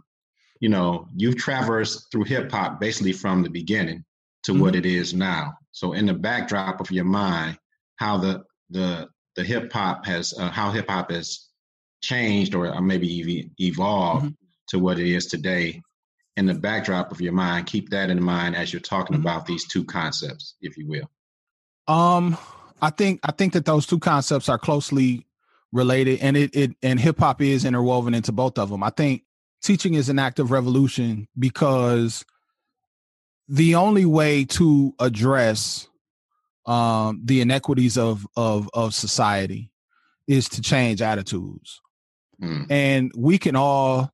you 0.61 0.69
know, 0.69 1.09
you've 1.15 1.37
traversed 1.37 2.07
through 2.11 2.25
hip 2.25 2.51
hop 2.51 2.81
basically 2.81 3.13
from 3.13 3.43
the 3.43 3.51
beginning 3.51 4.05
to 4.45 4.53
mm-hmm. 4.53 4.61
what 4.61 4.77
it 4.77 4.87
is 4.87 5.13
now. 5.13 5.55
So 5.73 5.93
in 5.93 6.07
the 6.07 6.15
backdrop 6.15 6.81
of 6.81 6.91
your 6.91 7.05
mind, 7.05 7.59
how 7.97 8.19
the 8.19 8.45
the 8.71 9.09
the 9.37 9.45
hip 9.45 9.73
hop 9.73 10.07
has 10.07 10.33
uh, 10.39 10.51
how 10.51 10.71
hip 10.71 10.89
hop 10.89 11.11
has 11.11 11.49
changed 12.03 12.55
or 12.55 12.81
maybe 12.81 13.09
even 13.09 13.51
evolved 13.59 14.27
mm-hmm. 14.27 14.44
To 14.75 14.81
what 14.81 14.99
it 14.99 15.09
is 15.09 15.27
today. 15.27 15.81
In 16.37 16.47
the 16.47 16.55
backdrop 16.55 17.13
of 17.13 17.21
your 17.21 17.33
mind, 17.33 17.67
keep 17.67 17.91
that 17.91 18.11
in 18.11 18.21
mind 18.21 18.57
as 18.57 18.73
you're 18.73 18.81
talking 18.81 19.17
mm-hmm. 19.17 19.25
about 19.25 19.47
these 19.47 19.65
two 19.69 19.85
concepts, 19.85 20.57
if 20.61 20.77
you 20.77 20.89
will. 20.89 21.09
Um, 21.87 22.37
I 22.83 22.91
think 22.91 23.21
I 23.23 23.31
think 23.31 23.53
that 23.53 23.65
those 23.65 23.87
two 23.87 24.01
concepts 24.01 24.49
are 24.49 24.59
closely 24.59 25.27
related, 25.71 26.19
and 26.21 26.37
it 26.37 26.51
it 26.53 26.73
and 26.83 26.99
hip 26.99 27.21
hop 27.21 27.41
is 27.41 27.65
interwoven 27.65 28.15
into 28.15 28.33
both 28.33 28.59
of 28.59 28.69
them. 28.69 28.83
I 28.83 28.91
think 28.91 29.23
teaching 29.63 29.95
is 29.95 30.09
an 30.09 30.19
act 30.19 30.41
of 30.41 30.51
revolution 30.51 31.29
because 31.39 32.25
the 33.47 33.77
only 33.77 34.05
way 34.05 34.45
to 34.45 34.93
address 34.99 35.87
um, 36.67 37.21
the 37.25 37.43
inequities 37.43 37.97
of 37.97 38.27
of 38.35 38.69
of 38.75 38.93
society 38.93 39.71
is 40.27 40.49
to 40.49 40.61
change 40.63 41.01
attitudes, 41.01 41.81
mm. 42.43 42.67
and 42.69 43.13
we 43.17 43.39
can 43.39 43.55
all 43.55 44.14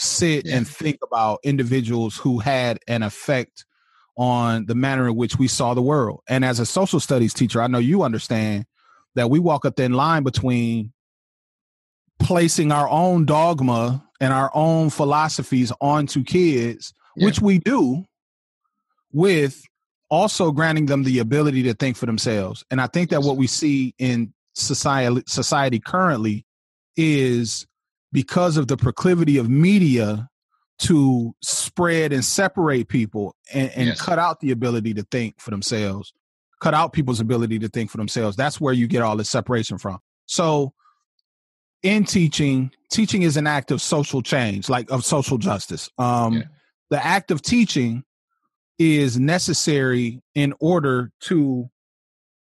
sit 0.00 0.46
yeah. 0.46 0.56
and 0.56 0.66
think 0.66 0.98
about 1.02 1.40
individuals 1.44 2.16
who 2.16 2.38
had 2.38 2.78
an 2.88 3.02
effect 3.02 3.64
on 4.16 4.66
the 4.66 4.74
manner 4.74 5.08
in 5.08 5.16
which 5.16 5.38
we 5.38 5.46
saw 5.46 5.74
the 5.74 5.82
world. 5.82 6.20
And 6.28 6.44
as 6.44 6.58
a 6.58 6.66
social 6.66 7.00
studies 7.00 7.34
teacher, 7.34 7.60
I 7.60 7.66
know 7.66 7.78
you 7.78 8.02
understand 8.02 8.66
that 9.14 9.30
we 9.30 9.38
walk 9.38 9.64
a 9.64 9.70
thin 9.70 9.92
line 9.92 10.22
between 10.22 10.92
placing 12.18 12.72
our 12.72 12.88
own 12.88 13.24
dogma 13.24 14.04
and 14.20 14.32
our 14.32 14.50
own 14.54 14.90
philosophies 14.90 15.72
onto 15.80 16.22
kids, 16.22 16.92
yeah. 17.16 17.26
which 17.26 17.40
we 17.40 17.58
do 17.58 18.04
with 19.12 19.62
also 20.10 20.50
granting 20.50 20.86
them 20.86 21.04
the 21.04 21.18
ability 21.18 21.62
to 21.64 21.74
think 21.74 21.96
for 21.96 22.06
themselves. 22.06 22.64
And 22.70 22.80
I 22.80 22.86
think 22.86 23.10
that 23.10 23.22
what 23.22 23.36
we 23.36 23.46
see 23.46 23.94
in 23.98 24.32
society 24.54 25.22
society 25.26 25.78
currently 25.78 26.44
is 26.96 27.66
because 28.12 28.56
of 28.56 28.68
the 28.68 28.76
proclivity 28.76 29.38
of 29.38 29.48
media 29.48 30.28
to 30.80 31.34
spread 31.42 32.12
and 32.12 32.24
separate 32.24 32.88
people 32.88 33.36
and, 33.52 33.70
and 33.76 33.86
yes. 33.88 34.00
cut 34.00 34.18
out 34.18 34.40
the 34.40 34.50
ability 34.50 34.94
to 34.94 35.02
think 35.10 35.38
for 35.38 35.50
themselves, 35.50 36.12
cut 36.60 36.74
out 36.74 36.92
people's 36.92 37.20
ability 37.20 37.58
to 37.58 37.68
think 37.68 37.90
for 37.90 37.98
themselves. 37.98 38.36
That's 38.36 38.60
where 38.60 38.72
you 38.72 38.86
get 38.86 39.02
all 39.02 39.16
this 39.16 39.30
separation 39.30 39.78
from. 39.78 39.98
So 40.26 40.72
in 41.82 42.04
teaching, 42.04 42.70
teaching 42.90 43.22
is 43.22 43.36
an 43.36 43.46
act 43.46 43.70
of 43.70 43.82
social 43.82 44.22
change, 44.22 44.68
like 44.68 44.90
of 44.90 45.04
social 45.04 45.38
justice. 45.38 45.90
Um, 45.98 46.34
yeah. 46.34 46.42
The 46.90 47.04
act 47.04 47.30
of 47.30 47.42
teaching 47.42 48.04
is 48.78 49.18
necessary 49.18 50.22
in 50.34 50.54
order 50.60 51.12
to, 51.20 51.70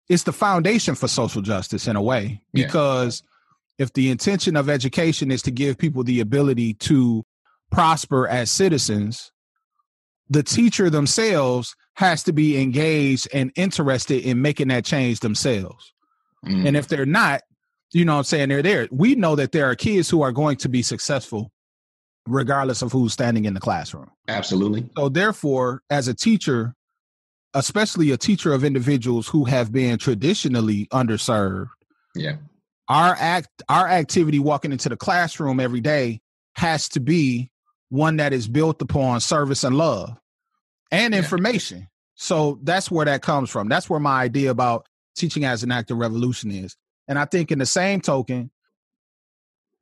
it's 0.09 0.23
the 0.23 0.33
foundation 0.33 0.93
for 0.95 1.07
social 1.07 1.41
justice 1.41 1.87
in 1.87 1.95
a 1.95 2.01
way, 2.01 2.41
because 2.53 3.23
yeah. 3.23 3.29
If 3.77 3.93
the 3.93 4.09
intention 4.09 4.55
of 4.55 4.69
education 4.69 5.31
is 5.31 5.41
to 5.43 5.51
give 5.51 5.77
people 5.77 6.03
the 6.03 6.19
ability 6.19 6.73
to 6.75 7.23
prosper 7.71 8.27
as 8.27 8.49
citizens, 8.49 9.31
the 10.29 10.43
teacher 10.43 10.89
themselves 10.89 11.75
has 11.95 12.23
to 12.23 12.33
be 12.33 12.61
engaged 12.61 13.27
and 13.33 13.51
interested 13.55 14.23
in 14.23 14.41
making 14.41 14.69
that 14.69 14.85
change 14.85 15.19
themselves. 15.19 15.93
Mm. 16.45 16.67
And 16.67 16.77
if 16.77 16.87
they're 16.87 17.05
not, 17.05 17.41
you 17.91 18.05
know 18.05 18.13
what 18.13 18.19
I'm 18.19 18.23
saying, 18.25 18.49
they're 18.49 18.61
there. 18.61 18.87
We 18.91 19.15
know 19.15 19.35
that 19.35 19.51
there 19.51 19.69
are 19.69 19.75
kids 19.75 20.09
who 20.09 20.21
are 20.21 20.31
going 20.31 20.57
to 20.57 20.69
be 20.69 20.81
successful 20.81 21.51
regardless 22.27 22.81
of 22.81 22.91
who's 22.91 23.13
standing 23.13 23.45
in 23.45 23.53
the 23.53 23.59
classroom. 23.59 24.09
Absolutely. 24.27 24.89
So 24.97 25.09
therefore, 25.09 25.83
as 25.89 26.07
a 26.07 26.13
teacher, 26.13 26.73
especially 27.53 28.11
a 28.11 28.17
teacher 28.17 28.51
of 28.51 28.63
individuals 28.63 29.27
who 29.27 29.45
have 29.45 29.71
been 29.71 29.97
traditionally 29.97 30.87
underserved. 30.87 31.67
Yeah. 32.15 32.35
Our 32.87 33.15
act 33.17 33.63
our 33.67 33.87
activity 33.87 34.39
walking 34.39 34.71
into 34.71 34.89
the 34.89 34.97
classroom 34.97 35.59
every 35.59 35.81
day 35.81 36.21
has 36.55 36.87
to 36.89 36.99
be 36.99 37.51
one 37.89 38.17
that 38.17 38.33
is 38.33 38.47
built 38.47 38.81
upon 38.81 39.19
service 39.19 39.63
and 39.63 39.75
love 39.77 40.15
and 40.91 41.13
yeah. 41.13 41.19
information. 41.19 41.87
So 42.15 42.59
that's 42.63 42.89
where 42.89 43.05
that 43.05 43.21
comes 43.21 43.49
from. 43.49 43.69
That's 43.69 43.89
where 43.89 43.99
my 43.99 44.21
idea 44.21 44.51
about 44.51 44.87
teaching 45.15 45.45
as 45.45 45.63
an 45.63 45.71
act 45.71 45.91
of 45.91 45.97
revolution 45.97 46.51
is. 46.51 46.75
And 47.07 47.19
I 47.19 47.25
think 47.25 47.51
in 47.51 47.59
the 47.59 47.65
same 47.65 48.01
token, 48.01 48.51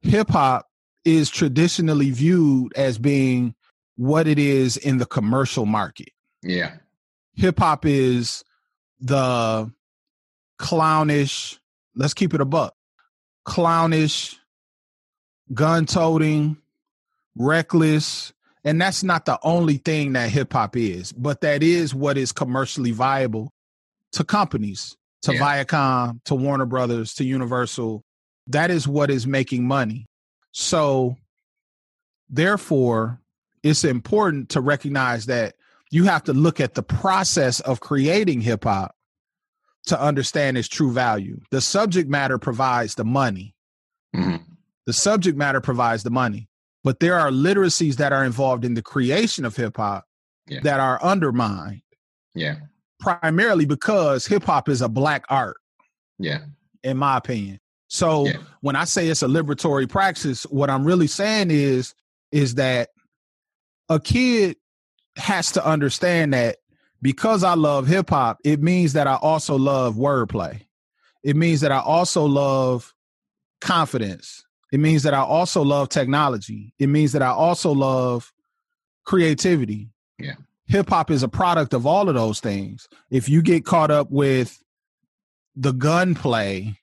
hip 0.02 0.30
hop 0.30 0.68
is 1.06 1.30
traditionally 1.30 2.12
viewed 2.12 2.74
as 2.76 2.98
being 2.98 3.56
what 3.96 4.28
it 4.28 4.40
is 4.40 4.78
in 4.78 4.98
the 4.98 5.06
commercial 5.06 5.66
market. 5.66 6.10
Yeah. 6.42 6.76
Hip 7.36 7.60
hop 7.60 7.86
is 7.86 8.44
the 9.00 9.72
clownish, 10.60 11.60
let's 11.96 12.14
keep 12.14 12.34
it 12.34 12.42
a 12.42 12.46
buck, 12.46 12.76
clownish, 13.46 14.38
gun 15.54 15.86
toting, 15.86 16.58
reckless. 17.36 18.34
And 18.64 18.80
that's 18.80 19.04
not 19.04 19.26
the 19.26 19.40
only 19.44 19.78
thing 19.78 20.14
that 20.14 20.30
hip 20.30 20.54
hop 20.54 20.78
is, 20.78 21.12
but 21.12 21.42
that 21.42 21.64
is 21.64 21.94
what 21.94 22.18
is 22.18 22.32
commercially 22.32 22.92
viable 22.92 23.52
to 24.14 24.24
companies, 24.24 24.96
to 25.24 25.34
yeah. 25.34 25.64
Viacom, 25.64 26.24
to 26.26 26.36
Warner 26.36 26.66
Brothers, 26.66 27.14
to 27.16 27.26
Universal. 27.26 28.04
That 28.48 28.72
is 28.72 28.88
what 28.88 29.10
is 29.10 29.28
making 29.28 29.68
money. 29.68 30.06
So, 30.52 31.18
therefore, 32.30 33.20
it's 33.64 33.84
important 33.84 34.50
to 34.50 34.62
recognize 34.62 35.26
that 35.26 35.56
you 35.90 36.06
have 36.06 36.24
to 36.26 36.34
look 36.34 36.60
at 36.60 36.74
the 36.74 36.84
process 36.84 37.60
of 37.62 37.80
creating 37.80 38.42
hip 38.42 38.64
hop 38.64 38.96
to 39.88 40.00
understand 40.00 40.58
its 40.58 40.68
true 40.68 40.92
value. 40.92 41.40
The 41.52 41.62
subject 41.62 42.10
matter 42.10 42.38
provides 42.38 42.96
the 42.96 43.04
money. 43.04 43.54
Mm-hmm. 44.16 44.44
The 44.86 44.94
subject 44.94 45.38
matter 45.38 45.62
provides 45.62 46.04
the 46.04 46.10
money, 46.10 46.48
but 46.84 47.00
there 47.00 47.18
are 47.18 47.32
literacies 47.32 47.96
that 47.96 48.14
are 48.14 48.24
involved 48.24 48.66
in 48.66 48.74
the 48.74 48.82
creation 48.82 49.46
of 49.46 49.56
hip 49.56 49.78
hop 49.78 50.06
yeah. 50.48 50.60
that 50.64 50.80
are 50.80 51.02
undermined. 51.02 51.82
Yeah. 52.36 52.56
Primarily 53.00 53.66
because 53.66 54.26
hip 54.26 54.44
hop 54.44 54.70
is 54.70 54.82
a 54.82 54.90
black 54.90 55.26
art. 55.30 55.58
Yeah. 56.20 56.40
In 56.84 56.98
my 56.98 57.18
opinion. 57.18 57.60
So 57.88 58.26
yeah. 58.26 58.38
when 58.62 58.76
I 58.76 58.86
say 58.86 59.08
it's 59.08 59.22
a 59.22 59.28
liberatory 59.28 59.88
praxis, 59.88 60.44
what 60.44 60.70
I'm 60.70 60.84
really 60.84 61.08
saying 61.08 61.52
is 61.52 61.94
is 62.32 62.56
that 62.56 62.90
a 63.90 64.00
kid 64.00 64.58
has 65.16 65.52
to 65.52 65.66
understand 65.66 66.34
that 66.34 66.58
because 67.04 67.44
I 67.44 67.54
love 67.54 67.86
hip 67.86 68.10
hop, 68.10 68.40
it 68.46 68.62
means 68.64 68.94
that 68.94 69.08
I 69.08 69.16
also 69.16 69.58
love 69.58 69.96
wordplay. 69.96 70.62
It 71.22 71.36
means 71.36 71.60
that 71.62 71.72
I 71.72 71.80
also 71.80 72.26
love 72.26 72.94
confidence. 73.60 74.46
It 74.72 74.80
means 74.80 75.04
that 75.04 75.14
I 75.14 75.20
also 75.20 75.62
love 75.62 75.90
technology. 75.90 76.74
It 76.80 76.88
means 76.88 77.12
that 77.12 77.22
I 77.22 77.30
also 77.30 77.74
love 77.74 78.32
creativity. 79.06 79.90
Yeah. 80.18 80.36
Hip 80.68 80.90
hop 80.90 81.12
is 81.12 81.24
a 81.24 81.28
product 81.28 81.74
of 81.74 81.86
all 81.86 82.08
of 82.08 82.16
those 82.16 82.40
things. 82.40 82.88
If 83.12 83.28
you 83.28 83.42
get 83.42 83.66
caught 83.66 83.92
up 83.92 84.10
with 84.10 84.64
the 85.58 85.74
gunplay, 85.74 86.80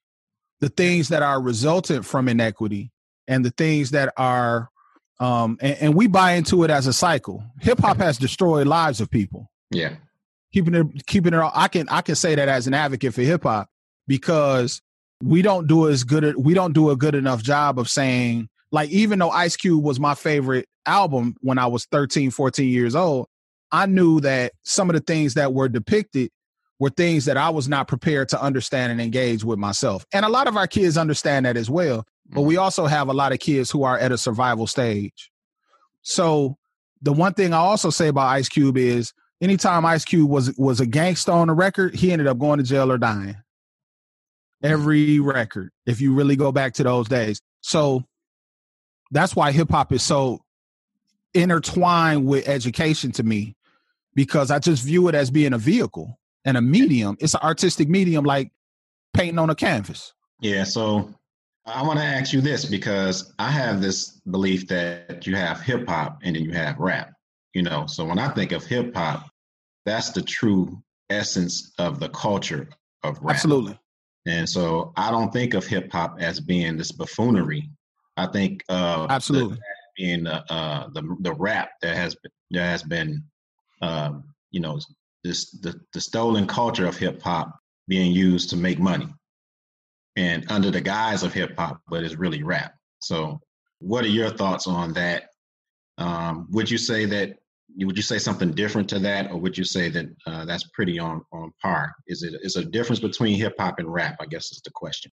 the 0.61 0.69
things 0.69 1.09
that 1.09 1.23
are 1.23 1.41
resultant 1.41 2.05
from 2.05 2.29
inequity, 2.29 2.93
and 3.27 3.43
the 3.43 3.51
things 3.51 3.93
that 3.93 4.13
are 4.19 4.69
um 5.19 5.57
and, 5.63 5.77
and 5.81 5.95
we 5.95 6.07
buy 6.09 6.33
into 6.33 6.63
it 6.63 6.71
as 6.71 6.87
a 6.87 6.93
cycle. 6.93 7.43
Hip 7.61 7.79
hop 7.79 7.97
has 7.97 8.19
destroyed 8.19 8.67
lives 8.67 9.01
of 9.01 9.11
people. 9.11 9.51
Yeah 9.71 9.95
keeping 10.53 10.75
it 10.75 11.07
keeping 11.07 11.35
it 11.35 11.51
i 11.55 11.69
can 11.69 11.89
i 11.89 12.01
can 12.01 12.15
say 12.15 12.35
that 12.35 12.49
as 12.49 12.67
an 12.67 12.75
advocate 12.75 13.15
for 13.15 13.23
hip-hop 13.23 13.69
because 14.07 14.81
we 15.23 15.43
don't 15.43 15.67
do 15.67 15.89
as 15.89 16.05
good 16.05 16.37
we 16.37 16.55
don't 16.55 16.73
do 16.73 16.91
a 16.91 16.97
good 16.97 17.15
enough 17.15 17.43
job 17.43 17.79
of 17.79 17.89
saying 17.89 18.49
like 18.73 18.91
even 18.91 19.19
though 19.19 19.31
ice 19.31 19.57
cube 19.57 19.83
was 19.83 20.01
my 20.01 20.15
favorite 20.15 20.67
album 20.87 21.35
when 21.41 21.59
i 21.59 21.67
was 21.67 21.85
13 21.87 22.31
14 22.31 22.69
years 22.69 22.95
old 22.95 23.27
i 23.71 23.87
knew 23.87 24.21
that 24.21 24.53
some 24.63 24.89
of 24.89 24.95
the 24.95 25.01
things 25.01 25.35
that 25.35 25.53
were 25.53 25.69
depicted 25.69 26.31
were 26.79 26.91
things 26.91 27.27
that 27.27 27.37
i 27.37 27.51
was 27.51 27.69
not 27.69 27.87
prepared 27.87 28.29
to 28.29 28.41
understand 28.41 28.91
and 28.91 29.01
engage 29.01 29.45
with 29.45 29.59
myself 29.59 30.05
and 30.13 30.25
a 30.25 30.29
lot 30.29 30.49
of 30.49 30.57
our 30.57 30.67
kids 30.67 30.97
understand 30.97 31.47
that 31.47 31.57
as 31.57 31.71
well 31.71 32.05
but 32.33 32.43
we 32.43 32.55
mm-hmm. 32.55 32.63
also 32.63 32.87
have 32.87 33.09
a 33.09 33.13
lot 33.13 33.33
of 33.33 33.41
kids 33.41 33.71
who 33.71 33.83
are 33.83 33.99
at 33.99 34.13
a 34.13 34.19
survival 34.19 34.67
stage 34.67 35.31
so 36.03 36.57
the 37.03 37.13
one 37.13 37.35
thing 37.35 37.53
i 37.53 37.59
also 37.59 37.91
say 37.91 38.09
about 38.09 38.29
ice 38.29 38.49
cube 38.49 38.79
is 38.79 39.13
anytime 39.41 39.85
Ice 39.85 40.05
Cube 40.05 40.29
was 40.29 40.55
was 40.57 40.81
a 40.81 40.87
gangster 40.87 41.33
on 41.33 41.49
a 41.49 41.55
record, 41.55 41.95
he 41.95 42.13
ended 42.13 42.27
up 42.27 42.39
going 42.39 42.59
to 42.59 42.65
jail 42.65 42.91
or 42.91 42.99
dying. 42.99 43.37
Every 44.63 45.21
record, 45.21 45.71
if 45.87 46.01
you 46.01 46.15
really 46.15 46.37
go 46.37 46.53
back 46.53 46.75
to 46.75 46.83
those 46.83 47.09
days. 47.09 47.41
So 47.63 48.05
that's 49.11 49.35
why 49.35 49.53
hip 49.53 49.71
hop 49.71 49.93
is 49.93 50.03
so 50.03 50.41
intertwined 51.35 52.27
with 52.27 52.49
education 52.49 53.13
to 53.13 53.23
me, 53.23 53.57
because 54.15 54.51
I 54.51 54.59
just 54.59 54.85
view 54.85 55.09
it 55.09 55.15
as 55.15 55.31
being 55.31 55.53
a 55.53 55.59
vehicle 55.59 56.19
and 56.45 56.57
a 56.57 56.61
medium. 56.61 57.17
It's 57.21 57.35
an 57.35 57.41
artistic 57.43 57.89
medium 57.89 58.25
like 58.25 58.53
painting 59.15 59.39
on 59.39 59.51
a 59.51 59.55
canvas. 59.55 60.13
Yeah. 60.41 60.65
So 60.65 61.15
I 61.67 61.83
want 61.83 61.99
to 61.99 62.05
ask 62.05 62.33
you 62.33 62.41
this 62.41 62.65
because 62.65 63.33
I 63.39 63.51
have 63.51 63.81
this 63.81 64.21
belief 64.31 64.69
that 64.69 65.27
you 65.27 65.37
have 65.37 65.61
hip 65.61 65.89
hop 65.89 66.19
and 66.23 66.37
then 66.37 66.45
you 66.45 66.53
have 66.53 66.79
rap. 66.79 67.13
You 67.55 67.63
know, 67.63 67.87
so 67.87 68.05
when 68.05 68.19
I 68.19 68.29
think 68.29 68.53
of 68.53 68.65
hip 68.65 68.95
hop, 68.95 69.29
that's 69.85 70.11
the 70.11 70.23
true 70.23 70.83
essence 71.09 71.73
of 71.79 71.99
the 71.99 72.09
culture 72.11 72.69
of 73.03 73.19
rap. 73.21 73.35
Absolutely. 73.35 73.79
And 74.27 74.49
so 74.49 74.93
I 74.97 75.11
don't 75.11 75.33
think 75.33 75.55
of 75.55 75.67
hip 75.67 75.91
hop 75.91 76.19
as 76.21 76.39
being 76.41 76.77
this 76.77 76.93
buffoonery. 76.93 77.69
I 78.17 78.27
think 78.27 78.63
uh 78.69 79.07
absolutely 79.09 79.59
being 79.97 80.27
uh, 80.27 80.43
uh, 80.49 80.89
the 80.93 81.17
the 81.21 81.35
rap 81.35 81.71
that 81.83 81.97
has 81.97 82.15
been, 82.15 82.33
that 82.53 82.65
has 82.65 82.83
been 82.83 83.23
um, 83.83 84.25
you 84.51 84.61
know 84.61 84.79
this 85.25 85.51
the, 85.51 85.79
the 85.93 86.01
stolen 86.01 86.47
culture 86.47 86.87
of 86.87 86.97
hip 86.97 87.21
hop 87.23 87.59
being 87.89 88.13
used 88.13 88.51
to 88.51 88.57
make 88.57 88.79
money 88.79 89.09
and 90.17 90.51
under 90.51 90.71
the 90.71 90.81
guise 90.81 91.23
of 91.23 91.33
hip 91.33 91.57
hop, 91.59 91.81
but 91.89 92.03
it's 92.05 92.17
really 92.17 92.43
rap. 92.43 92.75
So, 93.01 93.41
what 93.79 94.05
are 94.05 94.09
your 94.09 94.31
thoughts 94.31 94.67
on 94.67 94.93
that? 94.95 95.25
Um, 95.99 96.47
would 96.51 96.71
you 96.71 96.79
say 96.79 97.05
that 97.07 97.37
would 97.79 97.97
you 97.97 98.03
say 98.03 98.19
something 98.19 98.53
different 98.53 98.89
to 98.91 98.99
that, 99.01 99.31
or 99.31 99.37
would 99.39 99.57
you 99.57 99.65
say 99.65 99.89
that 99.89 100.07
uh, 100.27 100.45
that's 100.45 100.65
pretty 100.75 100.99
on 100.99 101.23
on 101.33 101.53
par? 101.63 101.93
Is 102.07 102.23
it 102.23 102.35
is 102.43 102.57
a 102.57 102.65
difference 102.65 103.01
between 103.01 103.37
hip 103.37 103.55
hop 103.59 103.79
and 103.79 103.93
rap? 103.93 104.17
I 104.21 104.27
guess 104.27 104.51
is 104.53 104.61
the 104.65 104.71
question. 104.75 105.13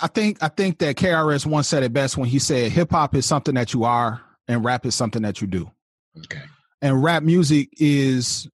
I 0.00 0.06
think 0.06 0.42
I 0.42 0.48
think 0.48 0.78
that 0.78 0.96
KRS-One 0.96 1.64
said 1.64 1.82
it 1.82 1.92
best 1.92 2.16
when 2.16 2.28
he 2.28 2.38
said 2.38 2.72
hip 2.72 2.90
hop 2.90 3.14
is 3.14 3.26
something 3.26 3.54
that 3.54 3.74
you 3.74 3.84
are, 3.84 4.20
and 4.48 4.64
rap 4.64 4.86
is 4.86 4.94
something 4.94 5.22
that 5.22 5.40
you 5.40 5.46
do. 5.46 5.70
Okay. 6.18 6.42
And 6.80 7.02
rap 7.02 7.22
music 7.22 7.68
is 7.78 8.48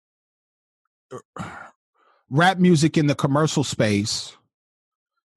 rap 2.30 2.58
music 2.58 2.98
in 2.98 3.06
the 3.06 3.14
commercial 3.14 3.64
space 3.64 4.36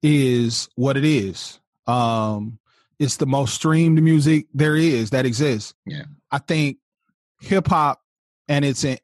is 0.04 0.68
what 0.76 0.98
it 0.98 1.06
is. 1.06 1.60
Um, 1.88 2.60
it's 3.00 3.18
the 3.18 3.26
most 3.26 3.56
streamed 3.56 4.02
music 4.02 4.48
there 4.54 4.76
is 4.76 5.12
that 5.12 5.26
exists. 5.26 5.74
Yeah. 5.86 6.04
I 6.32 6.40
think 6.40 6.78
hip 7.42 7.68
hop 7.68 8.02
and 8.48 8.64
it's 8.64 8.84
in, 8.84 8.98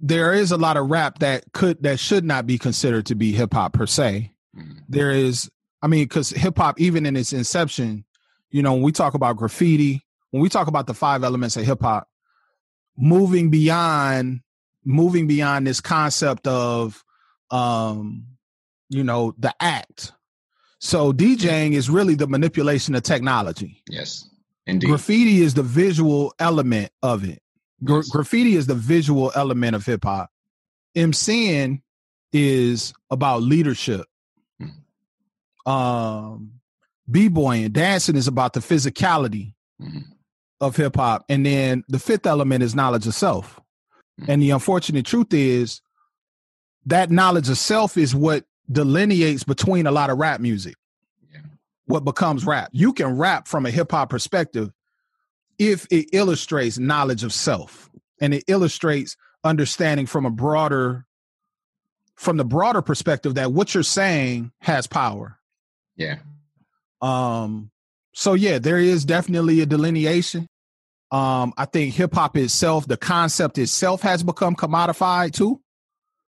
there 0.00 0.32
is 0.32 0.52
a 0.52 0.56
lot 0.56 0.76
of 0.76 0.90
rap 0.90 1.20
that 1.20 1.44
could 1.52 1.82
that 1.82 1.98
should 1.98 2.24
not 2.24 2.46
be 2.46 2.58
considered 2.58 3.06
to 3.06 3.14
be 3.14 3.32
hip 3.32 3.54
hop 3.54 3.72
per 3.72 3.86
se. 3.86 4.32
Mm-hmm. 4.56 4.78
There 4.88 5.10
is, 5.10 5.50
I 5.82 5.86
mean, 5.86 6.04
because 6.04 6.30
hip 6.30 6.58
hop, 6.58 6.80
even 6.80 7.06
in 7.06 7.16
its 7.16 7.32
inception, 7.32 8.04
you 8.50 8.62
know, 8.62 8.74
when 8.74 8.82
we 8.82 8.92
talk 8.92 9.14
about 9.14 9.36
graffiti, 9.36 10.04
when 10.30 10.42
we 10.42 10.48
talk 10.48 10.66
about 10.66 10.86
the 10.86 10.94
five 10.94 11.24
elements 11.24 11.56
of 11.56 11.64
hip 11.64 11.82
hop, 11.82 12.08
moving 12.96 13.50
beyond 13.50 14.40
moving 14.84 15.26
beyond 15.26 15.66
this 15.66 15.80
concept 15.80 16.46
of 16.46 17.02
um 17.50 18.26
you 18.90 19.02
know 19.02 19.34
the 19.38 19.54
act 19.60 20.12
so 20.78 21.12
djing 21.12 21.72
is 21.72 21.88
really 21.88 22.14
the 22.14 22.26
manipulation 22.26 22.94
of 22.94 23.02
technology 23.02 23.82
yes 23.88 24.28
Indeed. 24.66 24.88
Graffiti 24.88 25.42
is 25.42 25.54
the 25.54 25.62
visual 25.62 26.32
element 26.38 26.90
of 27.02 27.24
it. 27.24 27.42
Gra- 27.82 27.96
yes. 27.96 28.08
Graffiti 28.08 28.56
is 28.56 28.66
the 28.66 28.74
visual 28.74 29.30
element 29.34 29.76
of 29.76 29.84
hip 29.84 30.04
hop. 30.04 30.30
MCing 30.96 31.82
is 32.32 32.94
about 33.10 33.42
leadership. 33.42 34.06
Mm-hmm. 34.60 35.70
Um, 35.70 36.52
b-boying, 37.10 37.64
and 37.64 37.74
dancing 37.74 38.16
is 38.16 38.28
about 38.28 38.54
the 38.54 38.60
physicality 38.60 39.54
mm-hmm. 39.80 40.00
of 40.60 40.76
hip 40.76 40.96
hop, 40.96 41.24
and 41.28 41.44
then 41.44 41.84
the 41.88 41.98
fifth 41.98 42.26
element 42.26 42.62
is 42.62 42.74
knowledge 42.74 43.06
of 43.06 43.14
self. 43.14 43.60
Mm-hmm. 44.20 44.30
And 44.30 44.42
the 44.42 44.50
unfortunate 44.50 45.04
truth 45.04 45.32
is 45.32 45.82
that 46.86 47.10
knowledge 47.10 47.48
of 47.48 47.58
self 47.58 47.96
is 47.96 48.14
what 48.14 48.44
delineates 48.70 49.44
between 49.44 49.86
a 49.86 49.90
lot 49.90 50.10
of 50.10 50.18
rap 50.18 50.40
music. 50.40 50.76
What 51.86 52.04
becomes 52.04 52.46
rap? 52.46 52.70
You 52.72 52.92
can 52.92 53.16
rap 53.16 53.46
from 53.46 53.66
a 53.66 53.70
hip 53.70 53.90
hop 53.90 54.10
perspective 54.10 54.72
if 55.58 55.86
it 55.90 56.08
illustrates 56.12 56.78
knowledge 56.78 57.24
of 57.24 57.32
self 57.32 57.90
and 58.20 58.34
it 58.34 58.44
illustrates 58.48 59.16
understanding 59.42 60.06
from 60.06 60.26
a 60.26 60.30
broader 60.30 61.06
from 62.16 62.36
the 62.36 62.44
broader 62.44 62.80
perspective 62.80 63.34
that 63.34 63.52
what 63.52 63.74
you're 63.74 63.82
saying 63.82 64.52
has 64.60 64.86
power. 64.86 65.38
Yeah. 65.96 66.18
Um 67.02 67.70
so 68.14 68.34
yeah, 68.34 68.58
there 68.58 68.78
is 68.78 69.04
definitely 69.04 69.60
a 69.60 69.66
delineation. 69.66 70.48
Um 71.10 71.52
I 71.56 71.66
think 71.66 71.94
hip 71.94 72.14
hop 72.14 72.36
itself, 72.36 72.86
the 72.86 72.96
concept 72.96 73.58
itself 73.58 74.02
has 74.02 74.22
become 74.22 74.56
commodified 74.56 75.32
too. 75.32 75.60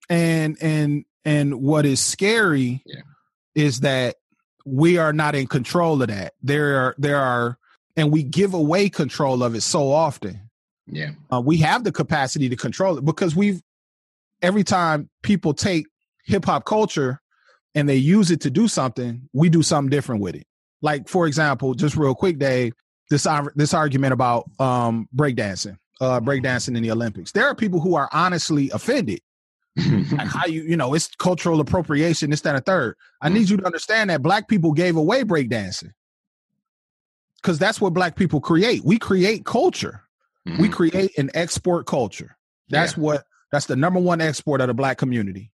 And 0.08 0.56
and 0.60 1.04
and 1.24 1.60
what 1.60 1.86
is 1.86 2.00
scary 2.00 2.82
yeah. 2.86 3.02
is 3.54 3.80
that 3.80 4.16
we 4.70 4.98
are 4.98 5.12
not 5.12 5.34
in 5.34 5.46
control 5.46 6.00
of 6.00 6.08
that. 6.08 6.34
There 6.42 6.76
are 6.76 6.94
there 6.98 7.18
are 7.18 7.58
and 7.96 8.10
we 8.10 8.22
give 8.22 8.54
away 8.54 8.88
control 8.88 9.42
of 9.42 9.54
it 9.54 9.62
so 9.62 9.90
often. 9.92 10.40
Yeah. 10.86 11.10
Uh, 11.32 11.40
we 11.40 11.58
have 11.58 11.84
the 11.84 11.92
capacity 11.92 12.48
to 12.48 12.56
control 12.56 12.98
it 12.98 13.04
because 13.04 13.36
we've 13.36 13.60
every 14.42 14.64
time 14.64 15.08
people 15.22 15.54
take 15.54 15.86
hip 16.24 16.44
hop 16.44 16.64
culture 16.64 17.20
and 17.74 17.88
they 17.88 17.96
use 17.96 18.30
it 18.30 18.40
to 18.42 18.50
do 18.50 18.68
something, 18.68 19.28
we 19.32 19.48
do 19.48 19.62
something 19.62 19.90
different 19.90 20.20
with 20.20 20.34
it. 20.34 20.46
Like 20.82 21.08
for 21.08 21.26
example, 21.26 21.74
just 21.74 21.96
real 21.96 22.14
quick, 22.14 22.38
Dave, 22.38 22.72
this 23.10 23.26
this 23.54 23.74
argument 23.74 24.12
about 24.12 24.48
um 24.58 25.08
breakdancing, 25.14 25.76
uh 26.00 26.20
breakdancing 26.20 26.76
in 26.76 26.82
the 26.82 26.90
Olympics. 26.90 27.32
There 27.32 27.46
are 27.46 27.54
people 27.54 27.80
who 27.80 27.96
are 27.96 28.08
honestly 28.12 28.70
offended. 28.70 29.20
like 30.12 30.26
how 30.26 30.46
you, 30.46 30.62
you 30.62 30.76
know, 30.76 30.94
it's 30.94 31.08
cultural 31.16 31.60
appropriation, 31.60 32.30
this, 32.30 32.40
that, 32.42 32.56
and 32.56 32.66
third. 32.66 32.96
I 33.20 33.28
need 33.28 33.48
you 33.48 33.56
to 33.56 33.66
understand 33.66 34.10
that 34.10 34.22
black 34.22 34.48
people 34.48 34.72
gave 34.72 34.96
away 34.96 35.24
breakdancing. 35.24 35.92
Because 37.36 37.58
that's 37.58 37.80
what 37.80 37.94
black 37.94 38.16
people 38.16 38.40
create. 38.40 38.84
We 38.84 38.98
create 38.98 39.46
culture. 39.46 40.02
Mm-hmm. 40.46 40.62
We 40.62 40.68
create 40.68 41.16
an 41.16 41.30
export 41.34 41.86
culture. 41.86 42.36
That's 42.68 42.96
yeah. 42.96 43.02
what 43.02 43.24
that's 43.50 43.66
the 43.66 43.76
number 43.76 44.00
one 44.00 44.20
export 44.20 44.60
of 44.60 44.68
the 44.68 44.74
black 44.74 44.98
community. 44.98 45.50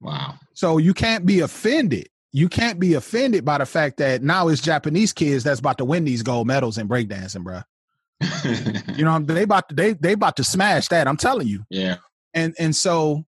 Wow. 0.00 0.34
So 0.54 0.78
you 0.78 0.94
can't 0.94 1.26
be 1.26 1.40
offended. 1.40 2.08
You 2.32 2.48
can't 2.48 2.78
be 2.78 2.94
offended 2.94 3.44
by 3.44 3.58
the 3.58 3.66
fact 3.66 3.96
that 3.98 4.22
now 4.22 4.48
it's 4.48 4.60
Japanese 4.60 5.12
kids 5.12 5.44
that's 5.44 5.60
about 5.60 5.78
to 5.78 5.84
win 5.84 6.04
these 6.04 6.22
gold 6.22 6.46
medals 6.46 6.76
in 6.76 6.88
breakdancing, 6.88 7.42
bro. 7.42 7.60
you 8.96 9.04
know, 9.04 9.18
they 9.18 9.42
about 9.42 9.68
to 9.68 9.74
they 9.74 9.92
they 9.94 10.12
about 10.12 10.36
to 10.36 10.44
smash 10.44 10.88
that. 10.88 11.06
I'm 11.06 11.16
telling 11.16 11.48
you. 11.48 11.64
Yeah. 11.70 11.96
And 12.34 12.54
and 12.58 12.74
so, 12.74 13.24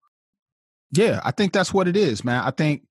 yeah, 0.92 1.20
I 1.24 1.30
think 1.30 1.52
that's 1.52 1.72
what 1.72 1.88
it 1.88 1.96
is, 1.96 2.24
man. 2.24 2.42
I 2.42 2.50
think 2.50 2.84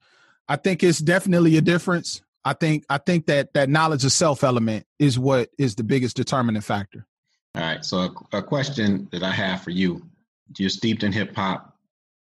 I 0.47 0.55
think 0.55 0.83
it's 0.83 0.99
definitely 0.99 1.57
a 1.57 1.61
difference. 1.61 2.21
I 2.45 2.53
think 2.53 2.85
I 2.89 2.97
think 2.97 3.25
that 3.27 3.53
that 3.53 3.69
knowledge 3.69 4.05
of 4.05 4.11
self 4.11 4.43
element 4.43 4.85
is 4.99 5.19
what 5.19 5.49
is 5.57 5.75
the 5.75 5.83
biggest 5.83 6.15
determining 6.15 6.61
factor. 6.61 7.05
All 7.55 7.61
right. 7.61 7.83
So 7.83 8.15
a, 8.31 8.37
a 8.37 8.43
question 8.43 9.07
that 9.11 9.23
I 9.23 9.31
have 9.31 9.63
for 9.63 9.71
you: 9.71 10.07
You're 10.57 10.69
steeped 10.69 11.03
in 11.03 11.11
hip 11.11 11.35
hop. 11.35 11.75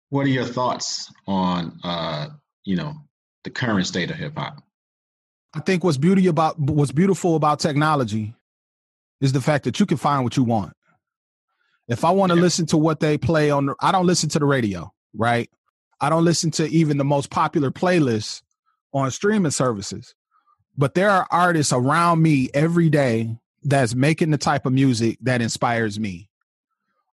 What 0.09 0.25
are 0.25 0.29
your 0.29 0.45
thoughts 0.45 1.11
on, 1.27 1.79
uh, 1.83 2.27
you 2.63 2.77
know, 2.77 2.93
the 3.43 3.49
current 3.49 3.85
state 3.85 4.09
of 4.09 4.15
hip 4.15 4.37
hop? 4.37 4.63
I 5.53 5.59
think 5.59 5.83
what's 5.83 5.97
beauty 5.97 6.27
about 6.27 6.57
what's 6.59 6.91
beautiful 6.91 7.35
about 7.35 7.59
technology 7.59 8.33
is 9.19 9.33
the 9.33 9.41
fact 9.41 9.65
that 9.65 9.79
you 9.79 9.85
can 9.85 9.97
find 9.97 10.23
what 10.23 10.37
you 10.37 10.43
want. 10.43 10.73
If 11.87 12.05
I 12.05 12.11
want 12.11 12.31
to 12.31 12.35
yeah. 12.35 12.43
listen 12.43 12.65
to 12.67 12.77
what 12.77 12.99
they 12.99 13.17
play 13.17 13.49
on, 13.49 13.73
I 13.79 13.91
don't 13.91 14.05
listen 14.05 14.29
to 14.29 14.39
the 14.39 14.45
radio, 14.45 14.91
right? 15.13 15.49
I 15.99 16.09
don't 16.09 16.25
listen 16.25 16.51
to 16.51 16.67
even 16.67 16.97
the 16.97 17.03
most 17.03 17.29
popular 17.29 17.71
playlists 17.71 18.41
on 18.93 19.09
streaming 19.11 19.51
services. 19.51 20.13
But 20.77 20.93
there 20.93 21.09
are 21.09 21.27
artists 21.31 21.73
around 21.73 22.21
me 22.21 22.49
every 22.53 22.89
day 22.89 23.35
that's 23.63 23.95
making 23.95 24.31
the 24.31 24.37
type 24.37 24.65
of 24.65 24.73
music 24.73 25.17
that 25.21 25.41
inspires 25.41 25.99
me. 25.99 26.29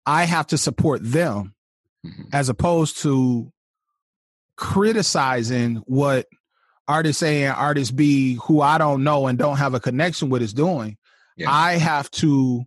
I 0.05 0.25
have 0.25 0.47
to 0.47 0.57
support 0.57 1.01
them 1.03 1.53
mm-hmm. 2.05 2.23
as 2.33 2.49
opposed 2.49 2.97
to 3.03 3.51
criticizing 4.55 5.77
what 5.85 6.27
artist 6.87 7.23
A 7.23 7.45
and 7.45 7.55
artist 7.55 7.95
B, 7.95 8.39
who 8.43 8.61
I 8.61 8.77
don't 8.77 9.03
know 9.03 9.27
and 9.27 9.37
don't 9.37 9.57
have 9.57 9.73
a 9.73 9.79
connection 9.79 10.29
with, 10.29 10.41
is 10.41 10.53
doing. 10.53 10.97
Yeah. 11.37 11.51
I 11.51 11.73
have 11.73 12.09
to 12.11 12.65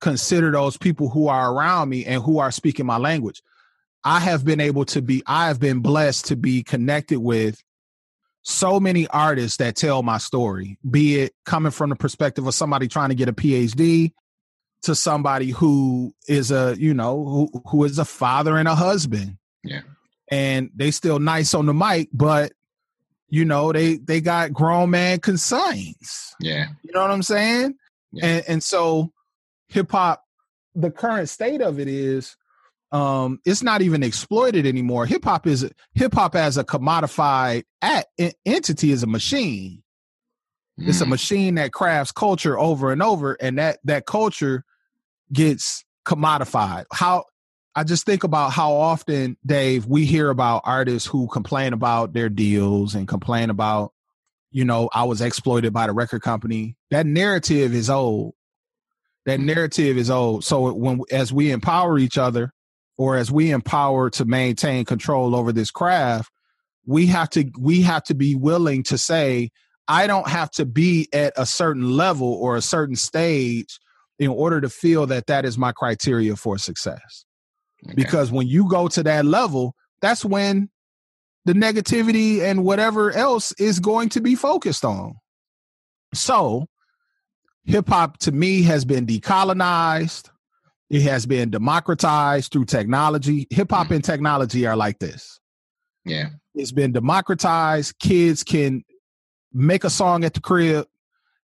consider 0.00 0.50
those 0.50 0.76
people 0.76 1.10
who 1.10 1.28
are 1.28 1.52
around 1.52 1.88
me 1.90 2.04
and 2.04 2.22
who 2.22 2.38
are 2.38 2.50
speaking 2.50 2.86
my 2.86 2.96
language. 2.96 3.42
I 4.04 4.20
have 4.20 4.44
been 4.44 4.60
able 4.60 4.84
to 4.86 5.02
be, 5.02 5.22
I 5.26 5.48
have 5.48 5.60
been 5.60 5.80
blessed 5.80 6.26
to 6.26 6.36
be 6.36 6.62
connected 6.62 7.20
with 7.20 7.62
so 8.42 8.80
many 8.80 9.06
artists 9.08 9.58
that 9.58 9.76
tell 9.76 10.02
my 10.02 10.18
story, 10.18 10.78
be 10.88 11.20
it 11.20 11.34
coming 11.44 11.72
from 11.72 11.90
the 11.90 11.96
perspective 11.96 12.46
of 12.46 12.54
somebody 12.54 12.88
trying 12.88 13.10
to 13.10 13.14
get 13.14 13.28
a 13.28 13.32
PhD 13.32 14.12
to 14.82 14.94
somebody 14.94 15.50
who 15.50 16.14
is 16.26 16.50
a, 16.50 16.74
you 16.78 16.94
know, 16.94 17.24
who, 17.24 17.62
who 17.68 17.84
is 17.84 17.98
a 17.98 18.04
father 18.04 18.56
and 18.56 18.66
a 18.66 18.74
husband. 18.74 19.36
Yeah. 19.62 19.82
And 20.30 20.70
they 20.74 20.90
still 20.90 21.18
nice 21.18 21.52
on 21.52 21.66
the 21.66 21.74
mic, 21.74 22.08
but 22.12 22.52
you 23.28 23.44
know, 23.44 23.72
they 23.72 23.96
they 23.96 24.20
got 24.20 24.52
grown 24.52 24.90
man 24.90 25.20
consigns. 25.20 26.34
Yeah. 26.40 26.66
You 26.82 26.92
know 26.92 27.02
what 27.02 27.10
I'm 27.10 27.22
saying? 27.22 27.76
Yeah. 28.12 28.26
And 28.26 28.44
and 28.48 28.62
so 28.62 29.12
hip 29.68 29.90
hop, 29.92 30.24
the 30.74 30.90
current 30.90 31.28
state 31.28 31.60
of 31.60 31.78
it 31.78 31.88
is 31.88 32.36
um 32.92 33.38
it's 33.44 33.62
not 33.62 33.82
even 33.82 34.02
exploited 34.02 34.66
anymore 34.66 35.06
hip 35.06 35.24
hop 35.24 35.46
is 35.46 35.68
hip 35.94 36.12
hop 36.12 36.34
as 36.34 36.56
a 36.56 36.64
commodified 36.64 37.62
at, 37.82 38.06
entity 38.44 38.90
is 38.90 39.02
a 39.02 39.06
machine 39.06 39.82
mm. 40.80 40.88
it's 40.88 41.00
a 41.00 41.04
mm. 41.04 41.10
machine 41.10 41.54
that 41.54 41.72
crafts 41.72 42.12
culture 42.12 42.58
over 42.58 42.90
and 42.90 43.02
over 43.02 43.34
and 43.34 43.58
that 43.58 43.78
that 43.84 44.06
culture 44.06 44.64
gets 45.32 45.84
commodified 46.04 46.84
how 46.92 47.24
i 47.76 47.84
just 47.84 48.04
think 48.04 48.24
about 48.24 48.52
how 48.52 48.72
often 48.72 49.36
dave 49.46 49.86
we 49.86 50.04
hear 50.04 50.28
about 50.28 50.62
artists 50.64 51.08
who 51.08 51.28
complain 51.28 51.72
about 51.72 52.12
their 52.12 52.28
deals 52.28 52.96
and 52.96 53.06
complain 53.06 53.50
about 53.50 53.92
you 54.50 54.64
know 54.64 54.90
i 54.92 55.04
was 55.04 55.20
exploited 55.20 55.72
by 55.72 55.86
the 55.86 55.92
record 55.92 56.22
company 56.22 56.76
that 56.90 57.06
narrative 57.06 57.72
is 57.72 57.88
old 57.88 58.34
that 59.26 59.38
mm. 59.38 59.44
narrative 59.44 59.96
is 59.96 60.10
old 60.10 60.42
so 60.42 60.72
when 60.72 61.00
as 61.12 61.32
we 61.32 61.52
empower 61.52 61.96
each 61.96 62.18
other 62.18 62.52
or 63.00 63.16
as 63.16 63.32
we 63.32 63.50
empower 63.50 64.10
to 64.10 64.26
maintain 64.26 64.84
control 64.84 65.34
over 65.34 65.52
this 65.52 65.70
craft 65.70 66.30
we 66.86 67.06
have 67.06 67.30
to 67.30 67.50
we 67.58 67.80
have 67.80 68.02
to 68.02 68.14
be 68.14 68.34
willing 68.34 68.82
to 68.82 68.98
say 68.98 69.50
i 69.88 70.06
don't 70.06 70.28
have 70.28 70.50
to 70.50 70.66
be 70.66 71.08
at 71.14 71.32
a 71.36 71.46
certain 71.46 71.90
level 71.96 72.34
or 72.34 72.56
a 72.56 72.62
certain 72.62 72.96
stage 72.96 73.80
in 74.18 74.28
order 74.28 74.60
to 74.60 74.68
feel 74.68 75.06
that 75.06 75.26
that 75.28 75.46
is 75.46 75.56
my 75.56 75.72
criteria 75.72 76.36
for 76.36 76.58
success. 76.58 77.24
Okay. 77.86 77.94
because 77.94 78.30
when 78.30 78.46
you 78.46 78.68
go 78.68 78.86
to 78.86 79.02
that 79.02 79.24
level 79.24 79.74
that's 80.02 80.22
when 80.22 80.68
the 81.46 81.54
negativity 81.54 82.42
and 82.42 82.64
whatever 82.64 83.10
else 83.12 83.52
is 83.52 83.80
going 83.80 84.10
to 84.10 84.20
be 84.20 84.34
focused 84.34 84.84
on. 84.84 85.14
So 86.12 86.66
hip 87.64 87.88
hop 87.88 88.18
to 88.18 88.32
me 88.32 88.62
has 88.62 88.84
been 88.84 89.06
decolonized 89.06 90.28
it 90.90 91.02
has 91.02 91.24
been 91.24 91.50
democratized 91.50 92.52
through 92.52 92.64
technology. 92.64 93.46
Hip 93.50 93.70
hop 93.70 93.88
mm. 93.88 93.96
and 93.96 94.04
technology 94.04 94.66
are 94.66 94.76
like 94.76 94.98
this. 94.98 95.38
Yeah. 96.04 96.30
It's 96.54 96.72
been 96.72 96.92
democratized. 96.92 97.98
Kids 98.00 98.42
can 98.42 98.82
make 99.52 99.84
a 99.84 99.90
song 99.90 100.24
at 100.24 100.34
the 100.34 100.40
crib 100.40 100.86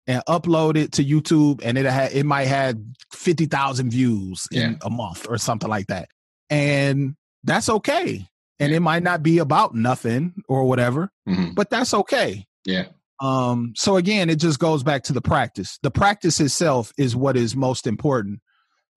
and 0.07 0.23
upload 0.27 0.77
it 0.77 0.93
to 0.93 1.03
YouTube, 1.03 1.61
and 1.63 1.77
it 1.77 1.85
ha- 1.85 2.09
it 2.11 2.25
might 2.25 2.45
have 2.45 2.77
fifty 3.11 3.45
thousand 3.45 3.91
views 3.91 4.47
yeah. 4.51 4.63
in 4.63 4.79
a 4.83 4.89
month 4.89 5.27
or 5.29 5.37
something 5.37 5.69
like 5.69 5.87
that, 5.87 6.09
and 6.49 7.15
that's 7.43 7.69
okay. 7.69 8.27
And 8.59 8.71
yeah. 8.71 8.77
it 8.77 8.79
might 8.81 9.03
not 9.03 9.21
be 9.21 9.39
about 9.39 9.75
nothing 9.75 10.33
or 10.47 10.65
whatever, 10.65 11.11
mm-hmm. 11.27 11.53
but 11.53 11.69
that's 11.69 11.93
okay. 11.93 12.45
Yeah. 12.65 12.85
Um. 13.19 13.73
So 13.75 13.97
again, 13.97 14.29
it 14.29 14.35
just 14.35 14.59
goes 14.59 14.83
back 14.83 15.03
to 15.03 15.13
the 15.13 15.21
practice. 15.21 15.79
The 15.81 15.91
practice 15.91 16.39
itself 16.39 16.91
is 16.97 17.15
what 17.15 17.35
is 17.35 17.55
most 17.55 17.87
important 17.87 18.41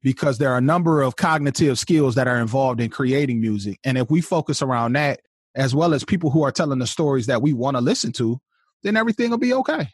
because 0.03 0.39
there 0.39 0.51
are 0.51 0.59
a 0.59 0.63
number 0.63 1.03
of 1.03 1.17
cognitive 1.17 1.79
skills 1.79 2.15
that 2.15 2.29
are 2.29 2.39
involved 2.39 2.81
in 2.81 2.91
creating 2.91 3.41
music. 3.41 3.79
And 3.85 3.99
if 3.99 4.11
we 4.11 4.21
focus 4.21 4.63
around 4.63 4.95
that, 4.95 5.21
as 5.55 5.75
well 5.75 5.93
as 5.93 6.05
people 6.05 6.31
who 6.31 6.43
are 6.43 6.53
telling 6.53 6.79
the 6.79 6.87
stories 6.87 7.27
that 7.27 7.43
we 7.43 7.53
want 7.53 7.77
to 7.77 7.81
listen 7.81 8.13
to, 8.13 8.41
then 8.83 8.97
everything 8.97 9.31
will 9.31 9.39
be 9.39 9.55
okay. 9.55 9.89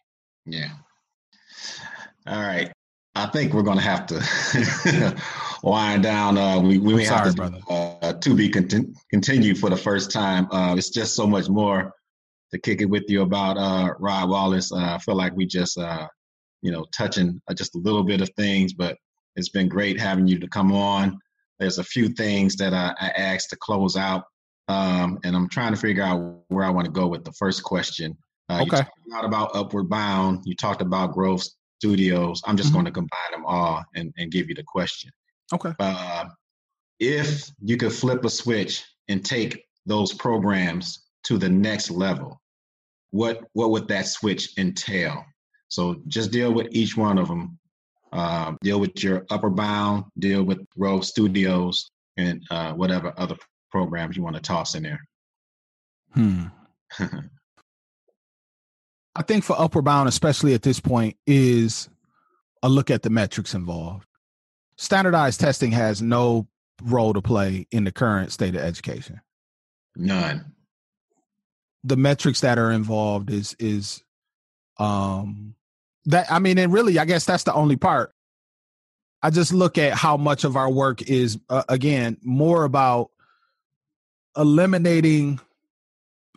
Yeah. 0.45 0.73
All 2.27 2.41
right. 2.41 2.71
I 3.15 3.27
think 3.27 3.55
we're 3.55 3.63
going 3.63 3.79
to 3.79 3.85
have 3.85 4.07
to 4.07 5.17
wind 5.63 6.03
down. 6.03 6.37
Uh, 6.37 6.61
we 6.61 6.79
we 6.79 6.95
may 6.95 7.05
sorry, 7.05 7.27
have 7.27 7.37
to, 7.37 7.63
uh, 7.71 8.13
to 8.13 8.35
be 8.35 8.49
content, 8.49 8.97
continued 9.11 9.59
for 9.59 9.71
the 9.71 9.77
first 9.77 10.11
time. 10.11 10.49
Uh, 10.51 10.75
it's 10.77 10.91
just 10.91 11.15
so 11.15 11.27
much 11.27 11.49
more 11.49 11.93
to 12.51 12.59
kick 12.59 12.81
it 12.81 12.87
with 12.87 13.05
you 13.09 13.23
about 13.23 13.57
uh, 13.57 13.95
Rod 13.99 14.29
Wallace. 14.29 14.73
Uh, 14.73 14.95
I 14.95 14.99
feel 14.99 15.15
like 15.15 15.35
we 15.37 15.47
just, 15.47 15.79
uh, 15.79 16.09
you 16.61 16.73
know, 16.73 16.85
touching 16.97 17.41
uh, 17.49 17.55
just 17.55 17.77
a 17.77 17.79
little 17.79 18.03
bit 18.03 18.21
of 18.21 18.31
things, 18.37 18.73
but 18.73 18.97
it's 19.37 19.49
been 19.51 19.69
great 19.69 19.99
having 20.01 20.27
you 20.27 20.39
to 20.39 20.49
come 20.49 20.73
on. 20.73 21.19
There's 21.59 21.79
a 21.79 21.85
few 21.85 22.09
things 22.09 22.57
that 22.57 22.73
I, 22.75 22.95
I 23.01 23.09
asked 23.11 23.51
to 23.51 23.57
close 23.57 23.97
out. 23.97 24.25
um, 24.69 25.19
and 25.25 25.37
I'm 25.37 25.49
trying 25.49 25.75
to 25.75 25.79
figure 25.79 26.03
out 26.03 26.39
where 26.49 26.65
I 26.65 26.71
want 26.71 26.87
to 26.87 26.91
go 26.91 27.07
with 27.07 27.23
the 27.25 27.33
first 27.33 27.63
question. 27.63 28.17
Uh, 28.49 28.63
okay. 28.63 28.63
You 28.63 28.69
talked 28.71 28.91
a 29.11 29.15
lot 29.15 29.25
about 29.27 29.55
Upward 29.55 29.89
Bound. 29.91 30.41
You 30.47 30.55
talked 30.57 30.81
about 30.83 31.13
Grove 31.13 31.43
Studios. 31.81 32.41
I'm 32.47 32.57
just 32.57 32.71
Mhm. 32.71 32.75
going 32.75 32.85
to 32.87 32.91
combine 32.91 33.31
them 33.33 33.45
all 33.45 33.85
and, 33.95 34.13
and 34.17 34.31
give 34.33 34.49
you 34.49 34.55
the 34.55 34.63
question. 34.65 35.11
Okay. 35.53 35.73
Uh, 35.79 36.27
if 36.99 37.51
you 37.61 37.77
could 37.77 37.93
flip 37.93 38.25
a 38.25 38.31
switch 38.31 38.85
and 39.09 39.23
take 39.25 39.63
those 39.85 40.13
programs 40.15 41.05
to 41.25 41.37
the 41.37 41.49
next 41.49 41.91
level, 41.91 42.41
what 43.11 43.45
what 43.53 43.71
would 43.71 43.87
that 43.89 44.07
switch 44.07 44.57
entail? 44.59 45.25
So 45.69 46.01
just 46.09 46.31
deal 46.31 46.53
with 46.53 46.69
each 46.71 46.97
one 46.97 47.19
of 47.19 47.29
them. 47.29 47.59
Uh, 48.15 48.55
deal 48.63 48.79
with 48.79 49.03
your 49.03 49.27
Upward 49.31 49.57
Bound. 49.57 50.05
Deal 50.19 50.45
with 50.45 50.59
Grove 50.71 51.05
Studios 51.05 51.91
and 52.17 52.43
uh, 52.51 52.73
whatever 52.73 53.13
other 53.17 53.37
programs 53.73 54.17
you 54.17 54.23
want 54.23 54.37
to 54.37 54.43
toss 54.43 54.77
in 54.77 54.85
there. 54.85 55.01
Hmm. 56.15 56.45
I 59.17 59.23
think 59.23 59.43
for 59.43 59.61
Upward 59.61 59.85
Bound, 59.85 60.09
especially 60.09 60.55
at 60.55 60.63
this 60.63 60.79
point, 60.79 61.17
is 61.27 61.89
a 62.63 62.69
look 62.69 62.91
at 62.91 63.03
the 63.03 63.11
metrics 63.11 63.53
involved. 63.53 64.07
Standardized 64.77 65.41
testing 65.41 65.73
has 65.73 66.01
no 66.01 66.47
role 66.83 67.13
to 67.15 67.23
play 67.23 67.67
in 67.71 67.85
the 67.85 67.93
current 67.93 68.33
state 68.33 68.55
of 68.55 68.63
education. 68.63 69.21
None. 69.97 70.53
The 71.83 71.97
metrics 71.97 72.41
that 72.41 72.59
are 72.59 72.71
involved 72.71 73.31
is 73.31 73.55
is 73.59 74.03
um 74.79 75.55
that 76.07 76.31
I 76.31 76.39
mean, 76.39 76.59
and 76.59 76.73
really, 76.73 76.99
I 76.99 77.05
guess 77.05 77.25
that's 77.25 77.45
the 77.45 77.55
only 77.55 77.77
part. 77.77 78.13
I 79.23 79.31
just 79.31 79.53
look 79.55 79.79
at 79.79 79.95
how 79.95 80.17
much 80.17 80.45
of 80.45 80.57
our 80.57 80.71
work 80.71 81.03
is 81.03 81.39
uh, 81.49 81.65
again 81.69 82.19
more 82.23 82.65
about 82.65 83.11
eliminating 84.37 85.41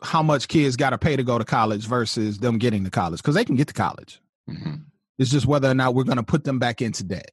how 0.03 0.21
much 0.23 0.47
kids 0.47 0.75
got 0.75 0.91
to 0.91 0.97
pay 0.97 1.15
to 1.15 1.23
go 1.23 1.37
to 1.37 1.43
college 1.43 1.87
versus 1.87 2.37
them 2.37 2.59
getting 2.59 2.83
to 2.83 2.89
college 2.89 3.21
because 3.21 3.35
they 3.35 3.43
can 3.45 3.55
get 3.55 3.67
to 3.67 3.73
college. 3.73 4.21
hmm 4.47 4.75
It's 5.17 5.31
just 5.31 5.45
whether 5.45 5.69
or 5.69 5.73
not 5.73 5.95
we're 5.95 6.03
going 6.03 6.17
to 6.17 6.23
put 6.23 6.43
them 6.43 6.59
back 6.59 6.81
into 6.81 7.03
debt. 7.03 7.31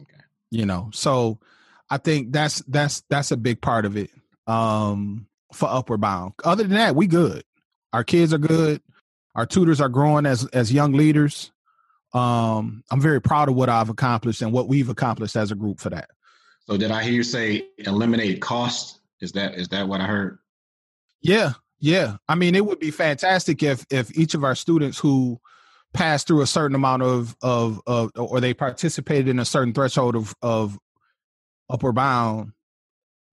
Okay. 0.00 0.22
You 0.50 0.64
know, 0.64 0.90
so 0.92 1.38
I 1.90 1.98
think 1.98 2.32
that's 2.32 2.60
that's 2.68 3.02
that's 3.10 3.32
a 3.32 3.36
big 3.36 3.60
part 3.60 3.84
of 3.84 3.96
it 3.96 4.10
um, 4.46 5.26
for 5.52 5.68
Upward 5.68 6.00
Bound. 6.00 6.32
Other 6.42 6.62
than 6.62 6.76
that, 6.76 6.96
we 6.96 7.06
good. 7.06 7.44
Our 7.92 8.04
kids 8.04 8.32
are 8.32 8.38
good. 8.38 8.80
Our 9.34 9.46
tutors 9.46 9.80
are 9.80 9.88
growing 9.88 10.26
as 10.26 10.46
as 10.48 10.72
young 10.72 10.92
leaders. 10.92 11.52
Um, 12.12 12.84
I'm 12.90 13.00
very 13.00 13.20
proud 13.20 13.48
of 13.48 13.54
what 13.54 13.68
I've 13.68 13.88
accomplished 13.88 14.42
and 14.42 14.52
what 14.52 14.68
we've 14.68 14.90
accomplished 14.90 15.36
as 15.36 15.50
a 15.50 15.54
group 15.54 15.80
for 15.80 15.90
that. 15.90 16.10
So 16.66 16.76
did 16.76 16.90
I 16.90 17.02
hear 17.02 17.14
you 17.14 17.22
say 17.22 17.66
eliminate 17.78 18.40
cost? 18.40 19.00
Is 19.20 19.32
that 19.32 19.54
is 19.54 19.68
that 19.68 19.88
what 19.88 20.00
I 20.00 20.06
heard? 20.06 20.38
Yeah, 21.22 21.52
yeah. 21.80 22.16
I 22.28 22.34
mean, 22.34 22.54
it 22.54 22.66
would 22.66 22.78
be 22.78 22.90
fantastic 22.90 23.62
if 23.62 23.86
if 23.90 24.16
each 24.16 24.34
of 24.34 24.44
our 24.44 24.54
students 24.54 24.98
who 24.98 25.40
passed 25.94 26.26
through 26.26 26.42
a 26.42 26.46
certain 26.46 26.74
amount 26.74 27.02
of 27.02 27.36
of 27.42 27.80
of 27.86 28.10
or 28.16 28.40
they 28.40 28.54
participated 28.54 29.28
in 29.28 29.38
a 29.38 29.44
certain 29.44 29.72
threshold 29.72 30.16
of 30.16 30.34
of 30.42 30.78
Upward 31.70 31.94
Bound 31.94 32.52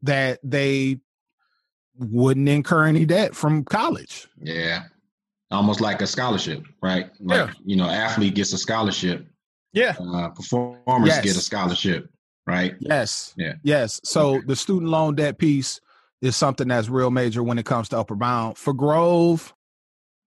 that 0.03 0.39
they 0.43 0.99
wouldn't 1.97 2.47
incur 2.47 2.85
any 2.85 3.05
debt 3.05 3.35
from 3.35 3.65
college. 3.65 4.27
Yeah. 4.41 4.85
Almost 5.51 5.81
like 5.81 6.01
a 6.01 6.07
scholarship, 6.07 6.63
right? 6.81 7.09
Like 7.19 7.47
Yeah. 7.47 7.53
you 7.65 7.75
know, 7.75 7.89
athlete 7.89 8.35
gets 8.35 8.53
a 8.53 8.57
scholarship, 8.57 9.27
Yeah. 9.73 9.95
uh, 9.99 10.29
performers 10.29 11.07
Yes. 11.07 11.23
get 11.23 11.35
a 11.35 11.41
scholarship, 11.41 12.09
right? 12.45 12.75
Yes. 12.79 13.33
Yeah. 13.35 13.53
Yes. 13.63 13.99
So 14.03 14.35
Okay. 14.35 14.45
the 14.47 14.55
student 14.55 14.91
loan 14.91 15.15
debt 15.15 15.37
piece 15.39 15.79
is 16.21 16.35
something 16.35 16.67
that's 16.67 16.89
real 16.89 17.09
major 17.09 17.41
when 17.41 17.57
it 17.57 17.65
comes 17.65 17.89
to 17.89 17.97
Upward 17.97 18.19
Bound. 18.19 18.57
For 18.57 18.73
Grove, 18.73 19.53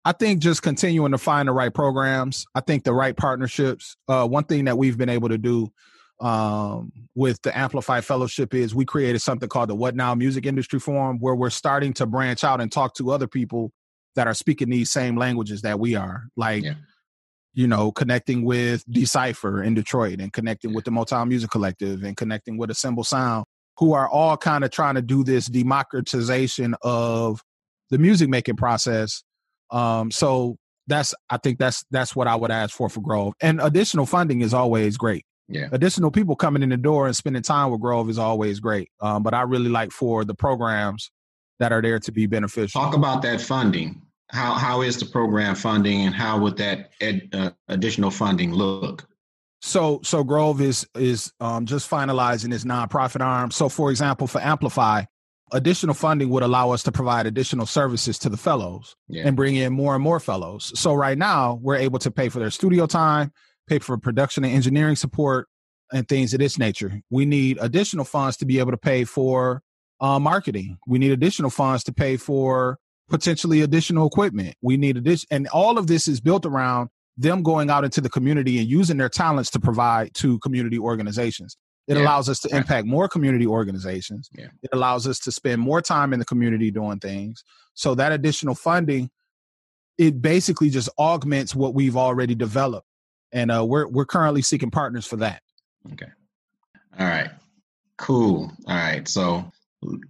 I 0.04 0.12
think 0.12 0.40
just 0.40 0.62
continuing 0.62 1.12
to 1.12 1.18
find 1.18 1.48
the 1.48 1.52
right 1.52 1.74
programs. 1.74 2.46
I 2.54 2.60
think 2.60 2.84
the 2.84 2.94
right 2.94 3.16
partnerships. 3.16 3.96
Uh, 4.08 4.26
one 4.28 4.44
thing 4.44 4.66
that 4.66 4.78
we've 4.78 4.96
been 4.96 5.08
able 5.08 5.28
to 5.28 5.38
do 5.38 5.72
um, 6.20 6.92
with 7.14 7.40
the 7.42 7.56
Amplify 7.58 8.00
Fellowship 8.02 8.52
is 8.52 8.74
we 8.74 8.84
created 8.84 9.20
something 9.20 9.48
called 9.48 9.70
the 9.70 9.74
What 9.74 9.96
Now 9.96 10.14
Music 10.14 10.44
Industry 10.44 10.78
Forum, 10.78 11.18
where 11.18 11.34
we're 11.34 11.48
starting 11.48 11.94
to 11.94 12.04
branch 12.06 12.44
out 12.44 12.60
and 12.60 12.70
talk 12.70 12.94
to 12.96 13.10
other 13.10 13.26
people 13.26 13.72
that 14.16 14.26
are 14.26 14.34
speaking 14.34 14.70
these 14.70 14.90
same 14.90 15.16
languages 15.16 15.62
that 15.62 15.78
we 15.78 15.94
are. 15.94 16.24
Like, 16.36 16.64
Yeah. 16.64 16.74
you 17.52 17.66
know, 17.66 17.92
connecting 17.92 18.44
with 18.44 18.84
Decipher 18.90 19.62
in 19.62 19.74
Detroit 19.74 20.20
and 20.20 20.32
connecting 20.32 20.74
with 20.74 20.84
the 20.84 20.90
Motown 20.90 21.28
Music 21.28 21.50
Collective 21.50 22.02
and 22.02 22.16
connecting 22.16 22.56
with 22.58 22.70
Assemble 22.70 23.04
Sound, 23.04 23.44
who 23.78 23.92
are 23.92 24.08
all 24.08 24.36
kind 24.36 24.64
of 24.64 24.70
trying 24.70 24.94
to 24.96 25.02
do 25.02 25.24
this 25.24 25.46
democratization 25.46 26.74
of 26.82 27.40
the 27.90 27.98
music 27.98 28.28
making 28.28 28.56
process. 28.56 29.22
Um, 29.70 30.10
so 30.10 30.56
that's 30.86 31.14
I 31.28 31.36
think 31.36 31.58
that's 31.58 31.84
that's 31.90 32.16
what 32.16 32.26
I 32.26 32.34
would 32.34 32.50
ask 32.50 32.74
for 32.76 32.88
for 32.88 33.00
Grove. 33.00 33.34
And 33.40 33.60
additional 33.60 34.06
funding 34.06 34.40
is 34.40 34.52
always 34.52 34.96
great. 34.96 35.24
Yeah. 35.48 35.68
Additional 35.72 36.10
people 36.10 36.36
coming 36.36 36.62
in 36.62 36.68
the 36.68 36.76
door 36.76 37.06
and 37.06 37.16
spending 37.16 37.42
time 37.42 37.70
with 37.70 37.80
Grove 37.80 38.08
is 38.10 38.18
always 38.18 38.60
great. 38.60 38.88
Um, 39.00 39.22
but 39.22 39.34
I 39.34 39.42
really 39.42 39.68
like 39.68 39.90
for 39.92 40.24
the 40.24 40.34
programs 40.34 41.10
that 41.60 41.72
are 41.72 41.80
there 41.80 41.98
to 42.00 42.10
be 42.10 42.26
beneficial. 42.26 42.80
Talk 42.80 42.94
about 42.94 43.22
that 43.22 43.40
funding. 43.40 44.02
How 44.30 44.54
how 44.54 44.82
is 44.82 44.96
the 44.96 45.06
program 45.06 45.54
funding, 45.54 46.02
and 46.06 46.14
how 46.14 46.38
would 46.40 46.56
that 46.56 46.90
ed, 47.00 47.28
uh, 47.32 47.50
additional 47.68 48.10
funding 48.10 48.52
look? 48.52 49.06
So 49.60 50.00
so 50.02 50.24
Grove 50.24 50.60
is 50.60 50.86
is 50.94 51.32
um, 51.40 51.66
just 51.66 51.88
finalizing 51.88 52.52
its 52.52 52.64
nonprofit 52.64 53.20
arm. 53.20 53.50
So 53.50 53.68
for 53.68 53.90
example, 53.90 54.26
for 54.26 54.40
Amplify, 54.40 55.04
additional 55.52 55.94
funding 55.94 56.30
would 56.30 56.42
allow 56.42 56.70
us 56.70 56.82
to 56.84 56.92
provide 56.92 57.26
additional 57.26 57.66
services 57.66 58.18
to 58.20 58.28
the 58.28 58.36
fellows 58.36 58.94
Yeah. 59.08 59.26
and 59.26 59.36
bring 59.36 59.56
in 59.56 59.72
more 59.72 59.94
and 59.94 60.02
more 60.02 60.20
fellows. 60.20 60.72
So 60.78 60.94
right 60.94 61.18
now 61.18 61.58
we're 61.60 61.76
able 61.76 61.98
to 62.00 62.10
pay 62.10 62.28
for 62.28 62.38
their 62.38 62.50
studio 62.50 62.86
time, 62.86 63.32
pay 63.68 63.80
for 63.80 63.98
production 63.98 64.44
and 64.44 64.54
engineering 64.54 64.96
support, 64.96 65.48
and 65.92 66.08
things 66.08 66.32
of 66.32 66.38
this 66.38 66.56
nature. 66.56 67.00
We 67.10 67.24
need 67.26 67.58
additional 67.60 68.04
funds 68.04 68.36
to 68.38 68.46
be 68.46 68.60
able 68.60 68.70
to 68.70 68.76
pay 68.78 69.04
for 69.04 69.62
uh, 70.00 70.18
marketing. 70.18 70.78
We 70.86 70.98
need 70.98 71.12
additional 71.12 71.50
funds 71.50 71.84
to 71.84 71.92
pay 71.92 72.16
for 72.16 72.78
potentially 73.08 73.60
additional 73.60 74.06
equipment. 74.06 74.56
We 74.62 74.76
need 74.76 74.96
addition, 74.96 75.26
and 75.30 75.48
all 75.48 75.78
of 75.78 75.86
this 75.86 76.08
is 76.08 76.20
built 76.20 76.46
around 76.46 76.90
them 77.16 77.42
going 77.42 77.68
out 77.70 77.84
into 77.84 78.00
the 78.00 78.08
community 78.08 78.58
and 78.58 78.68
using 78.68 78.96
their 78.96 79.08
talents 79.08 79.50
to 79.50 79.60
provide 79.60 80.14
to 80.14 80.38
community 80.38 80.78
organizations. 80.78 81.56
It 81.86 81.96
Yeah. 81.96 82.04
allows 82.04 82.28
us 82.28 82.38
to 82.40 82.56
impact 82.56 82.86
more 82.86 83.08
community 83.08 83.46
organizations. 83.46 84.30
Yeah. 84.32 84.46
It 84.62 84.70
allows 84.72 85.06
us 85.08 85.18
to 85.20 85.32
spend 85.32 85.60
more 85.60 85.82
time 85.82 86.12
in 86.12 86.18
the 86.20 86.24
community 86.24 86.70
doing 86.70 87.00
things. 87.00 87.42
So 87.74 87.94
that 87.96 88.12
additional 88.12 88.54
funding, 88.54 89.10
it 89.98 90.22
basically 90.22 90.70
just 90.70 90.88
augments 90.98 91.54
what 91.54 91.74
we've 91.74 91.96
already 91.96 92.34
developed, 92.34 92.86
and 93.32 93.50
uh, 93.50 93.64
we're 93.66 93.88
we're 93.88 94.06
currently 94.06 94.40
seeking 94.42 94.70
partners 94.70 95.04
for 95.04 95.16
that. 95.16 95.42
Okay. 95.92 96.08
All 96.98 97.06
right. 97.06 97.30
Cool. 97.98 98.52
All 98.66 98.74
right. 98.74 99.06
So 99.08 99.50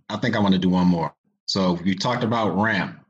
I 0.08 0.16
think 0.16 0.36
I 0.36 0.40
want 0.40 0.54
to 0.54 0.58
do 0.58 0.68
one 0.68 0.86
more. 0.86 1.14
So 1.46 1.78
you 1.84 1.94
talked 1.94 2.24
about 2.24 2.56
ramp, 2.56 3.00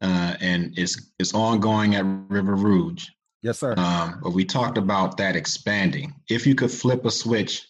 uh, 0.00 0.34
and 0.40 0.76
it's 0.78 1.10
it's 1.18 1.34
ongoing 1.34 1.94
at 1.94 2.04
River 2.28 2.54
Rouge. 2.54 3.08
Yes, 3.42 3.58
sir. 3.58 3.74
Um, 3.76 4.20
but 4.22 4.30
we 4.32 4.44
talked 4.44 4.78
about 4.78 5.16
that 5.16 5.36
expanding. 5.36 6.14
If 6.28 6.46
you 6.46 6.54
could 6.54 6.70
flip 6.70 7.04
a 7.04 7.10
switch 7.10 7.66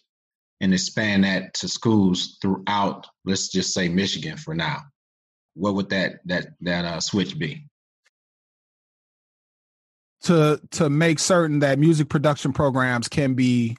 and 0.60 0.72
expand 0.72 1.24
that 1.24 1.54
to 1.54 1.68
schools 1.68 2.38
throughout, 2.42 3.06
let's 3.24 3.48
just 3.48 3.72
say 3.72 3.88
Michigan 3.88 4.36
for 4.36 4.54
now, 4.54 4.78
what 5.54 5.74
would 5.74 5.90
that 5.90 6.20
that 6.26 6.48
that 6.60 6.84
uh, 6.84 7.00
switch 7.00 7.38
be? 7.38 7.66
to 10.22 10.60
to 10.70 10.88
make 10.88 11.18
certain 11.18 11.58
that 11.60 11.78
music 11.78 12.08
production 12.08 12.52
programs 12.52 13.08
can 13.08 13.34
be 13.34 13.76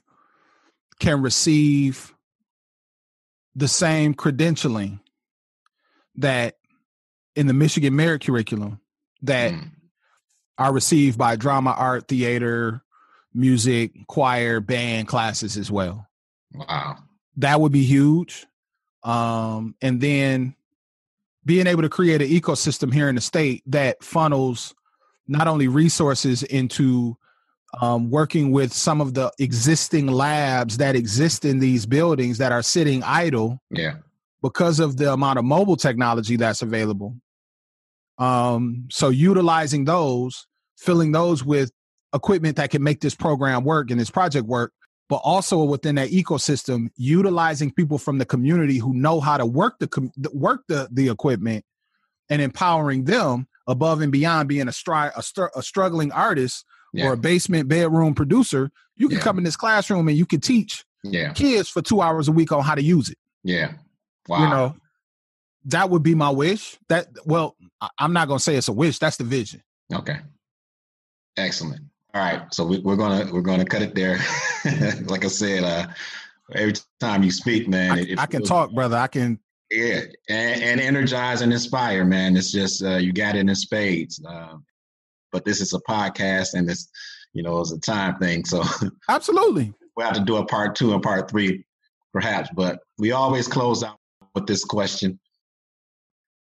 can 1.00 1.22
receive 1.22 2.13
the 3.56 3.68
same 3.68 4.14
credentialing 4.14 5.00
that 6.16 6.58
in 7.36 7.48
the 7.48 7.54
Michigan 7.54 7.96
merit 7.96 8.24
curriculum 8.26 8.80
that 9.24 9.52
Mm, 9.54 9.72
are 10.58 10.74
received 10.74 11.18
by 11.18 11.36
drama, 11.36 11.72
art, 11.72 12.08
theater, 12.08 12.84
music, 13.34 13.92
choir, 14.08 14.60
band 14.60 15.08
classes 15.08 15.58
as 15.58 15.72
well. 15.72 16.08
wow. 16.54 16.98
That 17.38 17.60
would 17.60 17.72
be 17.72 17.84
huge. 17.84 18.46
Um, 19.04 19.76
and 19.82 20.00
then 20.00 20.56
being 21.44 21.66
able 21.68 21.82
to 21.82 21.90
create 21.90 22.22
an 22.22 22.30
ecosystem 22.30 22.94
here 22.94 23.10
in 23.10 23.16
the 23.16 23.22
state 23.22 23.64
that 23.66 24.04
funnels 24.04 24.76
not 25.28 25.48
only 25.48 25.68
resources 25.68 26.44
into 26.44 27.18
um, 27.82 28.10
working 28.10 28.52
with 28.52 28.74
some 28.74 29.02
of 29.02 29.14
the 29.14 29.32
existing 29.40 30.08
labs 30.08 30.78
that 30.78 30.96
exist 30.96 31.46
in 31.46 31.60
these 31.60 31.86
buildings 31.86 32.38
that 32.38 32.52
are 32.52 32.62
sitting 32.62 33.04
idle 33.04 33.60
Yeah. 33.72 33.96
because 34.42 34.80
of 34.80 34.98
the 34.98 35.12
amount 35.12 35.40
of 35.40 35.46
mobile 35.46 35.78
technology 35.78 36.36
that's 36.36 36.62
available. 36.62 37.16
Um, 38.20 38.88
so 38.92 39.10
utilizing 39.10 39.86
those, 39.86 40.46
filling 40.78 41.12
those 41.12 41.44
with 41.44 41.72
equipment 42.14 42.58
that 42.58 42.70
can 42.70 42.84
make 42.84 43.02
this 43.02 43.16
program 43.16 43.64
work 43.64 43.90
and 43.90 44.00
this 44.00 44.12
project 44.12 44.46
work 44.48 44.72
but 45.10 45.22
also 45.24 45.64
within 45.64 45.96
that 45.96 46.10
ecosystem, 46.10 46.88
utilizing 46.96 47.72
people 47.72 47.98
from 47.98 48.18
the 48.18 48.26
community 48.26 48.78
who 48.78 48.94
know 48.94 49.20
how 49.20 49.38
to 49.38 49.46
work 49.46 49.78
the 49.80 50.30
work 50.34 50.62
the 50.68 50.88
the 50.92 51.10
equipment 51.10 51.64
and 52.30 52.42
empowering 52.42 53.04
them 53.04 53.48
above 53.68 54.02
and 54.02 54.12
beyond 54.12 54.50
being 54.50 54.68
a, 54.68 54.72
stri- 54.72 55.12
a, 55.16 55.22
str- 55.22 55.54
a 55.56 55.62
struggling 55.62 56.12
artist 56.12 56.66
yeah. 56.94 57.08
or 57.08 57.14
a 57.14 57.18
basement 57.18 57.68
bedroom 57.68 58.14
producer. 58.14 58.72
You 58.96 59.10
can 59.10 59.18
yeah. 59.18 59.24
come 59.24 59.38
in 59.38 59.44
this 59.44 59.56
classroom 59.56 60.08
and 60.08 60.18
you 60.18 60.26
can 60.26 60.40
teach 60.40 60.86
yeah. 61.04 61.34
kids 61.34 61.70
for 61.70 61.82
two 61.82 62.02
hours 62.02 62.28
a 62.28 62.32
week 62.32 62.52
on 62.52 62.64
how 62.64 62.76
to 62.76 62.84
use 62.84 63.10
it. 63.10 63.18
Yeah. 63.44 63.74
Wow. 64.28 64.44
You 64.44 64.50
know, 64.50 64.76
that 65.66 65.90
would 65.90 66.04
be 66.04 66.16
my 66.16 66.30
wish. 66.30 66.78
That 66.90 67.08
well, 67.26 67.56
I'm 67.98 68.14
not 68.14 68.28
gonna 68.28 68.40
say 68.40 68.56
it's 68.56 68.68
a 68.68 68.74
wish. 68.74 69.00
That's 69.00 69.18
the 69.18 69.24
vision. 69.24 69.62
Okay. 69.94 70.18
Excellent. 71.38 71.82
All 72.14 72.22
right. 72.22 72.42
So 72.54 72.66
we, 72.66 72.78
are 72.78 72.96
gonna 72.96 73.32
we're 73.34 73.42
gonna 73.42 73.66
cut 73.66 73.82
it 73.82 73.96
there. 73.96 74.20
like 75.06 75.26
I 75.26 75.30
said, 75.30 75.64
uh, 75.64 75.88
every 76.54 76.74
time 77.00 77.24
you 77.24 77.32
speak, 77.32 77.68
man, 77.68 77.92
I, 77.92 78.02
it, 78.02 78.20
I 78.20 78.26
can 78.26 78.44
talk, 78.44 78.72
brother. 78.72 78.98
I 78.98 79.08
can. 79.08 79.40
Yeah, 79.72 80.02
and, 80.30 80.62
and, 80.62 80.80
energize 80.80 81.42
and 81.42 81.52
inspire, 81.52 82.06
man. 82.06 82.38
It's 82.38 82.52
just 82.52 82.84
uh, 82.84 82.98
you 82.98 83.12
got 83.12 83.36
it 83.36 83.40
in 83.50 83.56
spades. 83.56 84.24
Uh, 84.24 84.58
but 85.34 85.44
this 85.44 85.60
is 85.60 85.74
a 85.74 85.80
podcast, 85.82 86.54
and 86.54 86.70
it's 86.70 86.88
you 87.34 87.44
know 87.44 87.60
it's 87.60 87.74
a 87.74 87.80
time 87.80 88.18
thing. 88.20 88.46
So 88.46 88.64
absolutely, 89.10 89.74
we'll 89.98 90.06
have 90.06 90.16
to 90.16 90.24
do 90.24 90.38
a 90.38 90.46
part 90.46 90.76
two 90.76 90.94
and 90.94 91.04
part 91.04 91.30
three, 91.30 91.66
perhaps. 92.14 92.50
But 92.56 92.80
we 92.98 93.12
always 93.12 93.50
close 93.50 93.84
out 93.84 93.98
with 94.36 94.48
this 94.48 94.64
question: 94.64 95.20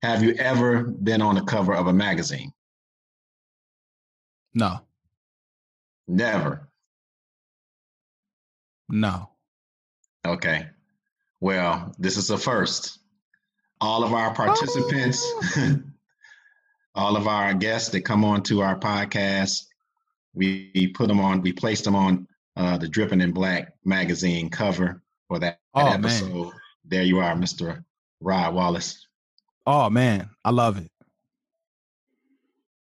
Have 0.01 0.23
you 0.23 0.33
ever 0.39 0.83
been 0.83 1.21
on 1.21 1.35
the 1.35 1.43
cover 1.43 1.75
of 1.75 1.85
a 1.85 1.93
magazine? 1.93 2.51
No. 4.55 4.79
Never. 6.07 6.67
No. 8.89 9.29
Okay. 10.25 10.67
Well, 11.39 11.93
this 11.99 12.17
is 12.17 12.29
a 12.31 12.37
first. 12.37 12.99
All 13.79 14.03
of 14.03 14.13
our 14.13 14.33
participants, 14.33 15.23
oh. 15.57 15.79
all 16.97 17.15
of 17.15 17.27
our 17.27 17.53
guests 17.53 17.89
that 17.89 18.01
come 18.01 18.25
on 18.25 18.41
to 18.41 18.61
our 18.61 18.77
podcast, 18.77 19.65
we 20.33 20.91
put 20.95 21.07
them 21.07 21.19
on, 21.19 21.41
we 21.41 21.53
placed 21.53 21.83
them 21.83 21.95
on 21.95 22.27
uh, 22.55 22.77
the 22.77 22.87
Dripping 22.87 23.21
in 23.21 23.31
Black 23.31 23.73
magazine 23.85 24.49
cover 24.49 25.03
for 25.27 25.39
that, 25.39 25.59
oh, 25.75 25.85
episode. 25.85 26.33
Man. 26.33 26.51
There 26.85 27.03
you 27.03 27.19
are, 27.19 27.35
Mr. 27.35 27.83
Rod 28.19 28.55
Wallace. 28.55 29.05
Oh 29.67 29.89
man, 29.89 30.29
I 30.43 30.49
love 30.49 30.77
it. 30.77 30.89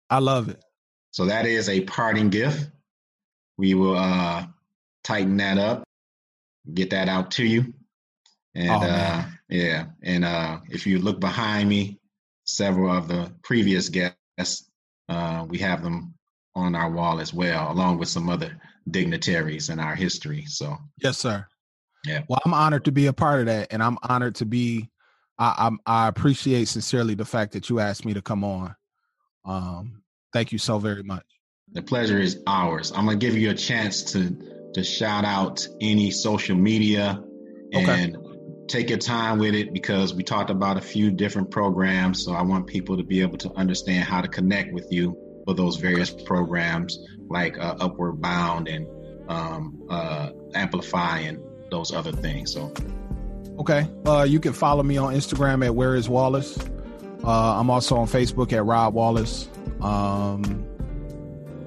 I 0.08 0.20
love 0.20 0.48
it. 0.48 0.62
So 1.10 1.26
that 1.26 1.44
is 1.44 1.68
a 1.68 1.80
parting 1.82 2.30
gift. 2.30 2.70
We 3.58 3.74
will 3.74 3.96
uh, 3.96 4.46
tighten 5.04 5.36
that 5.38 5.58
up, 5.58 5.84
get 6.72 6.90
that 6.90 7.08
out 7.08 7.32
to 7.32 7.44
you. 7.44 7.74
And 8.54 8.70
oh, 8.70 8.86
uh, 8.86 9.24
yeah, 9.50 9.86
and 10.02 10.24
uh, 10.24 10.60
if 10.70 10.86
you 10.86 11.00
look 11.00 11.20
behind 11.20 11.68
me, 11.68 11.98
several 12.47 12.90
of 12.97 13.09
the 13.09 13.32
previous 13.42 13.88
guests, 13.88 14.70
uh, 15.09 15.44
we 15.49 15.59
have 15.59 15.82
them 15.82 16.14
on 16.55 16.74
our 16.74 16.90
wall 16.90 17.20
as 17.20 17.34
well, 17.34 17.70
along 17.70 17.99
with 17.99 18.09
some 18.09 18.28
other 18.28 18.59
dignitaries 18.90 19.68
in 19.68 19.78
our 19.78 19.94
history. 19.94 20.44
So 20.47 20.76
yes, 21.03 21.18
sir. 21.18 21.47
Yeah. 22.05 22.22
Well, 22.28 22.40
I'm 22.44 22.55
honored 22.55 22.84
to 22.86 22.92
be 22.92 23.07
a 23.07 23.12
part 23.12 23.40
of 23.40 23.47
that, 23.47 23.68
and 23.72 23.82
I'm 23.82 23.99
honored 24.03 24.36
to 24.36 24.47
be. 24.47 24.88
I, 25.38 25.55
I'm, 25.59 25.78
I 25.84 26.09
appreciate 26.09 26.66
sincerely 26.66 27.14
the 27.14 27.26
fact 27.26 27.53
that 27.53 27.68
you 27.68 27.78
asked 27.78 28.07
me 28.07 28.14
to 28.14 28.22
come 28.22 28.42
on. 28.42 28.74
Um, 29.44 30.03
thank 30.32 30.51
you 30.51 30.59
so 30.59 30.78
very 30.78 31.03
much. 31.03 31.26
The 31.72 31.82
pleasure 31.82 32.18
is 32.18 32.42
ours. 32.47 32.90
I'm 32.92 33.05
gonna 33.05 33.18
give 33.18 33.36
you 33.36 33.51
a 33.51 33.55
chance 33.55 34.03
to 34.12 34.70
to 34.72 34.84
shout 34.84 35.24
out 35.24 35.66
any 35.80 36.11
social 36.11 36.57
media 36.57 37.22
and 37.72 38.16
okay. 38.16 38.26
Take 38.68 38.90
your 38.90 38.98
time 38.98 39.38
with 39.38 39.54
it 39.54 39.72
because 39.72 40.14
we 40.14 40.22
talked 40.22 40.50
about 40.50 40.76
a 40.76 40.80
few 40.80 41.10
different 41.10 41.50
programs. 41.50 42.24
So 42.24 42.32
I 42.32 42.42
want 42.42 42.66
people 42.66 42.96
to 42.96 43.04
be 43.04 43.22
able 43.22 43.38
to 43.38 43.52
understand 43.52 44.04
how 44.04 44.20
to 44.20 44.28
connect 44.28 44.72
with 44.72 44.88
you 44.90 45.16
for 45.44 45.54
those 45.54 45.76
various 45.76 46.10
programs 46.10 46.98
like 47.28 47.58
uh, 47.58 47.76
Upward 47.80 48.20
Bound 48.20 48.68
and 48.68 48.86
um, 49.28 49.82
uh, 49.88 50.30
Amplify 50.54 51.20
and 51.20 51.40
those 51.70 51.92
other 51.92 52.12
things. 52.12 52.52
So, 52.52 52.72
okay, 53.58 53.88
uh, 54.04 54.22
you 54.28 54.40
can 54.40 54.52
follow 54.52 54.82
me 54.82 54.96
on 54.96 55.14
Instagram 55.14 55.64
at 55.64 55.74
Where 55.74 55.94
Is 55.94 56.08
Wallace. 56.08 56.58
Uh, 57.24 57.58
I'm 57.58 57.70
also 57.70 57.96
on 57.96 58.06
Facebook 58.06 58.52
at 58.52 58.64
Rod 58.64 58.94
Wallace. 58.94 59.48
Um, 59.80 60.66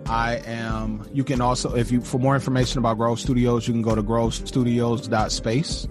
I 0.06 0.38
am. 0.46 1.08
You 1.14 1.24
can 1.24 1.42
also, 1.42 1.76
if 1.76 1.92
you 1.92 2.02
for 2.02 2.18
more 2.18 2.34
information 2.34 2.80
about 2.80 2.98
Grove 2.98 3.20
Studios, 3.20 3.68
you 3.68 3.74
can 3.74 3.82
go 3.82 3.94
to 3.94 4.02
grovestudios.space. 4.02 5.88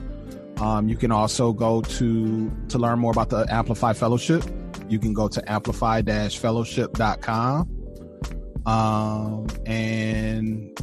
Um, 0.60 0.88
you 0.88 0.96
can 0.96 1.12
also 1.12 1.52
go 1.52 1.82
to 1.82 2.50
to 2.68 2.78
learn 2.78 2.98
more 2.98 3.12
about 3.12 3.30
the 3.30 3.46
Amplify 3.48 3.92
Fellowship. 3.92 4.42
You 4.88 4.98
can 4.98 5.12
go 5.12 5.28
to 5.28 5.40
amplify-fellowship.com. 5.50 7.74
Um, 8.66 9.46
and 9.66 10.76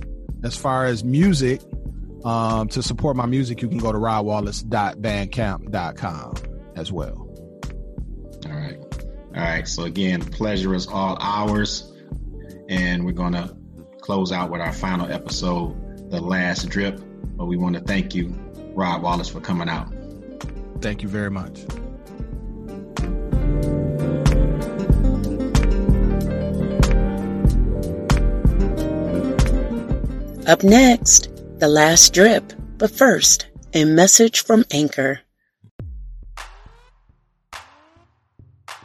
as 0.44 0.56
far 0.56 0.86
as 0.86 1.04
music, 1.04 1.62
um, 2.26 2.68
to 2.70 2.82
support 2.82 3.16
my 3.16 3.28
music, 3.28 3.62
you 3.62 3.70
can 3.70 3.78
go 3.78 3.92
to 3.92 4.00
rodwallace.bandcamp.com 4.00 6.34
as 6.76 6.92
well. 6.92 7.30
All 8.46 8.52
right. 8.52 8.80
All 9.36 9.42
right. 9.42 9.68
So 9.68 9.84
again, 9.84 10.22
pleasure 10.22 10.74
is 10.74 10.88
all 10.88 11.18
ours 11.20 11.92
and 12.68 13.06
we're 13.06 13.12
going 13.12 13.34
to 13.34 13.56
close 14.02 14.32
out 14.32 14.50
with 14.50 14.62
our 14.62 14.74
final 14.74 15.12
episode, 15.12 16.10
The 16.10 16.20
Last 16.22 16.70
Drip. 16.70 17.00
But 17.38 17.46
we 17.46 17.58
want 17.58 17.76
to 17.76 17.82
thank 17.82 18.16
you, 18.16 18.34
Rod 18.76 19.02
Wallace, 19.02 19.30
for 19.30 19.40
coming 19.40 19.70
out. 19.70 19.88
Thank 20.82 21.02
you 21.02 21.10
very 21.10 21.32
much. 21.32 21.66
Up 30.48 30.64
next, 30.64 31.30
The 31.60 31.68
Last 31.68 32.14
Drip. 32.14 32.54
But 32.78 32.92
first, 32.92 33.48
a 33.74 33.86
message 33.86 34.44
from 34.44 34.66
Anchor. 34.70 35.22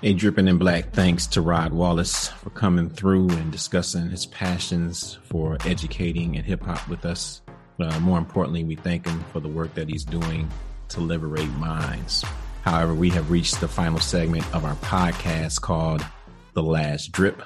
A 0.02 0.14
Dripping 0.14 0.48
in 0.48 0.56
Black 0.56 0.92
thanks 0.92 1.26
to 1.26 1.42
Rod 1.42 1.74
Wallace 1.74 2.28
for 2.28 2.48
coming 2.48 2.88
through 2.88 3.28
and 3.30 3.52
discussing 3.52 4.08
his 4.08 4.24
passions 4.24 5.18
for 5.24 5.58
educating 5.66 6.36
and 6.36 6.46
hip 6.46 6.62
hop 6.62 6.88
with 6.88 7.04
us. 7.04 7.42
Uh, 7.80 7.98
more 8.00 8.18
importantly, 8.18 8.62
we 8.62 8.76
thank 8.76 9.06
him 9.06 9.24
for 9.32 9.40
the 9.40 9.48
work 9.48 9.74
that 9.74 9.88
he's 9.88 10.04
doing 10.04 10.48
to 10.88 11.00
liberate 11.00 11.50
minds. 11.52 12.24
However, 12.62 12.94
we 12.94 13.08
have 13.10 13.30
reached 13.30 13.60
the 13.60 13.68
final 13.68 13.98
segment 13.98 14.44
of 14.54 14.64
our 14.64 14.74
podcast 14.76 15.62
called 15.62 16.04
The 16.52 16.62
Last 16.62 17.10
Drip. 17.12 17.42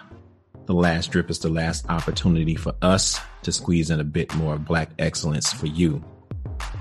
The 0.66 0.74
Last 0.74 1.10
Drip 1.12 1.30
is 1.30 1.38
the 1.38 1.50
last 1.50 1.88
opportunity 1.88 2.56
for 2.56 2.74
us 2.82 3.20
to 3.42 3.52
squeeze 3.52 3.90
in 3.90 4.00
a 4.00 4.04
bit 4.04 4.34
more 4.34 4.58
Black 4.58 4.90
excellence 4.98 5.52
for 5.52 5.66
you. 5.66 6.02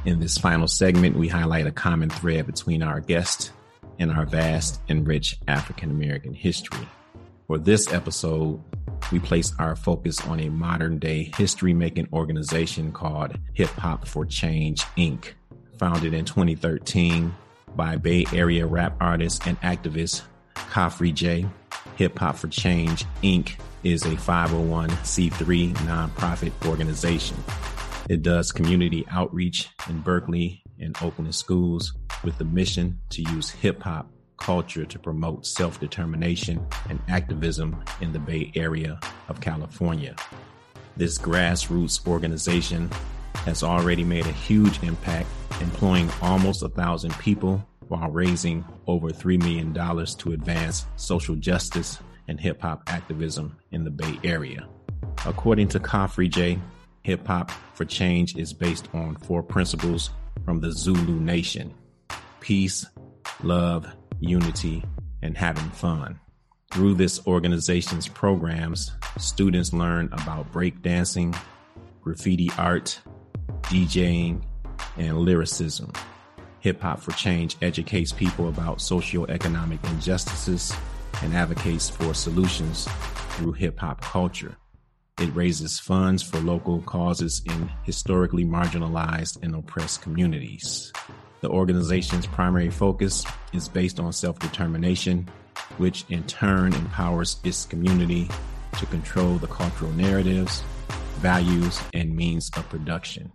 In 0.05 0.19
this 0.19 0.37
final 0.37 0.67
segment, 0.67 1.17
we 1.17 1.27
highlight 1.27 1.67
a 1.67 1.71
common 1.71 2.09
thread 2.09 2.47
between 2.47 2.81
our 2.81 3.01
guest 3.01 3.51
and 3.99 4.11
our 4.11 4.25
vast 4.25 4.81
and 4.89 5.07
rich 5.07 5.37
African 5.47 5.91
American 5.91 6.33
history. 6.33 6.87
For 7.53 7.59
this 7.59 7.93
episode, 7.93 8.59
we 9.11 9.19
place 9.19 9.53
our 9.59 9.75
focus 9.75 10.19
on 10.25 10.39
a 10.39 10.49
modern 10.49 10.97
day 10.97 11.31
history 11.37 11.71
making 11.71 12.07
organization 12.11 12.91
called 12.91 13.37
Hip 13.53 13.69
Hop 13.69 14.07
for 14.07 14.25
Change 14.25 14.81
Inc., 14.97 15.33
founded 15.77 16.15
in 16.15 16.25
2013 16.25 17.31
by 17.75 17.95
Bay 17.97 18.25
Area 18.33 18.65
rap 18.65 18.95
artist 18.99 19.45
and 19.45 19.61
activist 19.61 20.23
Khafre 20.55 21.13
Jay. 21.13 21.45
Hip 21.97 22.17
Hop 22.17 22.37
for 22.37 22.47
Change 22.47 23.05
Inc. 23.21 23.51
is 23.83 24.01
a 24.01 24.15
501c3 24.15 25.75
nonprofit 25.75 26.53
organization. 26.67 27.37
It 28.09 28.23
does 28.23 28.51
community 28.51 29.05
outreach 29.11 29.69
in 29.87 29.99
Berkeley 29.99 30.63
and 30.79 30.97
Oakland 31.03 31.35
schools 31.35 31.93
with 32.23 32.35
the 32.39 32.45
mission 32.45 32.99
to 33.11 33.21
use 33.21 33.51
hip 33.51 33.83
hop 33.83 34.09
culture 34.43 34.85
to 34.85 34.99
promote 34.99 35.45
self 35.45 35.79
determination 35.79 36.65
and 36.89 36.99
activism 37.07 37.81
in 38.01 38.11
the 38.11 38.19
Bay 38.19 38.51
Area 38.55 38.99
of 39.29 39.39
California. 39.39 40.15
This 40.97 41.17
grassroots 41.17 42.05
organization 42.05 42.89
has 43.45 43.63
already 43.63 44.03
made 44.03 44.25
a 44.27 44.31
huge 44.31 44.83
impact, 44.83 45.27
employing 45.61 46.09
almost 46.21 46.61
a 46.61 46.69
thousand 46.69 47.17
people 47.19 47.65
while 47.87 48.09
raising 48.09 48.65
over 48.85 49.09
$3 49.09 49.39
million 49.39 49.73
to 49.73 50.33
advance 50.33 50.85
social 50.97 51.35
justice 51.35 51.99
and 52.27 52.39
hip 52.39 52.61
hop 52.61 52.83
activism 52.87 53.57
in 53.71 53.83
the 53.83 53.91
Bay 53.91 54.19
Area. 54.23 54.67
According 55.25 55.69
to 55.69 55.79
Khafre 55.79 56.29
Jay, 56.29 56.59
Hip 57.03 57.25
Hop 57.27 57.51
for 57.73 57.85
Change 57.85 58.37
is 58.37 58.53
based 58.53 58.87
on 58.93 59.15
four 59.15 59.41
principles 59.41 60.09
from 60.45 60.59
the 60.59 60.71
Zulu 60.71 61.19
Nation 61.19 61.73
peace, 62.39 62.85
love, 63.41 63.87
unity, 64.23 64.83
and 65.21 65.37
having 65.37 65.69
fun. 65.71 66.19
Through 66.71 66.95
this 66.95 67.25
organization's 67.27 68.07
programs, 68.07 68.91
students 69.17 69.73
learn 69.73 70.09
about 70.11 70.51
breakdancing, 70.51 71.37
graffiti 72.01 72.49
art, 72.57 72.99
DJing, 73.63 74.43
and 74.97 75.19
lyricism. 75.19 75.91
Hip 76.61 76.81
Hop 76.81 76.99
for 76.99 77.11
Change 77.11 77.57
educates 77.61 78.11
people 78.11 78.47
about 78.47 78.79
socioeconomic 78.79 79.83
injustices 79.91 80.73
and 81.21 81.33
advocates 81.33 81.89
for 81.89 82.13
solutions 82.13 82.87
through 83.31 83.51
hip 83.53 83.79
hop 83.79 84.01
culture. 84.01 84.55
It 85.19 85.33
raises 85.35 85.79
funds 85.79 86.23
for 86.23 86.39
local 86.39 86.81
causes 86.81 87.41
in 87.45 87.69
historically 87.83 88.45
marginalized 88.45 89.43
and 89.43 89.55
oppressed 89.55 90.01
communities. 90.01 90.91
The 91.43 91.49
organization's 91.49 92.25
primary 92.25 92.69
focus 92.69 93.25
is 93.51 93.67
based 93.67 93.99
on 93.99 94.13
self 94.13 94.39
determination, 94.39 95.27
which 95.75 96.05
in 96.07 96.23
turn 96.23 96.73
empowers 96.73 97.35
its 97.43 97.65
community 97.65 98.29
to 98.79 98.85
control 98.85 99.35
the 99.35 99.47
cultural 99.47 99.91
narratives, 99.91 100.63
values, 101.17 101.81
and 101.93 102.15
means 102.15 102.49
of 102.55 102.69
production. 102.69 103.33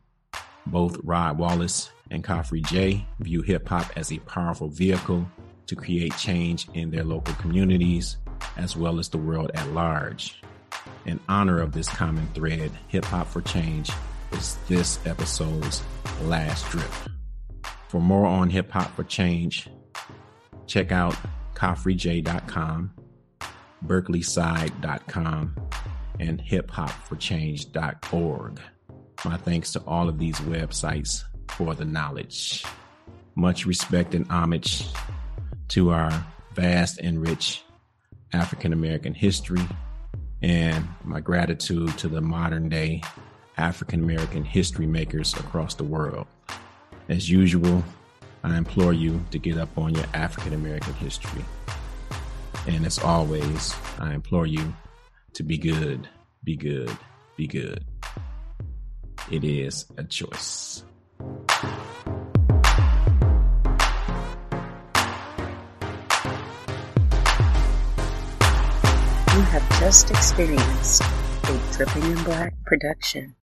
Both 0.65 0.97
Rod 1.05 1.37
Wallace 1.37 1.91
and 2.11 2.25
Khafre 2.25 2.65
Jay 2.65 3.05
view 3.21 3.43
hip 3.43 3.69
hop 3.69 3.93
as 3.95 4.11
a 4.11 4.21
powerful 4.21 4.69
vehicle 4.69 5.29
to 5.67 5.77
create 5.77 6.17
change 6.17 6.67
in 6.73 6.91
their 6.91 7.05
local 7.05 7.35
communities 7.35 8.17
as 8.57 8.75
well 8.75 8.99
as 8.99 9.11
the 9.11 9.19
world 9.19 9.51
at 9.53 9.69
large. 9.75 10.41
In 11.05 11.21
honor 11.29 11.61
of 11.61 11.73
this 11.73 11.91
common 11.91 12.27
thread, 12.33 12.71
Hip 12.89 13.05
Hop 13.05 13.27
for 13.27 13.43
Change 13.43 13.91
is 14.33 14.57
this 14.67 14.99
episode's 15.05 15.83
last 16.23 16.67
drip. 16.71 16.91
For 17.89 18.01
more 18.01 18.27
on 18.27 18.51
Hip 18.51 18.71
Hop 18.73 18.95
for 18.95 19.05
Change, 19.05 19.71
check 20.67 20.93
out 20.93 21.17
khafrejay.com, 21.55 22.93
berkeleyside.com, 23.87 25.57
and 26.21 26.43
hiphopforchange.org. 26.43 28.61
My 29.25 29.37
thanks 29.39 29.73
to 29.73 29.81
all 29.81 30.09
of 30.09 30.19
these 30.19 30.39
websites 30.41 31.25
for 31.49 31.75
the 31.75 31.85
knowledge. 31.85 32.65
Much 33.35 33.67
respect 33.67 34.15
and 34.15 34.31
homage 34.31 34.85
to 35.69 35.91
our 35.91 36.25
vast 36.55 36.99
and 36.99 37.21
rich 37.21 37.63
African 38.33 38.73
American 38.73 39.15
history, 39.15 39.67
and 40.43 40.87
my 41.05 41.21
gratitude 41.21 41.97
to 41.99 42.09
the 42.09 42.21
modern 42.21 42.69
day 42.69 43.03
African 43.57 44.05
American 44.05 44.45
history 44.45 44.87
makers 44.87 45.35
across 45.35 45.75
the 45.75 45.85
world. 45.85 46.27
As 47.09 47.31
usual, 47.31 47.83
I 48.45 48.59
implore 48.59 48.93
you 48.93 49.25
to 49.31 49.39
get 49.39 49.57
up 49.57 49.79
on 49.79 49.95
your 49.95 50.05
African 50.13 50.53
American 50.53 50.93
history. 50.95 51.43
And 52.67 52.85
as 52.85 52.99
always, 52.99 53.75
I 53.99 54.13
implore 54.13 54.47
you 54.47 54.75
to 55.33 55.43
be 55.43 55.57
good, 55.57 56.07
be 56.45 56.55
good, 56.55 56.95
be 57.35 57.47
good. 57.47 57.83
It 59.31 59.43
is 59.43 59.87
a 59.97 60.05
choice. 60.05 60.85
You 69.33 69.45
have 69.45 69.81
just 69.81 70.11
experienced 70.11 71.03
a 71.45 71.61
Dripping 71.73 72.03
in 72.03 72.23
Black 72.25 72.53
production. 72.67 73.35